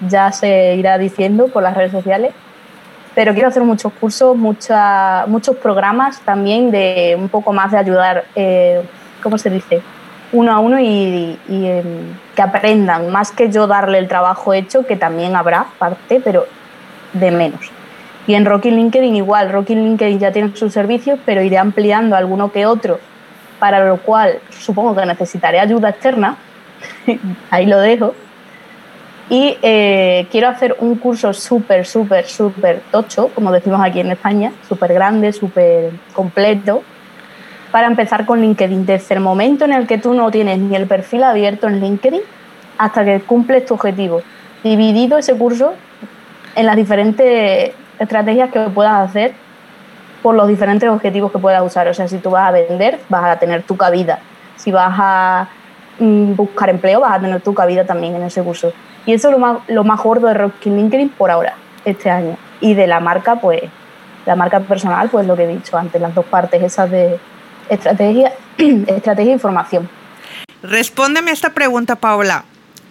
ya 0.08 0.32
se 0.32 0.74
irá 0.74 0.98
diciendo 0.98 1.48
por 1.48 1.62
las 1.62 1.76
redes 1.76 1.92
sociales. 1.92 2.32
Pero 3.14 3.32
quiero 3.32 3.48
hacer 3.48 3.62
muchos 3.62 3.92
cursos, 3.94 4.36
mucha, 4.36 5.24
muchos 5.26 5.56
programas 5.56 6.20
también 6.20 6.70
de 6.70 7.16
un 7.18 7.28
poco 7.28 7.52
más 7.52 7.70
de 7.72 7.78
ayudar, 7.78 8.24
eh, 8.34 8.82
¿cómo 9.22 9.38
se 9.38 9.48
dice? 9.48 9.80
Uno 10.36 10.52
a 10.52 10.60
uno 10.60 10.78
y, 10.78 11.38
em, 11.48 12.14
que 12.34 12.42
aprendan, 12.42 13.10
más 13.10 13.32
que 13.32 13.50
yo 13.50 13.66
darle 13.66 13.98
el 13.98 14.06
trabajo 14.06 14.52
hecho, 14.52 14.86
que 14.86 14.96
también 14.96 15.34
habrá 15.34 15.66
parte, 15.78 16.20
pero 16.22 16.46
de 17.14 17.30
menos. 17.30 17.60
Y 18.26 18.34
en 18.34 18.44
Rocky 18.44 18.70
LinkedIn 18.70 19.16
igual, 19.16 19.50
Rocky 19.50 19.74
LinkedIn 19.74 20.18
ya 20.18 20.32
tiene 20.32 20.54
sus 20.54 20.72
servicios, 20.72 21.18
pero 21.24 21.42
iré 21.42 21.58
ampliando 21.58 22.16
alguno 22.16 22.52
que 22.52 22.66
otro, 22.66 23.00
para 23.58 23.84
lo 23.86 23.96
cual 23.98 24.38
supongo 24.50 24.94
que 24.94 25.06
necesitaré 25.06 25.58
ayuda 25.58 25.90
externa, 25.90 26.36
ahí 27.50 27.66
lo 27.66 27.78
dejo. 27.78 28.14
Y 29.30 29.56
eh, 29.62 30.26
quiero 30.30 30.48
hacer 30.48 30.76
un 30.78 30.96
curso 30.96 31.32
súper, 31.32 31.86
súper, 31.86 32.26
súper 32.26 32.82
tocho, 32.92 33.28
como 33.34 33.50
decimos 33.50 33.80
aquí 33.82 34.00
en 34.00 34.12
España, 34.12 34.52
súper 34.68 34.92
grande, 34.92 35.32
súper 35.32 35.92
completo, 36.12 36.82
para 37.70 37.86
empezar 37.86 38.26
con 38.26 38.40
LinkedIn, 38.40 38.86
desde 38.86 39.14
el 39.14 39.20
momento 39.20 39.64
en 39.64 39.72
el 39.72 39.86
que 39.86 39.98
tú 39.98 40.14
no 40.14 40.30
tienes 40.30 40.58
ni 40.58 40.76
el 40.76 40.86
perfil 40.86 41.24
abierto 41.24 41.66
en 41.66 41.80
LinkedIn 41.80 42.20
hasta 42.78 43.04
que 43.04 43.20
cumples 43.20 43.64
tu 43.66 43.74
objetivo. 43.74 44.22
Dividido 44.62 45.18
ese 45.18 45.36
curso 45.36 45.74
en 46.54 46.66
las 46.66 46.76
diferentes 46.76 47.72
estrategias 47.98 48.50
que 48.50 48.60
puedas 48.70 49.08
hacer 49.08 49.34
por 50.22 50.34
los 50.34 50.48
diferentes 50.48 50.88
objetivos 50.88 51.30
que 51.30 51.38
puedas 51.38 51.62
usar. 51.64 51.88
O 51.88 51.94
sea, 51.94 52.08
si 52.08 52.18
tú 52.18 52.30
vas 52.30 52.48
a 52.48 52.50
vender, 52.50 52.98
vas 53.08 53.24
a 53.24 53.38
tener 53.38 53.62
tu 53.62 53.76
cabida. 53.76 54.18
Si 54.56 54.72
vas 54.72 54.94
a 54.98 55.48
mm, 55.98 56.34
buscar 56.34 56.70
empleo, 56.70 57.00
vas 57.00 57.12
a 57.12 57.20
tener 57.20 57.40
tu 57.42 57.54
cabida 57.54 57.84
también 57.84 58.16
en 58.16 58.22
ese 58.22 58.42
curso. 58.42 58.72
Y 59.04 59.12
eso 59.12 59.28
es 59.28 59.32
lo 59.32 59.38
más, 59.38 59.58
lo 59.68 59.84
más 59.84 60.02
gordo 60.02 60.26
de 60.26 60.34
Rocking 60.34 60.76
LinkedIn 60.76 61.10
por 61.10 61.30
ahora, 61.30 61.54
este 61.84 62.10
año. 62.10 62.36
Y 62.60 62.74
de 62.74 62.86
la 62.86 63.00
marca, 63.00 63.36
pues, 63.36 63.62
la 64.24 64.34
marca 64.34 64.60
personal, 64.60 65.08
pues 65.08 65.26
lo 65.26 65.36
que 65.36 65.44
he 65.44 65.48
dicho 65.48 65.78
antes, 65.78 66.00
las 66.00 66.14
dos 66.14 66.24
partes 66.24 66.60
esas 66.62 66.90
de 66.90 67.18
estrategia, 67.68 68.32
estrategia 68.58 69.30
e 69.30 69.34
información. 69.34 69.88
Respóndeme 70.62 71.30
esta 71.30 71.50
pregunta, 71.50 71.96
Paola. 71.96 72.44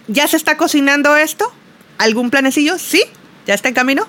¿Ya 0.08 0.26
se 0.28 0.36
está 0.36 0.56
cocinando 0.56 1.16
esto? 1.16 1.52
¿Algún 1.98 2.30
planecillo? 2.30 2.78
¿Sí? 2.78 3.02
¿Ya 3.46 3.54
está 3.54 3.68
en 3.68 3.74
camino? 3.74 4.04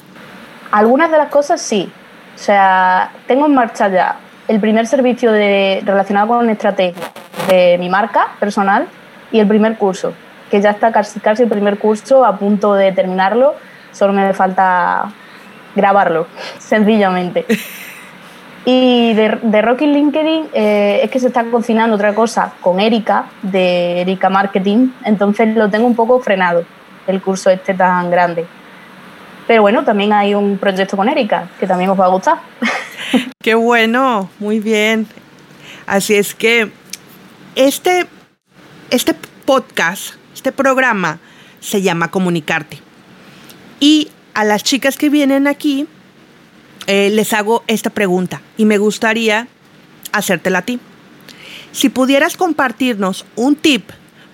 Algunas 0.71 1.11
de 1.11 1.17
las 1.17 1.29
cosas 1.29 1.61
sí. 1.61 1.89
O 2.35 2.37
sea, 2.37 3.11
tengo 3.27 3.47
en 3.47 3.55
marcha 3.55 3.87
ya 3.89 4.17
el 4.47 4.59
primer 4.59 4.87
servicio 4.87 5.31
de, 5.31 5.81
relacionado 5.85 6.27
con 6.27 6.49
estrategia 6.49 7.11
de 7.47 7.77
mi 7.79 7.89
marca 7.89 8.27
personal 8.39 8.87
y 9.31 9.39
el 9.39 9.47
primer 9.47 9.77
curso, 9.77 10.13
que 10.49 10.61
ya 10.61 10.71
está 10.71 10.91
casi, 10.91 11.19
casi 11.19 11.43
el 11.43 11.49
primer 11.49 11.77
curso 11.79 12.25
a 12.25 12.37
punto 12.37 12.73
de 12.73 12.91
terminarlo, 12.91 13.55
solo 13.91 14.13
me 14.13 14.33
falta 14.33 15.11
grabarlo, 15.75 16.27
sencillamente. 16.59 17.45
Y 18.69 19.13
de, 19.13 19.61
Rocky 19.61 19.85
LinkedIn 19.85 20.47
eh, 20.51 20.99
es 21.01 21.09
que 21.09 21.21
se 21.21 21.27
está 21.27 21.45
cocinando 21.45 21.95
otra 21.95 22.13
cosa 22.13 22.51
con 22.59 22.81
Erika, 22.81 23.29
de 23.41 24.01
Erika 24.01 24.29
Marketing, 24.29 24.89
entonces 25.05 25.55
lo 25.55 25.69
tengo 25.69 25.87
un 25.87 25.95
poco 25.95 26.19
frenado, 26.19 26.65
el 27.07 27.21
curso 27.21 27.49
este 27.49 27.73
tan 27.73 28.11
grande. 28.11 28.45
Pero 29.47 29.61
bueno, 29.61 29.85
también 29.85 30.11
hay 30.11 30.33
un 30.33 30.57
proyecto 30.57 30.97
con 30.97 31.07
Erika 31.07 31.47
que 31.57 31.65
también 31.65 31.91
os 31.91 31.97
va 31.97 32.07
a 32.07 32.09
gustar. 32.09 32.39
Qué 33.41 33.55
bueno, 33.55 34.29
muy 34.37 34.59
bien. 34.59 35.07
Así 35.85 36.15
es 36.15 36.35
que 36.35 36.69
este, 37.55 38.05
este 38.89 39.15
podcast, 39.45 40.15
este 40.35 40.51
programa 40.51 41.19
se 41.61 41.81
llama 41.81 42.11
Comunicarte. 42.11 42.79
Y 43.79 44.09
a 44.33 44.43
las 44.43 44.61
chicas 44.65 44.97
que 44.97 45.07
vienen 45.07 45.47
aquí 45.47 45.87
eh, 46.87 47.09
les 47.11 47.33
hago 47.33 47.63
esta 47.67 47.89
pregunta 47.89 48.41
y 48.57 48.65
me 48.65 48.77
gustaría 48.77 49.47
hacértela 50.11 50.59
a 50.59 50.61
ti. 50.63 50.79
Si 51.71 51.89
pudieras 51.89 52.37
compartirnos 52.37 53.25
un 53.35 53.55
tip 53.55 53.89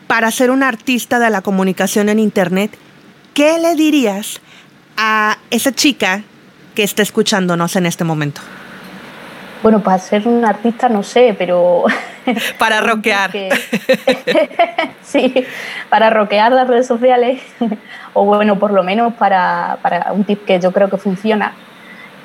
para 0.08 0.32
ser 0.32 0.52
un 0.52 0.64
artista 0.64 1.20
de 1.20 1.30
la 1.30 1.42
comunicación 1.42 2.10
en 2.10 2.20
Internet, 2.20 2.78
¿qué 3.34 3.60
le 3.60 3.76
dirías 3.76 4.40
a 4.96 5.38
esa 5.50 5.72
chica 5.72 6.24
que 6.76 6.84
está 6.84 7.02
escuchándonos 7.02 7.76
en 7.76 7.86
este 7.86 8.04
momento? 8.04 8.42
Bueno, 9.64 9.82
para 9.82 9.98
ser 9.98 10.28
un 10.28 10.44
artista 10.46 10.90
no 10.90 11.04
sé, 11.04 11.36
pero... 11.38 11.86
Para 12.60 12.82
rockear. 12.88 13.32
sí, 15.04 15.46
para 15.90 16.10
rockear 16.10 16.52
las 16.54 16.68
redes 16.68 16.88
sociales, 16.88 17.42
o 18.14 18.24
bueno, 18.24 18.60
por 18.60 18.72
lo 18.72 18.84
menos 18.84 19.14
para, 19.16 19.78
para, 19.82 20.14
un 20.14 20.24
tip 20.24 20.46
que 20.46 20.60
yo 20.60 20.72
creo 20.72 20.90
que 20.90 20.98
funciona, 20.98 21.54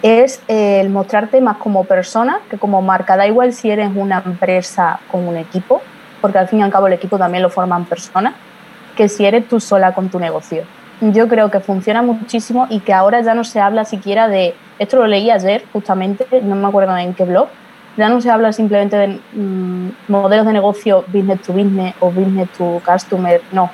es 0.02 0.40
el 0.48 0.90
mostrarte 0.90 1.40
más 1.40 1.56
como 1.56 1.84
persona 1.84 2.40
que 2.50 2.58
como 2.58 2.82
marca. 2.82 3.16
Da 3.16 3.26
igual 3.26 3.52
si 3.52 3.70
eres 3.70 3.90
una 3.94 4.22
empresa 4.24 5.00
con 5.10 5.26
un 5.26 5.36
equipo, 5.36 5.82
porque 6.20 6.38
al 6.38 6.48
fin 6.48 6.60
y 6.60 6.62
al 6.62 6.70
cabo 6.70 6.86
el 6.86 6.92
equipo 6.92 7.18
también 7.18 7.42
lo 7.42 7.50
forman 7.50 7.84
personas, 7.84 8.34
que 8.96 9.08
si 9.08 9.24
eres 9.24 9.48
tú 9.48 9.60
sola 9.60 9.94
con 9.94 10.08
tu 10.08 10.18
negocio 10.18 10.64
yo 11.00 11.28
creo 11.28 11.50
que 11.50 11.60
funciona 11.60 12.02
muchísimo 12.02 12.66
y 12.70 12.80
que 12.80 12.92
ahora 12.92 13.20
ya 13.20 13.34
no 13.34 13.44
se 13.44 13.60
habla 13.60 13.84
siquiera 13.84 14.28
de, 14.28 14.54
esto 14.78 14.96
lo 14.96 15.06
leí 15.06 15.30
ayer 15.30 15.64
justamente, 15.72 16.26
no 16.42 16.56
me 16.56 16.66
acuerdo 16.66 16.96
en 16.96 17.14
qué 17.14 17.24
blog, 17.24 17.48
ya 17.96 18.08
no 18.08 18.20
se 18.20 18.30
habla 18.30 18.52
simplemente 18.52 18.96
de 18.96 19.20
mm, 19.32 19.90
modelos 20.08 20.46
de 20.46 20.52
negocio 20.52 21.04
business 21.08 21.42
to 21.42 21.52
business 21.52 21.94
o 22.00 22.10
business 22.10 22.48
to 22.56 22.82
customer, 22.84 23.40
no, 23.52 23.70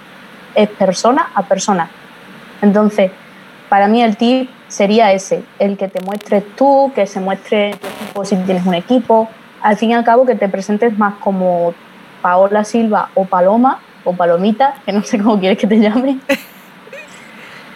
es 0.55 0.68
persona 0.70 1.31
a 1.35 1.43
persona. 1.43 1.89
Entonces, 2.61 3.11
para 3.69 3.89
mí 3.89 4.03
el 4.03 4.17
tip 4.17 4.51
sería 4.69 5.12
ese, 5.12 5.43
el 5.59 5.77
que 5.77 5.89
te 5.89 6.01
muestres 6.05 6.45
tú, 6.57 6.93
que 6.95 7.07
se 7.07 7.21
muestre 7.21 7.77
tu 7.81 7.87
equipo 7.87 8.25
si 8.25 8.37
tienes 8.37 8.67
un 8.67 8.75
equipo, 8.75 9.29
al 9.62 9.77
fin 9.77 9.91
y 9.91 9.95
al 9.95 10.05
cabo 10.05 10.27
que 10.27 10.35
te 10.35 10.49
presentes 10.49 10.99
más 10.99 11.15
como 11.21 11.75
Paola 12.21 12.65
Silva 12.65 13.11
o 13.15 13.25
Paloma 13.25 13.81
o 14.05 14.15
Palomita, 14.15 14.75
que 14.85 14.93
no 14.93 15.03
sé 15.03 15.19
cómo 15.19 15.41
quieres 15.41 15.59
que 15.59 15.67
te 15.67 15.79
llame. 15.79 16.19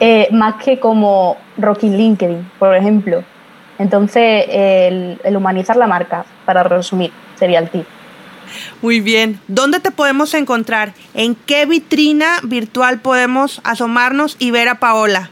Eh, 0.01 0.29
más 0.31 0.63
que 0.63 0.79
como 0.79 1.37
Rocky 1.57 1.89
LinkedIn, 1.89 2.53
por 2.61 2.73
ejemplo. 2.77 3.25
Entonces, 3.81 4.45
el, 4.49 5.37
humanizar 5.37 5.77
la 5.77 5.89
marca, 5.89 6.25
para 6.45 6.63
resumir, 6.63 7.11
sería 7.37 7.59
el 7.59 7.69
tip. 7.69 7.85
Muy 8.81 9.01
bien. 9.01 9.41
¿Dónde 9.49 9.81
te 9.81 9.91
podemos 9.91 10.35
encontrar? 10.35 10.93
¿En 11.15 11.35
qué 11.35 11.67
vitrina 11.67 12.39
virtual 12.45 13.01
podemos 13.01 13.61
asomarnos 13.65 14.37
y 14.39 14.53
ver 14.53 14.69
a 14.69 14.77
Paola? 14.77 15.31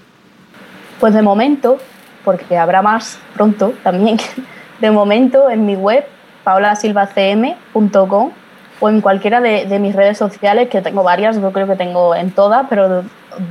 Pues 1.01 1.13
de 1.13 1.23
momento, 1.23 1.79
porque 2.25 2.57
habrá 2.57 2.83
más 2.83 3.19
pronto 3.35 3.75
también, 3.83 4.19
de 4.81 4.91
momento 4.91 5.51
en 5.51 5.67
mi 5.67 5.77
web, 5.77 6.05
paolasilvacm.com 6.45 8.31
o 8.79 8.89
en 8.89 9.01
cualquiera 9.01 9.41
de, 9.41 9.79
mis 9.79 9.95
redes 9.95 10.19
sociales, 10.19 10.69
que 10.69 10.83
tengo 10.83 11.03
varias, 11.03 11.41
yo 11.41 11.53
creo 11.53 11.67
que 11.67 11.77
tengo 11.77 12.15
en 12.15 12.31
todas, 12.31 12.67
pero 12.69 13.05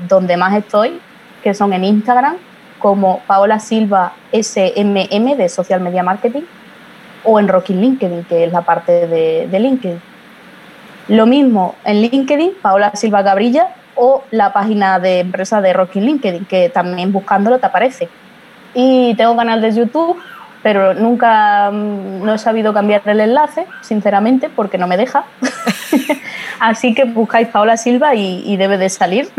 donde 0.08 0.38
más 0.38 0.54
estoy, 0.56 1.00
que 1.44 1.54
son 1.54 1.74
en 1.74 1.84
Instagram, 1.84 2.36
como 2.80 3.20
Paola 3.26 3.60
Silva 3.60 4.14
SMM 4.32 5.36
de 5.36 5.50
Social 5.50 5.82
Media 5.82 6.04
Marketing, 6.04 6.44
o 7.24 7.40
en 7.40 7.48
Rocking 7.48 7.82
LinkedIn, 7.82 8.24
que 8.26 8.46
es 8.46 8.52
la 8.52 8.62
parte 8.62 9.08
de, 9.08 9.48
de 9.48 9.60
LinkedIn. 9.60 10.02
Lo 11.08 11.26
mismo 11.26 11.76
en 11.84 12.02
LinkedIn, 12.02 12.54
Paola 12.62 12.92
Silva 12.96 13.24
Gabrilla, 13.24 13.70
o 13.96 14.24
la 14.32 14.54
página 14.54 15.00
de 15.00 15.20
empresa 15.20 15.62
de 15.62 15.74
Rocking 15.74 16.06
LinkedIn, 16.06 16.46
que 16.46 16.70
también 16.70 17.12
buscándolo 17.12 17.60
te 17.60 17.66
aparece. 17.66 18.10
Y 18.74 19.16
tengo 19.16 19.36
canal 19.36 19.62
de 19.62 19.72
YouTube, 19.72 20.22
pero 20.62 20.94
nunca 20.94 21.72
mm, 21.72 22.24
no 22.24 22.34
he 22.34 22.38
sabido 22.38 22.74
cambiar 22.74 23.02
el 23.06 23.20
enlace, 23.20 23.66
sinceramente, 23.82 24.50
porque 24.50 24.78
no 24.78 24.88
me 24.88 24.98
deja. 24.98 25.26
Así 26.60 26.94
que 26.94 27.06
buscáis 27.06 27.48
Paola 27.50 27.78
Silva 27.78 28.16
y, 28.16 28.58
debe 28.58 28.78
de 28.78 28.90
salir, 28.90 29.30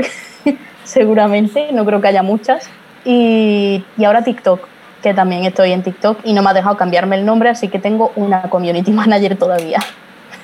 seguramente, 0.85 1.71
no 1.73 1.85
creo 1.85 2.01
que 2.01 2.09
haya 2.09 2.23
muchas. 2.23 2.69
Y, 3.05 3.85
y, 3.97 4.05
ahora 4.05 4.23
TikTok, 4.23 4.67
que 5.03 5.15
también 5.15 5.45
estoy 5.45 5.73
en 5.73 5.83
TikTok 5.83 6.21
y 6.25 6.33
no 6.33 6.43
me 6.43 6.51
ha 6.51 6.55
dejado 6.55 6.77
cambiarme 6.77 7.17
el 7.17 7.27
nombre, 7.27 7.49
así 7.49 7.69
que 7.69 7.79
tengo 7.79 8.13
una 8.17 8.43
community 8.43 8.93
manager 8.93 9.37
todavía. 9.37 9.81